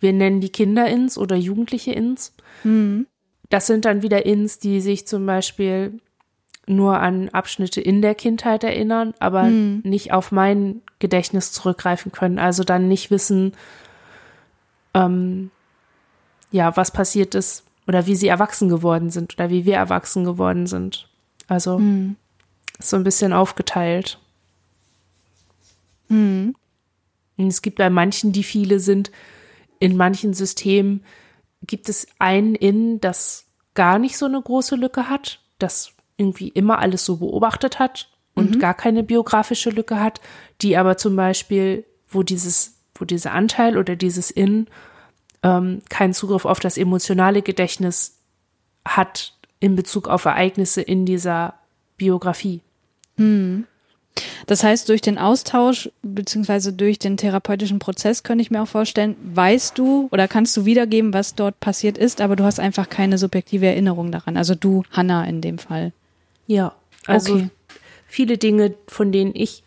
wir 0.00 0.12
nennen 0.12 0.40
die 0.40 0.48
Kinder 0.48 0.86
ins 0.88 1.18
oder 1.18 1.36
Jugendliche 1.36 1.92
ins. 1.92 2.32
Mhm. 2.64 3.06
Das 3.50 3.66
sind 3.66 3.84
dann 3.84 4.02
wieder 4.02 4.24
ins, 4.24 4.58
die 4.58 4.80
sich 4.80 5.06
zum 5.06 5.26
Beispiel 5.26 6.00
nur 6.66 7.00
an 7.00 7.28
Abschnitte 7.28 7.80
in 7.80 8.02
der 8.02 8.14
Kindheit 8.14 8.64
erinnern, 8.64 9.14
aber 9.20 9.44
mhm. 9.44 9.82
nicht 9.84 10.12
auf 10.12 10.32
mein 10.32 10.82
Gedächtnis 10.98 11.52
zurückgreifen 11.52 12.12
können. 12.12 12.38
Also 12.38 12.64
dann 12.64 12.88
nicht 12.88 13.10
wissen, 13.10 13.52
ähm, 14.94 15.50
ja, 16.50 16.76
was 16.76 16.90
passiert 16.90 17.34
ist 17.34 17.64
oder 17.86 18.06
wie 18.06 18.16
sie 18.16 18.28
erwachsen 18.28 18.68
geworden 18.68 19.10
sind 19.10 19.34
oder 19.34 19.50
wie 19.50 19.64
wir 19.64 19.76
erwachsen 19.76 20.24
geworden 20.24 20.66
sind. 20.66 21.08
Also 21.46 21.78
mhm. 21.78 22.16
ist 22.78 22.90
so 22.90 22.96
ein 22.96 23.04
bisschen 23.04 23.32
aufgeteilt. 23.32 24.18
Mhm. 26.08 26.56
Und 27.36 27.46
es 27.48 27.62
gibt 27.62 27.78
bei 27.78 27.90
manchen, 27.90 28.32
die 28.32 28.42
viele 28.42 28.80
sind, 28.80 29.10
in 29.78 29.96
manchen 29.96 30.34
Systemen 30.34 31.04
gibt 31.62 31.88
es 31.88 32.06
ein 32.18 32.54
In, 32.54 33.00
das 33.00 33.46
gar 33.74 33.98
nicht 33.98 34.16
so 34.16 34.26
eine 34.26 34.40
große 34.40 34.74
Lücke 34.76 35.08
hat, 35.08 35.40
das 35.58 35.92
irgendwie 36.16 36.48
immer 36.48 36.78
alles 36.78 37.04
so 37.04 37.16
beobachtet 37.16 37.78
hat 37.78 38.08
und 38.34 38.56
mhm. 38.56 38.58
gar 38.58 38.74
keine 38.74 39.02
biografische 39.02 39.70
Lücke 39.70 40.00
hat, 40.00 40.20
die 40.62 40.76
aber 40.76 40.96
zum 40.96 41.16
Beispiel, 41.16 41.84
wo 42.08 42.22
dieses, 42.22 42.78
wo 42.94 43.04
dieser 43.04 43.32
Anteil 43.32 43.76
oder 43.76 43.96
dieses 43.96 44.30
In 44.30 44.66
ähm, 45.42 45.82
keinen 45.88 46.14
Zugriff 46.14 46.44
auf 46.44 46.60
das 46.60 46.78
emotionale 46.78 47.42
Gedächtnis 47.42 48.18
hat 48.84 49.34
in 49.60 49.76
Bezug 49.76 50.08
auf 50.08 50.24
Ereignisse 50.24 50.82
in 50.82 51.06
dieser 51.06 51.54
Biografie. 51.96 52.60
Hm. 53.16 53.64
Das 54.46 54.64
heißt, 54.64 54.88
durch 54.88 55.00
den 55.00 55.18
Austausch 55.18 55.90
beziehungsweise 56.02 56.72
durch 56.72 56.98
den 56.98 57.16
therapeutischen 57.16 57.78
Prozess 57.78 58.22
könnte 58.22 58.42
ich 58.42 58.50
mir 58.50 58.62
auch 58.62 58.68
vorstellen, 58.68 59.16
weißt 59.34 59.76
du 59.76 60.08
oder 60.10 60.28
kannst 60.28 60.56
du 60.56 60.64
wiedergeben, 60.64 61.12
was 61.12 61.34
dort 61.34 61.60
passiert 61.60 61.98
ist, 61.98 62.20
aber 62.20 62.36
du 62.36 62.44
hast 62.44 62.60
einfach 62.60 62.88
keine 62.88 63.18
subjektive 63.18 63.66
Erinnerung 63.66 64.12
daran. 64.12 64.36
Also 64.36 64.54
du, 64.54 64.84
Hanna 64.90 65.24
in 65.24 65.40
dem 65.40 65.58
Fall. 65.58 65.92
Ja, 66.46 66.74
also 67.06 67.34
okay. 67.34 67.50
viele 68.06 68.38
Dinge, 68.38 68.74
von 68.88 69.12
denen 69.12 69.32
ich 69.34 69.62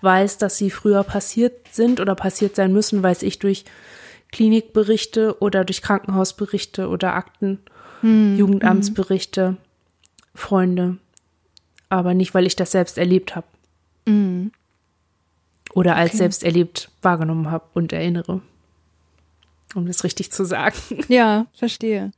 weiß, 0.00 0.38
dass 0.38 0.58
sie 0.58 0.70
früher 0.70 1.02
passiert 1.02 1.68
sind 1.72 2.00
oder 2.00 2.14
passiert 2.14 2.56
sein 2.56 2.72
müssen, 2.72 3.02
weiß 3.02 3.22
ich 3.22 3.38
durch 3.38 3.64
Klinikberichte 4.32 5.40
oder 5.40 5.64
durch 5.64 5.82
Krankenhausberichte 5.82 6.88
oder 6.88 7.14
Akten, 7.14 7.60
hm, 8.00 8.36
Jugendamtsberichte, 8.36 9.48
hm. 9.48 9.56
Freunde. 10.34 10.98
Aber 11.88 12.14
nicht, 12.14 12.34
weil 12.34 12.46
ich 12.46 12.56
das 12.56 12.72
selbst 12.72 12.98
erlebt 12.98 13.36
habe. 13.36 13.46
Hm. 14.06 14.52
Oder 15.72 15.96
als 15.96 16.10
okay. 16.10 16.18
selbst 16.18 16.44
erlebt 16.44 16.90
wahrgenommen 17.02 17.50
habe 17.50 17.64
und 17.74 17.92
erinnere. 17.92 18.42
Um 19.74 19.86
das 19.86 20.04
richtig 20.04 20.30
zu 20.30 20.44
sagen. 20.44 20.76
Ja, 21.08 21.46
verstehe. 21.54 22.12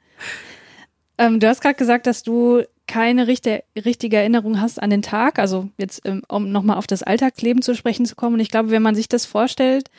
Ähm, 1.19 1.41
du 1.41 1.49
hast 1.49 1.61
gerade 1.61 1.77
gesagt, 1.77 2.07
dass 2.07 2.23
du 2.23 2.63
keine 2.87 3.27
richtige, 3.27 3.65
richtige 3.77 4.17
Erinnerung 4.17 4.61
hast 4.61 4.83
an 4.83 4.91
den 4.91 5.03
Tag, 5.03 5.39
also 5.39 5.69
jetzt 5.79 6.03
ähm, 6.05 6.23
um 6.29 6.51
nochmal 6.51 6.77
auf 6.77 6.87
das 6.87 7.03
Alltagsleben 7.03 7.63
zu 7.63 7.75
sprechen 7.75 8.07
zu 8.07 8.15
kommen. 8.15 8.35
Und 8.35 8.41
ich 8.41 8.51
glaube, 8.51 8.71
wenn 8.71 8.83
man 8.83 8.95
sich 8.95 9.09
das 9.09 9.27
vorstellt, 9.27 9.91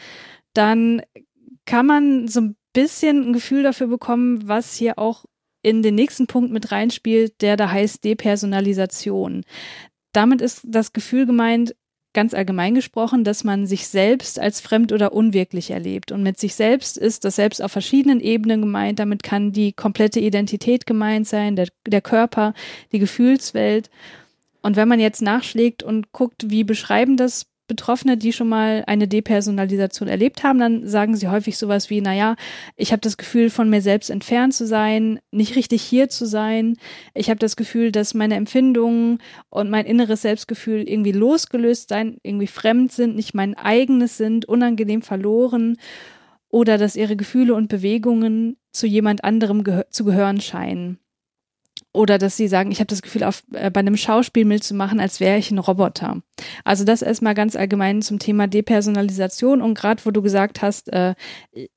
dann 0.54 1.02
kann 1.66 1.86
man 1.86 2.28
so 2.28 2.42
ein 2.42 2.56
bisschen 2.74 3.30
ein 3.30 3.34
Gefühl 3.34 3.64
dafür 3.64 3.88
bekommen, 3.88 4.48
was 4.48 4.76
hier 4.76 4.98
auch 4.98 5.26
in 5.62 5.82
den 5.82 5.96
nächsten 5.96 6.28
Punkt 6.28 6.52
mit 6.52 6.72
reinspielt, 6.72 7.42
der 7.42 7.58
da 7.58 7.70
heißt 7.70 8.04
Depersonalisation. 8.04 9.44
Damit 10.14 10.42
ist 10.42 10.62
das 10.64 10.94
Gefühl 10.94 11.26
gemeint, 11.26 11.76
ganz 12.18 12.34
allgemein 12.34 12.74
gesprochen, 12.74 13.24
dass 13.24 13.44
man 13.44 13.68
sich 13.68 13.88
selbst 13.88 14.40
als 14.40 14.60
fremd 14.60 14.92
oder 14.92 15.14
unwirklich 15.14 15.70
erlebt. 15.70 16.12
Und 16.12 16.24
mit 16.24 16.40
sich 16.40 16.56
selbst 16.56 16.98
ist 16.98 17.24
das 17.24 17.36
Selbst 17.36 17.62
auf 17.62 17.72
verschiedenen 17.72 18.22
Ebenen 18.22 18.62
gemeint. 18.62 18.98
Damit 18.98 19.22
kann 19.22 19.52
die 19.52 19.72
komplette 19.72 20.20
Identität 20.20 20.88
gemeint 20.88 21.28
sein, 21.28 21.56
der, 21.56 21.68
der 21.86 22.02
Körper, 22.02 22.56
die 22.92 22.98
Gefühlswelt. 22.98 23.92
Und 24.64 24.78
wenn 24.78 24.88
man 24.88 25.00
jetzt 25.00 25.22
nachschlägt 25.22 25.84
und 25.84 26.12
guckt, 26.12 26.50
wie 26.50 26.64
beschreiben 26.64 27.18
das 27.18 27.46
Betroffene, 27.68 28.18
die 28.18 28.34
schon 28.34 28.50
mal 28.50 28.84
eine 28.88 29.08
Depersonalisation 29.08 30.08
erlebt 30.08 30.44
haben, 30.44 30.60
dann 30.60 30.88
sagen 30.88 31.16
sie 31.16 31.28
häufig 31.28 31.58
sowas 31.58 31.90
wie, 31.90 32.02
naja, 32.02 32.36
ich 32.76 32.92
habe 32.92 33.02
das 33.02 33.18
Gefühl, 33.18 33.50
von 33.50 33.70
mir 33.70 33.82
selbst 33.82 34.10
entfernt 34.10 34.54
zu 34.54 34.66
sein, 34.66 35.20
nicht 35.32 35.56
richtig 35.56 35.82
hier 35.82 36.10
zu 36.10 36.26
sein. 36.26 36.78
Ich 37.14 37.30
habe 37.30 37.40
das 37.40 37.56
Gefühl, 37.56 37.92
dass 37.92 38.14
meine 38.14 38.36
Empfindungen 38.36 39.20
und 39.50 39.70
mein 39.70 39.86
inneres 39.86 40.22
Selbstgefühl 40.22 40.88
irgendwie 40.88 41.12
losgelöst 41.12 41.90
sein, 41.90 42.18
irgendwie 42.24 42.48
fremd 42.48 42.92
sind, 42.92 43.16
nicht 43.16 43.34
mein 43.34 43.56
eigenes 43.56 44.18
sind, 44.18 44.46
unangenehm 44.46 45.02
verloren 45.02 45.78
oder 46.50 46.78
dass 46.78 46.96
ihre 46.96 47.16
Gefühle 47.16 47.54
und 47.54 47.68
Bewegungen 47.68 48.58
zu 48.72 48.88
jemand 48.88 49.24
anderem 49.24 49.64
gehö 49.64 49.84
zu 49.90 50.06
gehören 50.06 50.40
scheinen. 50.40 51.00
Oder 51.98 52.20
dass 52.20 52.38
sie 52.38 52.48
sagen, 52.48 52.72
ich 52.72 52.80
habe 52.80 52.88
das 52.88 53.02
Gefühl, 53.02 53.24
auf, 53.24 53.44
äh, 53.54 53.72
bei 53.72 53.80
einem 53.80 53.98
Schauspiel 53.98 54.46
mitzumachen, 54.46 55.00
als 55.00 55.20
wäre 55.20 55.40
ich 55.40 55.50
ein 55.50 55.58
Roboter. 55.58 56.22
Also 56.64 56.84
das 56.84 57.02
erstmal 57.02 57.34
ganz 57.34 57.56
allgemein 57.56 58.04
zum 58.04 58.20
Thema 58.20 58.46
Depersonalisation. 58.48 59.64
Und 59.64 59.74
gerade 59.74 60.06
wo 60.06 60.12
du 60.12 60.22
gesagt 60.22 60.62
hast, 60.62 60.94
äh, 60.94 61.16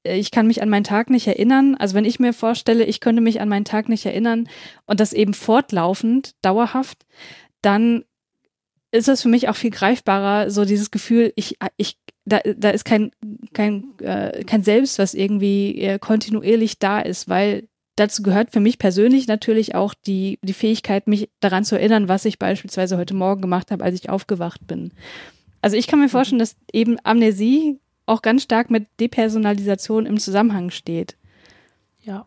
ich 0.02 0.30
kann 0.30 0.46
mich 0.46 0.62
an 0.62 0.68
meinen 0.68 0.84
Tag 0.84 1.08
nicht 1.08 1.26
erinnern. 1.26 1.74
Also 1.74 1.94
wenn 1.94 2.04
ich 2.04 2.20
mir 2.20 2.34
vorstelle, 2.34 2.84
ich 2.84 3.00
könnte 3.00 3.22
mich 3.22 3.40
an 3.40 3.48
meinen 3.48 3.64
Tag 3.64 3.88
nicht 3.88 4.04
erinnern 4.04 4.46
und 4.84 5.00
das 5.00 5.14
eben 5.14 5.32
fortlaufend, 5.32 6.34
dauerhaft, 6.42 7.06
dann 7.62 8.04
ist 8.92 9.08
es 9.08 9.22
für 9.22 9.28
mich 9.28 9.48
auch 9.48 9.56
viel 9.56 9.70
greifbarer, 9.70 10.50
so 10.50 10.66
dieses 10.66 10.90
Gefühl, 10.90 11.32
ich, 11.36 11.56
ich, 11.78 11.96
da, 12.26 12.40
da 12.56 12.70
ist 12.70 12.84
kein, 12.84 13.12
kein, 13.54 13.84
äh, 14.00 14.44
kein 14.44 14.64
Selbst, 14.64 14.98
was 14.98 15.14
irgendwie 15.14 15.80
äh, 15.80 15.98
kontinuierlich 15.98 16.78
da 16.78 17.00
ist, 17.00 17.28
weil 17.28 17.68
dazu 17.96 18.22
gehört 18.22 18.52
für 18.52 18.60
mich 18.60 18.78
persönlich 18.78 19.26
natürlich 19.26 19.74
auch 19.74 19.94
die, 19.94 20.38
die 20.42 20.52
Fähigkeit, 20.52 21.06
mich 21.06 21.30
daran 21.40 21.64
zu 21.64 21.76
erinnern, 21.76 22.08
was 22.08 22.24
ich 22.24 22.38
beispielsweise 22.38 22.96
heute 22.96 23.14
Morgen 23.14 23.42
gemacht 23.42 23.70
habe, 23.70 23.84
als 23.84 23.94
ich 23.94 24.10
aufgewacht 24.10 24.66
bin. 24.66 24.92
Also 25.62 25.76
ich 25.76 25.86
kann 25.86 26.00
mir 26.00 26.08
vorstellen, 26.08 26.38
dass 26.38 26.56
eben 26.72 26.96
Amnesie 27.04 27.78
auch 28.06 28.22
ganz 28.22 28.42
stark 28.42 28.70
mit 28.70 28.86
Depersonalisation 28.98 30.06
im 30.06 30.18
Zusammenhang 30.18 30.70
steht. 30.70 31.16
Ja. 32.02 32.26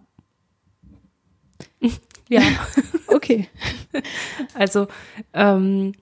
ja. 2.30 2.42
okay. 3.08 3.48
Also 4.56 4.88
ähm, 5.34 5.94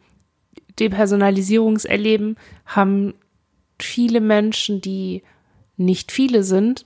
Depersonalisierungserleben 0.79 2.37
haben 2.65 3.15
viele 3.79 4.21
Menschen, 4.21 4.79
die 4.79 5.23
nicht 5.75 6.13
viele 6.13 6.43
sind, 6.43 6.85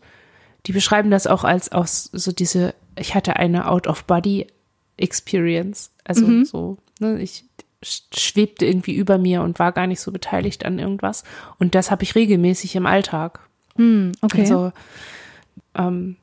die 0.67 0.71
beschreiben 0.71 1.11
das 1.11 1.27
auch 1.27 1.43
als 1.43 1.71
aus 1.71 2.09
so 2.11 2.31
diese, 2.31 2.73
ich 2.97 3.13
hatte 3.15 3.35
eine 3.35 3.69
Out-of-Body-Experience. 3.69 5.91
Also 6.03 6.27
mhm. 6.27 6.45
so, 6.45 6.77
ne, 6.99 7.21
ich 7.21 7.45
schwebte 7.83 8.65
irgendwie 8.65 8.95
über 8.95 9.17
mir 9.17 9.41
und 9.41 9.59
war 9.59 9.71
gar 9.71 9.87
nicht 9.87 10.01
so 10.01 10.11
beteiligt 10.11 10.65
an 10.65 10.79
irgendwas. 10.79 11.23
Und 11.59 11.75
das 11.75 11.91
habe 11.91 12.03
ich 12.03 12.15
regelmäßig 12.15 12.75
im 12.75 12.85
Alltag. 12.85 13.39
Hm, 13.75 14.13
okay. 14.21 14.41
Also 14.41 14.71
ähm, 15.75 16.15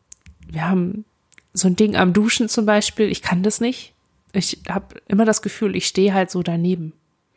wir 0.48 0.68
haben 0.68 1.04
so 1.52 1.68
ein 1.68 1.76
Ding 1.76 1.96
am 1.96 2.12
Duschen 2.12 2.48
zum 2.48 2.66
Beispiel. 2.66 3.08
Ich 3.08 3.22
kann 3.22 3.42
das 3.42 3.60
nicht. 3.60 3.94
Ich 4.32 4.60
habe 4.68 5.00
immer 5.08 5.24
das 5.24 5.42
Gefühl, 5.42 5.76
ich 5.76 5.86
stehe 5.86 6.14
halt 6.14 6.30
so 6.30 6.42
daneben. 6.42 6.92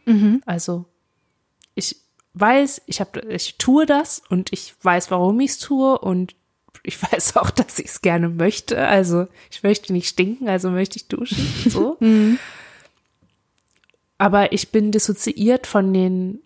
Mhm. 0.06 0.42
Also 0.46 0.86
ich 1.76 1.98
weiß, 2.34 2.82
ich 2.86 3.00
habe, 3.00 3.20
ich 3.30 3.58
tue 3.58 3.86
das 3.86 4.22
und 4.30 4.52
ich 4.54 4.74
weiß, 4.82 5.12
warum 5.12 5.40
ich 5.40 5.52
es 5.52 5.60
tue 5.60 6.00
und 6.00 6.36
ich 6.86 7.02
weiß 7.02 7.38
auch, 7.38 7.50
dass 7.50 7.80
ich 7.80 7.88
es 7.88 8.02
gerne 8.02 8.30
möchte. 8.30 8.88
Also 8.88 9.28
ich 9.52 9.64
möchte 9.64 9.92
nicht 9.94 10.08
stinken, 10.08 10.48
also 10.48 10.70
möchte 10.70 10.98
ich 10.98 11.08
duschen. 11.08 11.46
So. 11.70 11.98
Mhm. 12.06 12.40
Aber 14.18 14.54
ich 14.54 14.70
bin 14.70 14.92
dissoziiert 14.92 15.68
von 15.68 15.94
den, 15.94 16.40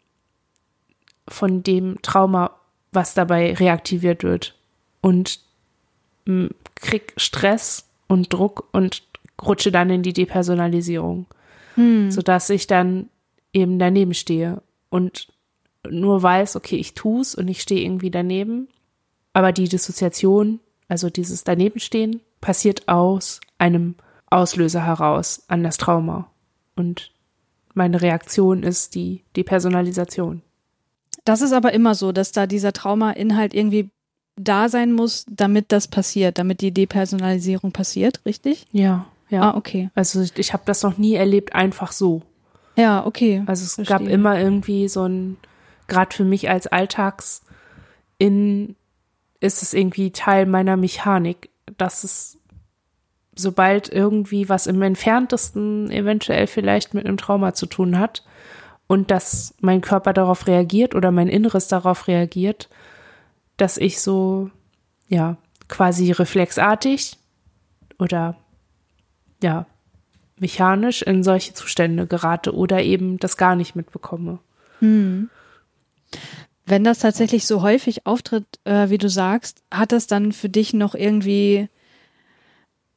von 1.28 1.62
dem 1.62 2.02
Trauma, 2.02 2.56
was 2.92 3.14
dabei 3.14 3.54
reaktiviert 3.54 4.24
wird. 4.24 4.56
Und 5.02 5.42
m, 6.26 6.50
krieg 6.74 7.14
Stress 7.18 7.88
und 8.08 8.34
Druck 8.34 8.68
und 8.72 9.04
rutsche 9.40 9.72
dann 9.72 9.92
in 9.92 10.02
die 10.02 10.14
Depersonalisierung. 10.14 11.28
Hm. 11.76 12.10
Sodass 12.10 12.50
ich 12.50 12.66
dann 12.66 13.10
eben 13.54 13.78
daneben 13.78 14.16
stehe 14.16 14.64
und 14.90 15.28
nur 15.88 16.24
weiß, 16.24 16.56
okay, 16.56 16.76
ich 16.76 16.96
tu's 16.96 17.36
und 17.36 17.48
ich 17.48 17.62
stehe 17.62 17.82
irgendwie 17.82 18.12
daneben. 18.12 18.68
Aber 19.34 19.52
die 19.52 19.68
Dissoziation, 19.68 20.60
also 20.88 21.10
dieses 21.10 21.44
Danebenstehen, 21.44 22.22
passiert 22.42 22.88
aus 22.88 23.42
einem 23.58 23.96
Auslöser 24.30 24.86
heraus 24.86 25.44
an 25.48 25.64
das 25.64 25.78
Trauma. 25.78 26.30
Und 26.76 27.12
meine 27.74 28.02
Reaktion 28.02 28.64
ist 28.64 28.96
die 28.96 29.24
Depersonalisation. 29.36 30.42
Das 31.26 31.42
ist 31.42 31.54
aber 31.54 31.74
immer 31.74 31.96
so, 31.96 32.12
dass 32.12 32.32
da 32.32 32.48
dieser 32.48 32.74
Trauma-Inhalt 32.74 33.54
irgendwie 33.54 33.90
da 34.36 34.70
sein 34.70 34.94
muss, 34.94 35.26
damit 35.30 35.72
das 35.72 35.88
passiert, 35.88 36.38
damit 36.38 36.62
die 36.62 36.72
Depersonalisierung 36.72 37.72
passiert, 37.72 38.22
richtig? 38.26 38.68
Ja, 38.72 39.06
ja. 39.30 39.52
Ah, 39.52 39.58
okay. 39.58 39.90
Also 39.96 40.22
ich, 40.22 40.38
ich 40.38 40.54
habe 40.54 40.64
das 40.66 40.82
noch 40.82 40.98
nie 40.98 41.16
erlebt, 41.16 41.54
einfach 41.54 41.92
so. 41.92 42.22
Ja, 42.76 43.06
okay. 43.06 43.44
Also 43.46 43.66
es 43.66 43.76
Verstehe. 43.76 43.98
gab 43.98 44.08
immer 44.08 44.40
irgendwie 44.40 44.88
so 44.88 45.04
ein, 45.04 45.38
gerade 45.88 46.16
für 46.16 46.24
mich 46.24 46.50
als 46.50 46.68
Alltags 46.68 47.42
in 48.18 48.76
ist 49.40 49.64
es 49.64 49.74
irgendwie 49.74 50.12
Teil 50.12 50.46
meiner 50.46 50.78
Mechanik, 50.78 51.50
dass 51.78 52.04
es 52.04 52.38
sobald 53.36 53.90
irgendwie 53.90 54.50
was 54.50 54.68
im 54.68 54.82
entferntesten 54.82 55.90
eventuell 55.92 56.48
vielleicht 56.48 56.94
mit 56.94 57.06
einem 57.06 57.18
Trauma 57.18 57.54
zu 57.54 57.66
tun 57.66 57.98
hat 57.98 58.24
und 58.88 59.12
dass 59.12 59.54
mein 59.62 59.82
Körper 59.82 60.14
darauf 60.14 60.48
reagiert 60.48 60.94
oder 60.94 61.12
mein 61.12 61.28
Inneres 61.28 61.68
darauf 61.68 62.08
reagiert, 62.08 62.70
dass 63.56 63.78
ich 63.78 64.02
so, 64.02 64.50
ja, 65.08 65.38
quasi 65.68 66.12
reflexartig 66.12 67.18
oder 67.98 68.36
ja, 69.42 69.66
mechanisch 70.38 71.02
in 71.02 71.24
solche 71.24 71.54
Zustände 71.54 72.08
gerate 72.08 72.54
oder 72.54 72.82
eben 72.82 73.20
das 73.20 73.38
gar 73.38 73.56
nicht 73.56 73.76
mitbekomme. 73.76 74.40
Hm. 74.80 75.30
Wenn 76.70 76.84
das 76.84 77.00
tatsächlich 77.00 77.48
so 77.48 77.64
häufig 77.64 78.06
auftritt, 78.06 78.46
äh, 78.64 78.92
wie 78.92 79.00
du 79.00 79.10
sagst, 79.10 79.64
hat 79.72 79.92
das 79.92 80.06
dann 80.06 80.32
für 80.32 80.50
dich 80.50 80.72
noch 80.72 80.94
irgendwie, 80.94 81.68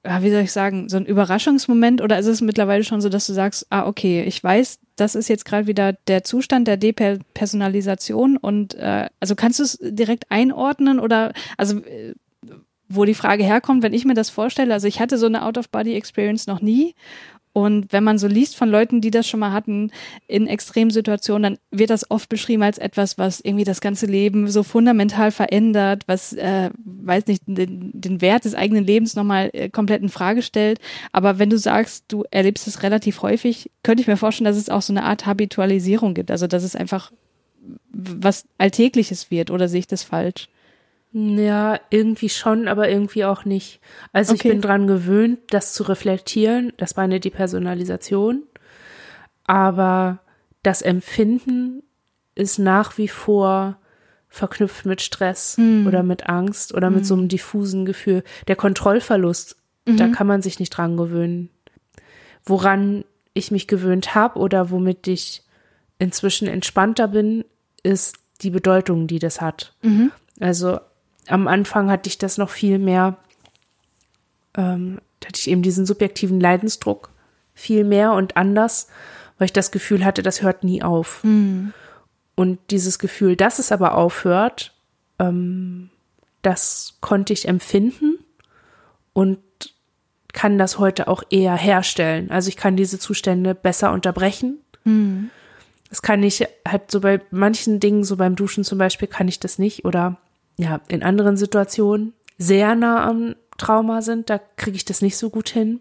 ja, 0.05 0.23
wie 0.23 0.31
soll 0.31 0.43
ich 0.43 0.53
sagen, 0.53 0.91
so 0.91 0.99
ein 0.99 1.07
Überraschungsmoment? 1.07 2.03
Oder 2.03 2.19
ist 2.19 2.27
es 2.27 2.43
mittlerweile 2.43 2.85
schon 2.85 3.01
so, 3.01 3.09
dass 3.09 3.27
du 3.27 3.33
sagst, 3.33 3.67
ah, 3.71 3.87
okay, 3.87 4.25
ich 4.25 4.45
weiß, 4.45 4.79
das 4.97 5.15
ist 5.15 5.29
jetzt 5.29 5.47
gerade 5.47 5.67
wieder 5.67 5.95
der 6.07 6.23
Zustand 6.23 6.69
der 6.69 6.77
Depersonalisation 6.77 8.37
und 8.37 8.75
äh, 8.75 9.09
also 9.21 9.35
kannst 9.35 9.59
du 9.59 9.63
es 9.63 9.79
direkt 9.81 10.31
einordnen? 10.31 11.01
Oder 11.01 11.33
also 11.57 11.79
äh, 11.79 12.15
wo 12.95 13.07
die 13.07 13.15
Frage 13.15 13.43
herkommt, 13.43 13.83
wenn 13.83 13.95
ich 13.95 14.05
mir 14.05 14.15
das 14.15 14.29
vorstelle, 14.29 14.75
also 14.75 14.87
ich 14.87 15.01
hatte 15.01 15.17
so 15.17 15.25
eine 15.25 15.47
Out-of-Body-Experience 15.47 16.47
noch 16.47 16.61
nie 16.61 16.95
und 17.53 17.93
wenn 17.93 18.03
man 18.03 18.17
so 18.17 18.27
liest 18.27 18.57
von 18.57 18.71
Leuten, 18.71 19.03
die 19.03 19.11
das 19.11 19.29
schon 19.29 19.41
mal 19.41 19.53
hatten 19.53 19.91
in 20.27 20.47
Extremsituationen, 20.47 21.43
dann 21.43 21.59
wird 21.71 21.91
das 21.91 22.11
oft 22.11 22.31
beschrieben 22.31 22.63
als 22.63 22.79
etwas, 22.79 23.19
was 23.19 23.41
irgendwie 23.41 23.65
das 23.65 23.83
ganze 23.83 24.07
Leben 24.07 24.49
so 24.49 24.63
fundamental 24.63 25.31
verändert, 25.31 26.05
was, 26.07 26.33
äh, 26.33 26.71
weiß 26.85 27.27
nicht, 27.27 27.43
den, 27.47 27.91
den 27.93 28.21
Wert 28.23 28.47
des 28.47 28.55
eigenen 28.55 28.85
Lebens 28.85 29.17
nochmal 29.17 29.51
äh, 29.53 29.69
komplett 29.69 30.03
in 30.03 30.09
Frage 30.09 30.41
stellt. 30.41 30.81
Aber 31.13 31.39
wenn 31.39 31.51
du 31.51 31.59
sagst, 31.59 32.07
du 32.09 32.25
erlebst 32.31 32.67
es 32.67 32.83
relativ 32.83 33.21
häufig, 33.21 33.71
könnte 33.83 34.01
ich 34.01 34.09
mir 34.09 34.17
vorstellen, 34.17 34.47
dass 34.47 34.57
es 34.57 34.71
auch 34.71 34.83
so 34.83 34.95
eine 34.95 35.05
Art 35.05 35.27
Habitualisierung 35.27 36.15
gibt. 36.15 36.31
Also, 36.31 36.47
dass 36.47 36.63
es 36.63 36.75
einfach 36.75 37.13
was 37.93 38.47
Alltägliches 38.57 39.31
wird, 39.31 39.51
oder 39.51 39.69
sehe 39.69 39.81
ich 39.81 39.87
das 39.87 40.03
falsch? 40.03 40.49
Ja, 41.13 41.79
irgendwie 41.91 42.29
schon, 42.31 42.69
aber 42.69 42.89
irgendwie 42.89 43.25
auch 43.27 43.45
nicht. 43.45 43.81
Also 44.13 44.33
Okay. 44.33 44.49
ich 44.49 44.53
bin 44.55 44.61
dran 44.63 44.87
gewöhnt, 44.87 45.41
das 45.51 45.75
zu 45.75 45.83
reflektieren. 45.83 46.73
Das 46.79 46.97
war 46.97 47.05
eine 47.05 47.21
Depersonalisation. 47.21 48.45
Aber 49.45 50.21
das 50.63 50.83
Empfinden 50.83 51.83
ist 52.35 52.59
nach 52.59 52.97
wie 52.99 53.09
vor 53.09 53.77
verknüpft 54.29 54.87
mit 54.87 55.03
Stress 55.03 55.57
Hm. 55.59 55.87
oder 55.87 56.03
mit 56.03 56.29
Angst 56.29 56.73
oder 56.73 56.89
mit 56.89 57.05
so 57.05 57.15
einem 57.15 57.29
diffusen 57.29 57.85
Gefühl. 57.85 58.25
Der 58.49 58.57
Kontrollverlust, 58.57 59.57
da 59.85 60.07
Mhm. 60.07 60.13
kann 60.13 60.27
man 60.27 60.41
sich 60.41 60.59
nicht 60.59 60.71
dran 60.71 60.97
gewöhnen. 60.97 61.51
Woran 62.45 63.05
ich 63.35 63.51
mich 63.51 63.69
gewöhnt 63.69 64.15
habe 64.15 64.39
oder 64.39 64.71
womit 64.71 65.07
ich 65.09 65.43
inzwischen 65.99 66.49
entspannter 66.49 67.09
bin, 67.09 67.45
ist 67.83 68.17
die 68.41 68.51
Bedeutung, 68.51 69.07
die 69.07 69.19
das 69.19 69.41
hat. 69.43 69.75
Mhm. 69.83 70.11
Also 70.41 70.81
am 71.29 71.49
Anfang 71.49 71.91
hatte 71.91 72.09
ich 72.09 72.19
das 72.19 72.39
noch 72.39 72.51
viel 72.51 72.79
mehr, 72.79 73.17
ähm, 74.57 75.01
da 75.21 75.29
hatte 75.29 75.39
ich 75.39 75.49
eben 75.49 75.63
diesen 75.63 75.87
subjektiven 75.87 76.41
Leidensdruck 76.41 77.11
viel 77.55 77.85
mehr 77.85 78.13
und 78.13 78.37
anders, 78.37 78.89
weil 79.39 79.47
ich 79.47 79.53
das 79.53 79.71
Gefühl 79.71 80.05
hatte, 80.05 80.23
das 80.23 80.43
hört 80.43 80.65
nie 80.65 80.83
auf. 80.83 81.23
Mhm. 81.25 81.73
Und 82.35 82.59
dieses 82.71 82.99
Gefühl, 82.99 83.37
dass 83.37 83.59
es 83.59 83.73
aber 83.73 83.95
aufhört, 83.95 84.75
ähm, 85.19 85.91
das 86.43 86.97
konnte 87.01 87.33
ich 87.33 87.47
empfinden 87.47 88.19
und 89.13 89.39
kann 90.33 90.59
das 90.59 90.79
heute 90.79 91.09
auch 91.09 91.23
eher 91.31 91.55
herstellen. 91.55 92.31
Also 92.31 92.49
ich 92.49 92.57
kann 92.57 92.77
diese 92.77 92.99
Zustände 92.99 93.55
besser 93.55 93.93
unterbrechen. 93.93 94.59
Mhm. 94.85 95.31
Das 95.89 96.01
kann 96.01 96.23
ich 96.23 96.47
halt 96.67 96.91
so 96.91 97.01
bei 97.01 97.21
manchen 97.31 97.79
Dingen, 97.79 98.03
so 98.03 98.17
beim 98.17 98.35
Duschen 98.35 98.65
zum 98.65 98.79
Beispiel, 98.79 99.09
kann 99.09 99.29
ich 99.29 99.41
das 99.41 99.59
nicht. 99.59 99.85
Oder 99.85 100.17
ja, 100.57 100.81
in 100.89 101.03
anderen 101.03 101.37
Situationen 101.37 102.13
sehr 102.39 102.75
nah 102.75 103.05
am 103.09 103.35
Trauma 103.59 104.03
sind, 104.03 104.31
da 104.31 104.39
kriege 104.57 104.77
ich 104.77 104.85
das 104.85 105.03
nicht 105.03 105.17
so 105.17 105.31
gut 105.31 105.49
hin. 105.49 105.81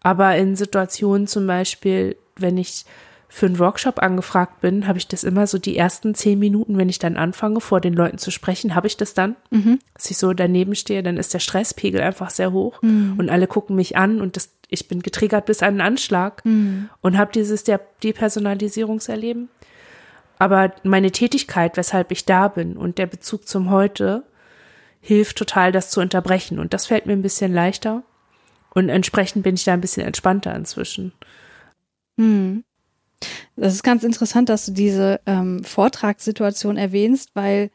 Aber 0.00 0.36
in 0.36 0.56
Situationen 0.56 1.26
zum 1.26 1.46
Beispiel, 1.46 2.16
wenn 2.36 2.58
ich 2.58 2.84
für 3.28 3.46
einen 3.46 3.58
Workshop 3.58 3.98
angefragt 4.00 4.60
bin, 4.60 4.86
habe 4.86 4.98
ich 4.98 5.08
das 5.08 5.24
immer 5.24 5.46
so 5.46 5.58
die 5.58 5.76
ersten 5.76 6.14
zehn 6.14 6.38
Minuten, 6.38 6.78
wenn 6.78 6.88
ich 6.88 6.98
dann 7.00 7.16
anfange, 7.16 7.60
vor 7.60 7.80
den 7.80 7.92
Leuten 7.92 8.18
zu 8.18 8.30
sprechen, 8.30 8.74
habe 8.74 8.86
ich 8.86 8.96
das 8.96 9.14
dann, 9.14 9.34
Mhm. 9.50 9.78
dass 9.94 10.10
ich 10.10 10.16
so 10.16 10.32
daneben 10.32 10.74
stehe, 10.76 11.02
dann 11.02 11.16
ist 11.16 11.34
der 11.34 11.40
Stresspegel 11.40 12.00
einfach 12.00 12.30
sehr 12.30 12.52
hoch 12.52 12.80
und 12.82 13.28
alle 13.28 13.46
gucken 13.48 13.74
mich 13.76 13.96
an 13.96 14.20
und 14.20 14.36
das, 14.36 14.50
ich 14.68 14.86
bin 14.88 15.02
getriggert 15.02 15.46
bis 15.46 15.62
an 15.62 15.74
den 15.74 15.80
Anschlag 15.80 16.44
Mhm. 16.44 16.88
und 17.02 17.18
habe 17.18 17.32
dieses 17.32 17.64
der 17.64 17.80
Depersonalisierungserleben. 18.04 19.48
Aber 20.38 20.74
meine 20.82 21.10
Tätigkeit, 21.10 21.76
weshalb 21.76 22.12
ich 22.12 22.24
da 22.24 22.48
bin 22.48 22.76
und 22.76 22.98
der 22.98 23.06
Bezug 23.06 23.48
zum 23.48 23.70
Heute 23.70 24.24
hilft 25.00 25.38
total, 25.38 25.72
das 25.72 25.90
zu 25.90 26.00
unterbrechen. 26.00 26.58
Und 26.58 26.74
das 26.74 26.86
fällt 26.86 27.06
mir 27.06 27.12
ein 27.12 27.22
bisschen 27.22 27.52
leichter. 27.52 28.02
Und 28.74 28.88
entsprechend 28.88 29.42
bin 29.42 29.54
ich 29.54 29.64
da 29.64 29.72
ein 29.72 29.80
bisschen 29.80 30.04
entspannter 30.04 30.54
inzwischen. 30.54 31.12
Hm. 32.18 32.64
Das 33.56 33.72
ist 33.72 33.82
ganz 33.82 34.04
interessant, 34.04 34.48
dass 34.50 34.66
du 34.66 34.72
diese 34.72 35.20
ähm, 35.24 35.64
Vortragssituation 35.64 36.76
erwähnst, 36.76 37.30
weil 37.34 37.70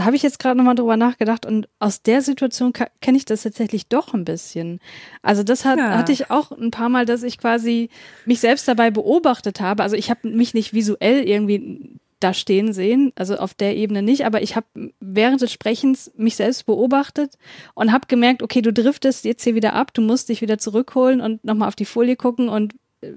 da 0.00 0.06
habe 0.06 0.16
ich 0.16 0.22
jetzt 0.22 0.38
gerade 0.38 0.56
nochmal 0.56 0.76
drüber 0.76 0.96
nachgedacht 0.96 1.44
und 1.44 1.68
aus 1.78 2.00
der 2.00 2.22
Situation 2.22 2.72
kenne 2.72 3.18
ich 3.18 3.26
das 3.26 3.42
tatsächlich 3.42 3.86
doch 3.88 4.14
ein 4.14 4.24
bisschen. 4.24 4.80
Also 5.20 5.42
das 5.42 5.66
hat, 5.66 5.76
Ja. 5.76 5.98
hatte 5.98 6.10
ich 6.10 6.30
auch 6.30 6.52
ein 6.52 6.70
paar 6.70 6.88
Mal, 6.88 7.04
dass 7.04 7.22
ich 7.22 7.36
quasi 7.36 7.90
mich 8.24 8.40
selbst 8.40 8.66
dabei 8.66 8.90
beobachtet 8.90 9.60
habe. 9.60 9.82
Also 9.82 9.96
ich 9.96 10.08
habe 10.08 10.26
mich 10.30 10.54
nicht 10.54 10.72
visuell 10.72 11.28
irgendwie 11.28 11.98
da 12.18 12.32
stehen 12.32 12.72
sehen, 12.72 13.12
also 13.14 13.36
auf 13.36 13.52
der 13.52 13.76
Ebene 13.76 14.00
nicht, 14.00 14.24
aber 14.24 14.40
ich 14.40 14.56
habe 14.56 14.66
während 15.00 15.42
des 15.42 15.52
Sprechens 15.52 16.10
mich 16.16 16.36
selbst 16.36 16.64
beobachtet 16.64 17.34
und 17.74 17.92
habe 17.92 18.06
gemerkt, 18.08 18.42
okay, 18.42 18.62
du 18.62 18.72
driftest 18.72 19.26
jetzt 19.26 19.44
hier 19.44 19.54
wieder 19.54 19.74
ab, 19.74 19.92
du 19.92 20.00
musst 20.00 20.30
dich 20.30 20.40
wieder 20.40 20.56
zurückholen 20.56 21.20
und 21.20 21.44
nochmal 21.44 21.68
auf 21.68 21.76
die 21.76 21.84
Folie 21.84 22.16
gucken 22.16 22.48
und 22.48 22.72
äh, 23.02 23.12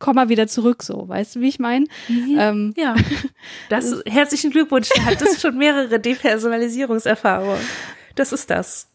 komm 0.00 0.16
mal 0.16 0.28
wieder 0.28 0.48
zurück, 0.48 0.82
so, 0.82 1.08
weißt 1.08 1.36
du, 1.36 1.40
wie 1.40 1.48
ich 1.48 1.60
meine? 1.60 1.86
Ähm, 2.08 2.74
Ja. 2.76 2.96
Das, 3.68 4.02
herzlichen 4.06 4.50
Glückwunsch. 4.50 4.88
Du 4.88 5.04
hattest 5.04 5.40
schon 5.40 5.56
mehrere 5.56 6.00
Depersonalisierungserfahrungen. 6.00 7.60
Das 8.16 8.32
ist 8.32 8.50
das. 8.50 8.88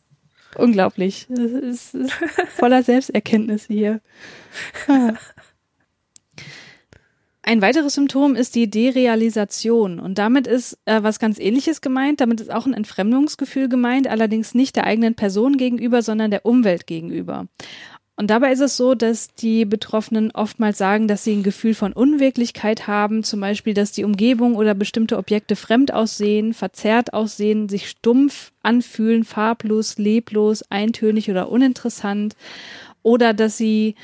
unglaublich. 0.58 1.28
Das 1.30 1.52
ist, 1.52 1.96
ist 1.96 2.14
voller 2.50 2.84
Selbsterkenntnisse 2.84 3.74
hier. 3.74 4.02
Ah. 4.88 5.14
Ein 7.48 7.62
weiteres 7.62 7.94
Symptom 7.94 8.36
ist 8.36 8.56
die 8.56 8.72
Derealisation 8.72 10.00
und 10.00 10.18
damit 10.18 10.48
ist 10.48 10.80
äh, 10.86 11.04
was 11.04 11.20
ganz 11.20 11.38
ähnliches 11.38 11.80
gemeint. 11.80 12.20
Damit 12.20 12.42
ist 12.42 12.52
auch 12.52 12.66
ein 12.66 12.74
Entfremdungsgefühl 12.74 13.70
gemeint, 13.70 14.08
allerdings 14.08 14.56
nicht 14.56 14.76
der 14.76 14.86
eigenen 14.86 15.14
Person 15.14 15.58
gegenüber, 15.58 16.02
sondern 16.02 16.32
der 16.32 16.44
Umwelt 16.48 16.88
gegenüber. 16.88 17.46
Und 18.18 18.30
dabei 18.30 18.54
ist 18.54 18.62
es 18.62 18.78
so, 18.78 18.96
dass 18.96 19.34
die 19.34 19.66
Betroffenen 19.66 20.32
oftmals 20.32 20.78
sagen, 20.78 21.10
dass 21.10 21.26
sie 21.26 21.34
ein 21.34 21.44
Gefühl 21.44 21.74
von 21.74 21.92
Unwirklichkeit 21.92 22.88
haben, 22.88 23.24
zum 23.24 23.42
Beispiel, 23.42 23.74
dass 23.74 23.92
die 23.92 24.06
Umgebung 24.06 24.56
oder 24.56 24.74
bestimmte 24.74 25.18
Objekte 25.18 25.58
fremd 25.58 25.94
aussehen, 25.94 26.54
verzerrt 26.54 27.14
aussehen, 27.14 27.68
sich 27.68 27.90
stumpf 27.90 28.54
anfühlen, 28.64 29.26
farblos, 29.26 29.98
leblos, 29.98 30.64
eintönig 30.70 31.30
oder 31.30 31.50
uninteressant. 31.52 32.38
Oder 33.04 33.34
dass 33.34 33.58
sie, 33.58 33.96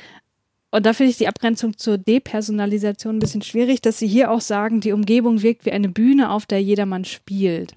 und 0.70 0.84
da 0.84 0.92
finde 0.92 1.10
ich 1.10 1.16
die 1.16 1.28
Abgrenzung 1.28 1.78
zur 1.78 1.96
Depersonalisation 1.96 3.16
ein 3.16 3.20
bisschen 3.20 3.42
schwierig, 3.42 3.80
dass 3.80 3.98
sie 3.98 4.08
hier 4.08 4.30
auch 4.30 4.42
sagen, 4.42 4.82
die 4.82 4.92
Umgebung 4.92 5.40
wirkt 5.40 5.64
wie 5.64 5.72
eine 5.72 5.88
Bühne, 5.88 6.30
auf 6.30 6.44
der 6.44 6.62
jedermann 6.62 7.06
spielt. 7.06 7.74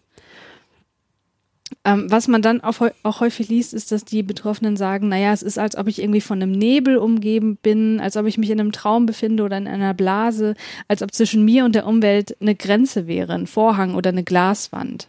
Ähm, 1.84 2.12
was 2.12 2.28
man 2.28 2.42
dann 2.42 2.62
auch, 2.62 2.76
auch, 3.02 3.20
häufig 3.22 3.50
liest, 3.50 3.74
ist, 3.74 3.92
dass 3.92 4.06
die 4.06 4.22
Betroffenen 4.22 4.78
sagen, 4.78 5.08
naja, 5.08 5.34
es 5.34 5.42
ist, 5.42 5.58
als 5.58 5.76
ob 5.76 5.88
ich 5.88 6.00
irgendwie 6.00 6.22
von 6.22 6.42
einem 6.42 6.52
Nebel 6.52 6.98
umgeben 6.98 7.58
bin, 7.58 8.00
als 8.00 8.18
ob 8.18 8.28
ich 8.28 8.38
mich 8.38 8.52
in 8.52 8.60
einem 8.60 8.72
Traum 8.72 9.08
befinde 9.08 9.44
oder 9.44 9.58
in 9.58 9.68
einer 9.68 9.96
Blase, 9.96 10.56
als 10.88 11.02
ob 11.02 11.12
zwischen 11.14 11.44
mir 11.44 11.66
und 11.66 11.74
der 11.74 11.88
Umwelt 11.88 12.38
eine 12.40 12.56
Grenze 12.56 13.08
wäre, 13.08 13.34
ein 13.34 13.48
Vorhang 13.48 13.96
oder 13.96 14.10
eine 14.10 14.24
Glaswand. 14.24 15.08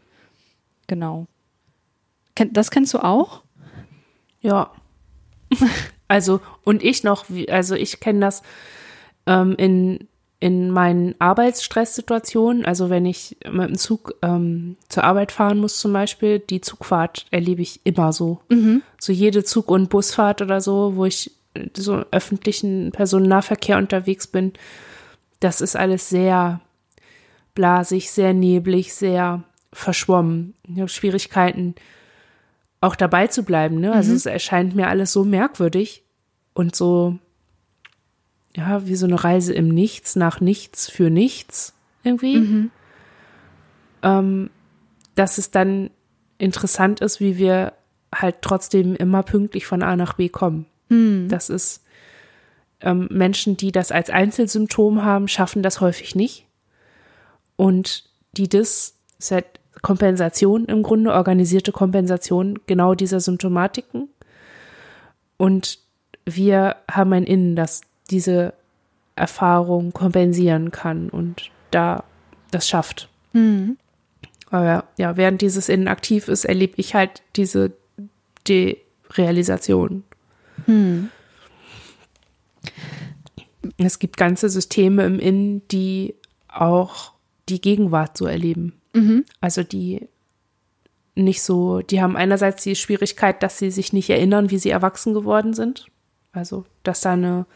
Genau. 0.87 1.27
Das 2.53 2.71
kennst 2.71 2.95
du 2.95 2.99
auch? 3.01 3.43
Ja. 4.41 4.71
also, 6.09 6.41
und 6.65 6.83
ich 6.83 7.05
noch, 7.05 7.27
also 7.49 7.75
ich 7.75 8.01
kenne 8.01 8.21
das 8.21 8.43
ähm, 9.27 9.55
in 9.59 10.09
in 10.39 10.71
meinen 10.71 11.15
Arbeitsstresssituationen, 11.19 12.67
also 12.67 12.91
wenn 12.91 13.07
ich 13.07 13.39
mit 13.51 13.69
dem 13.71 13.79
Zug 13.79 14.15
ähm, 14.23 14.77
zur 14.89 15.05
Arbeit 15.05 15.33
fahren 15.33 15.59
muss 15.59 15.79
zum 15.79 15.93
Beispiel, 15.93 16.41
die 16.41 16.61
Zugfahrt 16.61 17.27
erlebe 17.31 17.63
ich 17.63 17.81
immer 17.85 18.13
so. 18.13 18.41
Mhm. 18.51 18.83
So 19.01 19.13
jede 19.13 19.45
Zug- 19.45 19.71
und 19.71 19.89
Busfahrt 19.89 20.43
oder 20.43 20.61
so, 20.61 20.97
wo 20.97 21.07
ich 21.07 21.31
so 21.75 22.05
öffentlichen 22.11 22.93
Personennahverkehr 22.93 23.79
unterwegs 23.79 24.27
bin, 24.27 24.53
das 25.41 25.63
ist 25.63 25.75
alles 25.75 26.11
sehr 26.11 26.61
blasig, 27.55 28.11
sehr 28.11 28.35
neblig, 28.35 28.93
sehr 28.93 29.43
verschwommen. 29.73 30.55
Ich 30.69 30.79
habe 30.79 30.89
Schwierigkeiten, 30.89 31.75
auch 32.83 32.95
dabei 32.95 33.27
zu 33.27 33.43
bleiben. 33.43 33.81
Ne? 33.81 33.93
Also 33.93 34.11
mhm. 34.11 34.17
es 34.17 34.27
erscheint 34.27 34.75
mir 34.75 34.89
alles 34.89 35.13
so 35.13 35.25
merkwürdig 35.25 36.05
und 36.53 36.77
so 36.77 37.19
ja, 38.57 38.87
wie 38.87 38.97
so 38.97 39.07
eine 39.07 39.23
Reise 39.23 39.53
im 39.53 39.69
Nichts, 39.69 40.17
nach 40.17 40.41
nichts, 40.41 40.91
für 40.91 41.11
nichts 41.11 41.75
irgendwie. 42.03 42.39
Mhm. 42.39 42.71
Ähm, 44.03 44.51
dass 45.15 45.39
es 45.39 45.51
dann 45.51 45.91
interessant 46.39 47.01
ist, 47.01 47.21
wie 47.21 47.37
wir 47.37 47.75
halt 48.15 48.37
trotzdem 48.41 48.97
immer 48.97 49.23
pünktlich 49.23 49.67
von 49.67 49.83
A 49.83 49.95
nach 49.97 50.15
B 50.15 50.29
kommen. 50.29 50.67
Mhm. 50.89 51.29
Das 51.29 51.51
ist 51.51 51.85
ähm, 52.81 53.09
Menschen, 53.11 53.57
die 53.57 53.73
das 53.73 53.93
als 53.93 54.11
Einzelsymptom 54.11 55.05
haben, 55.05 55.29
schaffen 55.29 55.63
das 55.63 55.81
häufig 55.81 56.15
nicht. 56.15 56.47
Und 57.57 58.09
die 58.33 58.49
das, 58.49 58.95
ist 59.19 59.31
halt 59.33 59.47
Kompensation 59.83 60.65
im 60.67 60.83
Grunde, 60.83 61.13
organisierte 61.13 61.73
Kompensation 61.73 62.59
genau 62.67 62.95
dieser 62.95 63.21
Symptomatiken. 63.21 64.09
Und 65.37 65.79
wir 66.25 66.77
haben 66.91 67.13
ein 67.13 67.25
Innen, 67.25 67.57
das 67.57 67.83
diese 68.11 68.55
Erfahrung 69.15 69.93
kompensieren 69.93 70.71
kann 70.71 71.09
und 71.09 71.51
da 71.71 72.05
das 72.51 72.69
schafft. 72.69 73.09
Mhm. 73.33 73.77
Aber 74.51 74.85
ja, 74.97 75.17
während 75.17 75.43
dieses 75.43 75.69
Innen 75.69 75.89
aktiv 75.89 76.29
ist, 76.29 76.45
erlebe 76.45 76.75
ich 76.77 76.95
halt 76.95 77.23
diese 77.35 77.73
Derealisation. 78.47 80.05
Mhm. 80.67 81.11
Es 83.79 83.99
gibt 83.99 84.17
ganze 84.17 84.49
Systeme 84.49 85.05
im 85.05 85.19
Innen, 85.19 85.67
die 85.69 86.15
auch 86.49 87.13
die 87.49 87.61
Gegenwart 87.61 88.17
so 88.17 88.27
erleben. 88.27 88.81
Mhm. 88.95 89.25
Also 89.41 89.63
die 89.63 90.09
nicht 91.17 91.43
so, 91.43 91.81
die 91.81 92.03
haben 92.03 92.17
einerseits 92.17 92.63
die 92.63 92.77
Schwierigkeit, 92.77 93.43
dass 93.43 93.59
sie 93.59 93.71
sich 93.71 93.93
nicht 93.93 94.11
erinnern, 94.11 94.51
wie 94.51 94.59
sie 94.59 94.71
erwachsen 94.71 95.15
geworden 95.15 95.55
sind. 95.55 95.87
Also, 96.33 96.67
dass 96.83 97.01
da 97.01 97.15
eine 97.15 97.47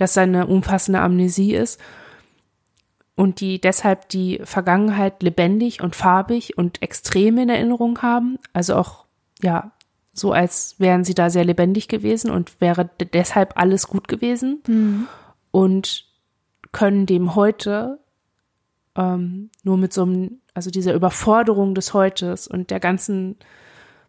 dass 0.00 0.14
da 0.14 0.22
eine 0.22 0.46
umfassende 0.46 1.00
Amnesie 1.00 1.54
ist 1.54 1.80
und 3.16 3.40
die 3.40 3.60
deshalb 3.60 4.08
die 4.08 4.40
Vergangenheit 4.44 5.22
lebendig 5.22 5.82
und 5.82 5.96
farbig 5.96 6.56
und 6.56 6.82
extrem 6.82 7.38
in 7.38 7.48
Erinnerung 7.48 8.02
haben, 8.02 8.38
also 8.52 8.76
auch 8.76 9.04
ja 9.42 9.72
so 10.12 10.32
als 10.32 10.74
wären 10.78 11.04
sie 11.04 11.14
da 11.14 11.30
sehr 11.30 11.44
lebendig 11.44 11.88
gewesen 11.88 12.30
und 12.30 12.60
wäre 12.60 12.90
deshalb 13.12 13.56
alles 13.56 13.86
gut 13.86 14.08
gewesen. 14.08 14.62
Mhm. 14.66 15.08
und 15.50 16.06
können 16.72 17.06
dem 17.06 17.34
heute 17.34 17.98
ähm, 18.96 19.50
nur 19.62 19.76
mit 19.76 19.92
so 19.92 20.02
einem, 20.02 20.40
also 20.54 20.70
dieser 20.70 20.94
Überforderung 20.94 21.74
des 21.74 21.94
Heutes 21.94 22.46
und 22.46 22.70
der 22.70 22.80
ganzen 22.80 23.36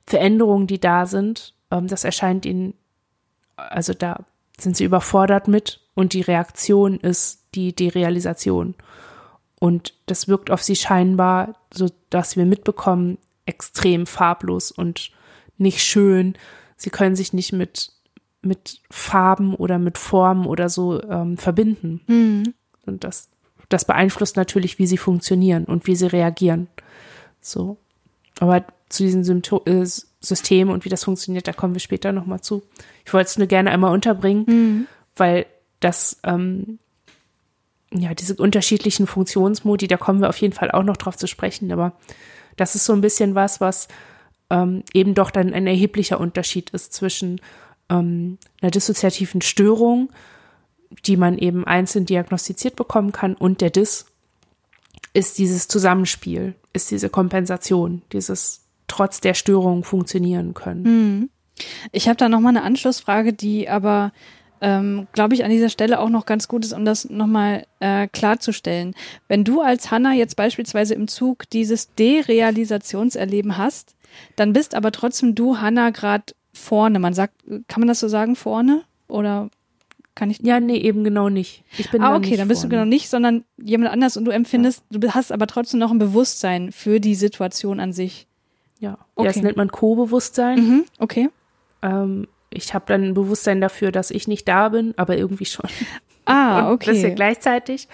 Veränderungen, 0.05 0.67
die 0.67 0.79
da 0.79 1.05
sind, 1.05 1.53
ähm, 1.71 1.87
das 1.87 2.03
erscheint 2.03 2.45
ihnen, 2.45 2.73
also 3.55 3.93
da 3.93 4.25
sind 4.59 4.77
sie 4.77 4.83
überfordert 4.83 5.47
mit 5.47 5.80
und 5.93 6.13
die 6.13 6.21
Reaktion 6.21 6.99
ist 6.99 7.45
die 7.53 7.73
Derealisation. 7.75 8.75
Und 9.59 9.93
das 10.07 10.27
wirkt 10.27 10.49
auf 10.49 10.63
sie 10.63 10.75
scheinbar, 10.75 11.55
so 11.71 11.89
dass 12.09 12.35
wir 12.35 12.45
mitbekommen, 12.45 13.17
extrem 13.45 14.07
farblos 14.07 14.71
und 14.71 15.11
nicht 15.57 15.83
schön. 15.83 16.35
Sie 16.77 16.89
können 16.89 17.15
sich 17.15 17.33
nicht 17.33 17.53
mit, 17.53 17.91
mit 18.41 18.81
Farben 18.89 19.53
oder 19.53 19.77
mit 19.77 19.97
Formen 19.97 20.47
oder 20.47 20.69
so 20.69 21.01
ähm, 21.03 21.37
verbinden. 21.37 22.01
Mhm. 22.07 22.53
Und 22.85 23.03
das, 23.03 23.29
das 23.69 23.85
beeinflusst 23.85 24.35
natürlich, 24.35 24.79
wie 24.79 24.87
sie 24.87 24.97
funktionieren 24.97 25.65
und 25.65 25.85
wie 25.85 25.95
sie 25.95 26.11
reagieren. 26.11 26.67
So. 27.39 27.77
Aber 28.39 28.65
zu 28.89 29.03
diesem 29.03 29.23
Symptom, 29.23 29.61
äh, 29.65 29.85
System 29.85 30.69
und 30.69 30.85
wie 30.85 30.89
das 30.89 31.03
funktioniert, 31.03 31.47
da 31.47 31.53
kommen 31.53 31.75
wir 31.75 31.79
später 31.79 32.11
nochmal 32.11 32.41
zu. 32.41 32.63
Ich 33.05 33.13
wollte 33.13 33.27
es 33.27 33.37
nur 33.37 33.47
gerne 33.47 33.71
einmal 33.71 33.93
unterbringen, 33.93 34.45
mhm. 34.47 34.87
weil 35.15 35.45
das, 35.81 36.19
ähm, 36.23 36.79
ja, 37.93 38.13
diese 38.13 38.35
unterschiedlichen 38.35 39.05
Funktionsmodi, 39.05 39.87
da 39.87 39.97
kommen 39.97 40.21
wir 40.21 40.29
auf 40.29 40.37
jeden 40.37 40.53
Fall 40.53 40.71
auch 40.71 40.83
noch 40.83 40.95
drauf 40.95 41.17
zu 41.17 41.27
sprechen, 41.27 41.71
aber 41.73 41.91
das 42.55 42.75
ist 42.75 42.85
so 42.85 42.93
ein 42.93 43.01
bisschen 43.01 43.35
was, 43.35 43.59
was 43.59 43.89
ähm, 44.49 44.83
eben 44.93 45.13
doch 45.13 45.31
dann 45.31 45.53
ein 45.53 45.67
erheblicher 45.67 46.19
Unterschied 46.19 46.69
ist 46.69 46.93
zwischen 46.93 47.41
ähm, 47.89 48.37
einer 48.61 48.71
dissoziativen 48.71 49.41
Störung, 49.41 50.09
die 51.05 51.17
man 51.17 51.37
eben 51.37 51.65
einzeln 51.65 52.05
diagnostiziert 52.05 52.75
bekommen 52.75 53.11
kann, 53.11 53.33
und 53.33 53.61
der 53.61 53.69
Dis 53.69 54.05
ist 55.13 55.37
dieses 55.37 55.67
Zusammenspiel, 55.67 56.55
ist 56.73 56.91
diese 56.91 57.09
Kompensation, 57.09 58.01
dieses 58.13 58.61
trotz 58.87 59.21
der 59.21 59.33
Störung 59.33 59.83
funktionieren 59.83 60.53
können. 60.53 60.85
Hm. 60.85 61.29
Ich 61.91 62.07
habe 62.07 62.17
da 62.17 62.29
noch 62.29 62.39
mal 62.39 62.49
eine 62.49 62.63
Anschlussfrage, 62.63 63.33
die 63.33 63.69
aber 63.69 64.11
ähm, 64.61 65.07
glaube 65.11 65.33
ich, 65.33 65.43
an 65.43 65.49
dieser 65.49 65.69
Stelle 65.69 65.99
auch 65.99 66.09
noch 66.09 66.25
ganz 66.25 66.47
gut 66.47 66.63
ist, 66.63 66.73
um 66.73 66.85
das 66.85 67.09
nochmal 67.09 67.65
äh, 67.79 68.07
klarzustellen. 68.07 68.93
Wenn 69.27 69.43
du 69.43 69.61
als 69.61 69.89
Hanna 69.89 70.13
jetzt 70.13 70.35
beispielsweise 70.35 70.93
im 70.93 71.07
Zug 71.07 71.49
dieses 71.49 71.93
Derealisationserleben 71.95 73.57
hast, 73.57 73.95
dann 74.35 74.53
bist 74.53 74.75
aber 74.75 74.91
trotzdem 74.91 75.35
du, 75.35 75.57
Hanna, 75.57 75.89
gerade 75.89 76.33
vorne. 76.53 76.99
Man 76.99 77.13
sagt, 77.13 77.33
kann 77.67 77.81
man 77.81 77.87
das 77.87 77.99
so 77.99 78.07
sagen, 78.07 78.35
vorne? 78.35 78.83
Oder 79.07 79.49
kann 80.13 80.29
ich? 80.29 80.39
Ja, 80.41 80.59
nee, 80.59 80.77
eben 80.77 81.03
genau 81.03 81.29
nicht. 81.29 81.63
Ich 81.77 81.89
bin 81.89 82.03
ah, 82.03 82.15
okay, 82.15 82.37
dann 82.37 82.47
bist 82.47 82.61
vorne. 82.61 82.69
du 82.69 82.75
genau 82.77 82.85
nicht, 82.87 83.09
sondern 83.09 83.43
jemand 83.57 83.91
anders 83.91 84.15
und 84.15 84.25
du 84.25 84.31
empfindest, 84.31 84.83
ja. 84.91 84.99
du 84.99 85.11
hast 85.11 85.31
aber 85.31 85.47
trotzdem 85.47 85.79
noch 85.79 85.91
ein 85.91 85.97
Bewusstsein 85.99 86.71
für 86.71 86.99
die 86.99 87.15
Situation 87.15 87.79
an 87.79 87.93
sich. 87.93 88.27
Ja, 88.79 88.97
okay. 89.15 89.27
ja 89.27 89.33
das 89.33 89.41
nennt 89.41 89.57
man 89.57 89.71
Co-Bewusstsein. 89.71 90.59
Mhm, 90.59 90.85
okay. 90.99 91.29
Ähm, 91.81 92.27
ich 92.53 92.73
habe 92.73 92.85
dann 92.87 93.03
ein 93.03 93.13
Bewusstsein 93.13 93.61
dafür, 93.61 93.91
dass 93.91 94.11
ich 94.11 94.27
nicht 94.27 94.47
da 94.47 94.69
bin, 94.69 94.93
aber 94.97 95.17
irgendwie 95.17 95.45
schon. 95.45 95.69
Ah, 96.25 96.71
okay. 96.71 96.87
Das 96.87 96.97
ist 96.97 97.03
ja 97.03 97.13
gleichzeitig. 97.13 97.87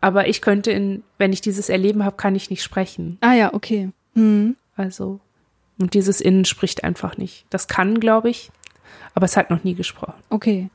Aber 0.00 0.28
ich 0.28 0.40
könnte 0.40 0.70
in, 0.70 1.02
wenn 1.18 1.32
ich 1.32 1.40
dieses 1.40 1.68
Erleben 1.68 2.04
habe, 2.04 2.16
kann 2.16 2.34
ich 2.34 2.48
nicht 2.48 2.62
sprechen. 2.62 3.18
Ah 3.20 3.34
ja, 3.34 3.52
okay. 3.52 3.90
Hm. 4.14 4.56
Also, 4.76 5.20
und 5.78 5.94
dieses 5.94 6.20
Innen 6.20 6.46
spricht 6.46 6.84
einfach 6.84 7.18
nicht. 7.18 7.44
Das 7.50 7.68
kann, 7.68 8.00
glaube 8.00 8.30
ich, 8.30 8.50
aber 9.14 9.26
es 9.26 9.36
hat 9.36 9.50
noch 9.50 9.62
nie 9.64 9.74
gesprochen. 9.74 10.22
Okay. 10.30 10.70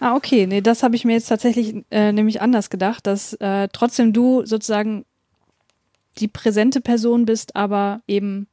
Ah, 0.00 0.14
okay. 0.14 0.46
Nee, 0.46 0.60
das 0.60 0.82
habe 0.82 0.96
ich 0.96 1.04
mir 1.04 1.14
jetzt 1.14 1.28
tatsächlich 1.28 1.84
äh, 1.90 2.12
nämlich 2.12 2.42
anders 2.42 2.68
gedacht, 2.68 3.06
dass 3.06 3.32
äh, 3.34 3.68
trotzdem 3.72 4.12
du 4.12 4.44
sozusagen 4.44 5.06
die 6.18 6.28
präsente 6.28 6.82
Person 6.82 7.24
bist, 7.24 7.56
aber 7.56 8.02
eben 8.06 8.48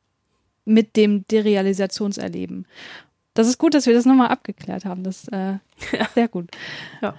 mit 0.63 0.95
dem 0.95 1.27
Derealisationserleben. 1.27 2.67
Das 3.39 3.47
ist 3.47 3.57
gut, 3.57 3.73
dass 3.73 3.85
wir 3.85 3.93
das 3.93 4.03
nochmal 4.03 4.27
abgeklärt 4.27 4.83
haben. 4.83 5.01
Das 5.01 5.23
ist 5.23 5.31
äh, 5.31 5.53
ja. 5.97 6.09
sehr 6.13 6.27
gut. 6.27 6.49
Ja. 7.01 7.15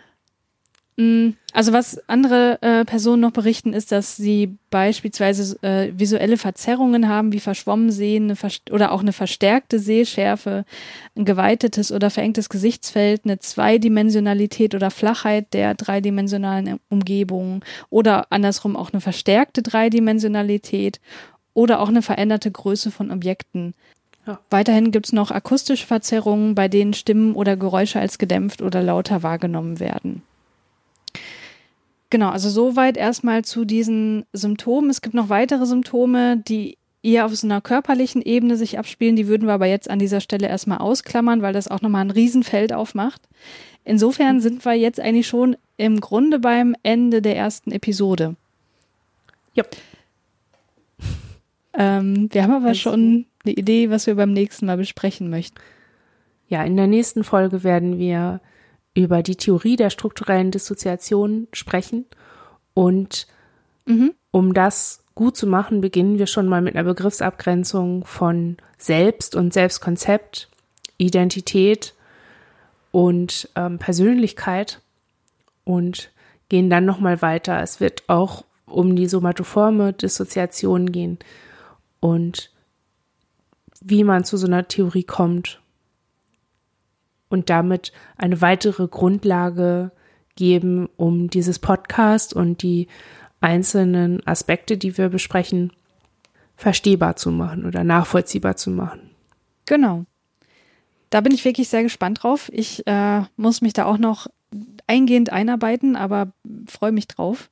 Mm, 0.98 1.30
also 1.54 1.72
was 1.72 1.98
andere 2.10 2.60
äh, 2.60 2.84
Personen 2.84 3.22
noch 3.22 3.30
berichten, 3.30 3.72
ist, 3.72 3.90
dass 3.90 4.18
sie 4.18 4.58
beispielsweise 4.68 5.56
äh, 5.62 5.98
visuelle 5.98 6.36
Verzerrungen 6.36 7.08
haben, 7.08 7.32
wie 7.32 7.40
verschwommen 7.40 7.90
sehen 7.90 8.36
oder 8.70 8.92
auch 8.92 9.00
eine 9.00 9.14
verstärkte 9.14 9.78
Sehschärfe, 9.78 10.66
ein 11.16 11.24
geweitetes 11.24 11.90
oder 11.90 12.10
verengtes 12.10 12.50
Gesichtsfeld, 12.50 13.22
eine 13.24 13.38
Zweidimensionalität 13.38 14.74
oder 14.74 14.90
Flachheit 14.90 15.54
der 15.54 15.72
dreidimensionalen 15.72 16.80
Umgebung 16.90 17.64
oder 17.88 18.30
andersrum 18.30 18.76
auch 18.76 18.92
eine 18.92 19.00
verstärkte 19.00 19.62
Dreidimensionalität 19.62 21.00
oder 21.54 21.80
auch 21.80 21.88
eine 21.88 22.02
veränderte 22.02 22.50
Größe 22.50 22.90
von 22.90 23.10
Objekten. 23.10 23.72
Ja. 24.30 24.38
Weiterhin 24.50 24.92
gibt 24.92 25.06
es 25.06 25.12
noch 25.12 25.32
akustische 25.32 25.86
Verzerrungen, 25.86 26.54
bei 26.54 26.68
denen 26.68 26.94
Stimmen 26.94 27.34
oder 27.34 27.56
Geräusche 27.56 27.98
als 27.98 28.16
gedämpft 28.16 28.62
oder 28.62 28.80
lauter 28.80 29.24
wahrgenommen 29.24 29.80
werden. 29.80 30.22
Genau, 32.10 32.28
also 32.28 32.48
soweit 32.48 32.96
erstmal 32.96 33.44
zu 33.44 33.64
diesen 33.64 34.24
Symptomen. 34.32 34.88
Es 34.88 35.00
gibt 35.00 35.16
noch 35.16 35.30
weitere 35.30 35.66
Symptome, 35.66 36.36
die 36.36 36.78
eher 37.02 37.26
auf 37.26 37.34
so 37.34 37.46
einer 37.46 37.60
körperlichen 37.60 38.22
Ebene 38.22 38.56
sich 38.56 38.78
abspielen. 38.78 39.16
Die 39.16 39.26
würden 39.26 39.48
wir 39.48 39.54
aber 39.54 39.66
jetzt 39.66 39.90
an 39.90 39.98
dieser 39.98 40.20
Stelle 40.20 40.46
erstmal 40.46 40.78
ausklammern, 40.78 41.42
weil 41.42 41.52
das 41.52 41.66
auch 41.66 41.80
nochmal 41.80 42.04
ein 42.04 42.10
Riesenfeld 42.12 42.72
aufmacht. 42.72 43.22
Insofern 43.84 44.40
sind 44.40 44.64
wir 44.64 44.74
jetzt 44.74 45.00
eigentlich 45.00 45.26
schon 45.26 45.56
im 45.76 46.00
Grunde 46.00 46.38
beim 46.38 46.76
Ende 46.84 47.20
der 47.20 47.36
ersten 47.36 47.72
Episode. 47.72 48.36
Ja. 49.54 49.64
Ähm, 51.80 52.28
wir 52.30 52.42
haben 52.42 52.52
aber 52.52 52.68
also, 52.68 52.78
schon 52.80 53.24
eine 53.42 53.54
Idee, 53.54 53.88
was 53.88 54.06
wir 54.06 54.14
beim 54.14 54.34
nächsten 54.34 54.66
Mal 54.66 54.76
besprechen 54.76 55.30
möchten. 55.30 55.58
Ja, 56.46 56.62
in 56.62 56.76
der 56.76 56.86
nächsten 56.86 57.24
Folge 57.24 57.64
werden 57.64 57.98
wir 57.98 58.42
über 58.92 59.22
die 59.22 59.36
Theorie 59.36 59.76
der 59.76 59.88
strukturellen 59.88 60.50
Dissoziation 60.50 61.48
sprechen. 61.54 62.04
Und 62.74 63.26
mhm. 63.86 64.12
um 64.30 64.52
das 64.52 65.04
gut 65.14 65.38
zu 65.38 65.46
machen, 65.46 65.80
beginnen 65.80 66.18
wir 66.18 66.26
schon 66.26 66.48
mal 66.48 66.60
mit 66.60 66.76
einer 66.76 66.84
Begriffsabgrenzung 66.84 68.04
von 68.04 68.58
Selbst 68.76 69.34
und 69.34 69.54
Selbstkonzept, 69.54 70.50
Identität 70.98 71.94
und 72.90 73.48
ähm, 73.56 73.78
Persönlichkeit 73.78 74.82
und 75.64 76.10
gehen 76.50 76.68
dann 76.68 76.84
nochmal 76.84 77.22
weiter. 77.22 77.62
Es 77.62 77.80
wird 77.80 78.02
auch 78.08 78.44
um 78.66 78.96
die 78.96 79.08
somatoforme 79.08 79.94
Dissoziation 79.94 80.92
gehen 80.92 81.18
und 82.00 82.50
wie 83.80 84.04
man 84.04 84.24
zu 84.24 84.36
so 84.36 84.46
einer 84.46 84.68
Theorie 84.68 85.04
kommt 85.04 85.60
und 87.28 87.48
damit 87.48 87.92
eine 88.16 88.40
weitere 88.40 88.88
Grundlage 88.88 89.92
geben, 90.36 90.88
um 90.96 91.30
dieses 91.30 91.58
Podcast 91.58 92.34
und 92.34 92.62
die 92.62 92.88
einzelnen 93.40 94.26
Aspekte, 94.26 94.76
die 94.76 94.98
wir 94.98 95.08
besprechen, 95.08 95.72
verstehbar 96.56 97.16
zu 97.16 97.30
machen 97.30 97.64
oder 97.64 97.84
nachvollziehbar 97.84 98.56
zu 98.56 98.70
machen. 98.70 99.10
Genau. 99.66 100.04
Da 101.08 101.20
bin 101.22 101.32
ich 101.32 101.44
wirklich 101.44 101.68
sehr 101.68 101.82
gespannt 101.82 102.22
drauf. 102.22 102.50
Ich 102.52 102.86
äh, 102.86 103.22
muss 103.36 103.62
mich 103.62 103.72
da 103.72 103.86
auch 103.86 103.98
noch 103.98 104.26
eingehend 104.86 105.32
einarbeiten, 105.32 105.96
aber 105.96 106.32
freue 106.66 106.92
mich 106.92 107.08
drauf. 107.08 107.50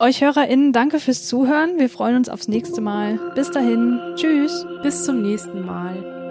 Euch 0.00 0.22
HörerInnen, 0.22 0.72
danke 0.72 0.98
fürs 0.98 1.24
Zuhören. 1.26 1.78
Wir 1.78 1.88
freuen 1.88 2.16
uns 2.16 2.28
aufs 2.28 2.48
nächste 2.48 2.80
Mal. 2.80 3.20
Bis 3.36 3.52
dahin. 3.52 4.00
Tschüss. 4.16 4.66
Bis 4.82 5.04
zum 5.04 5.22
nächsten 5.22 5.64
Mal. 5.64 6.23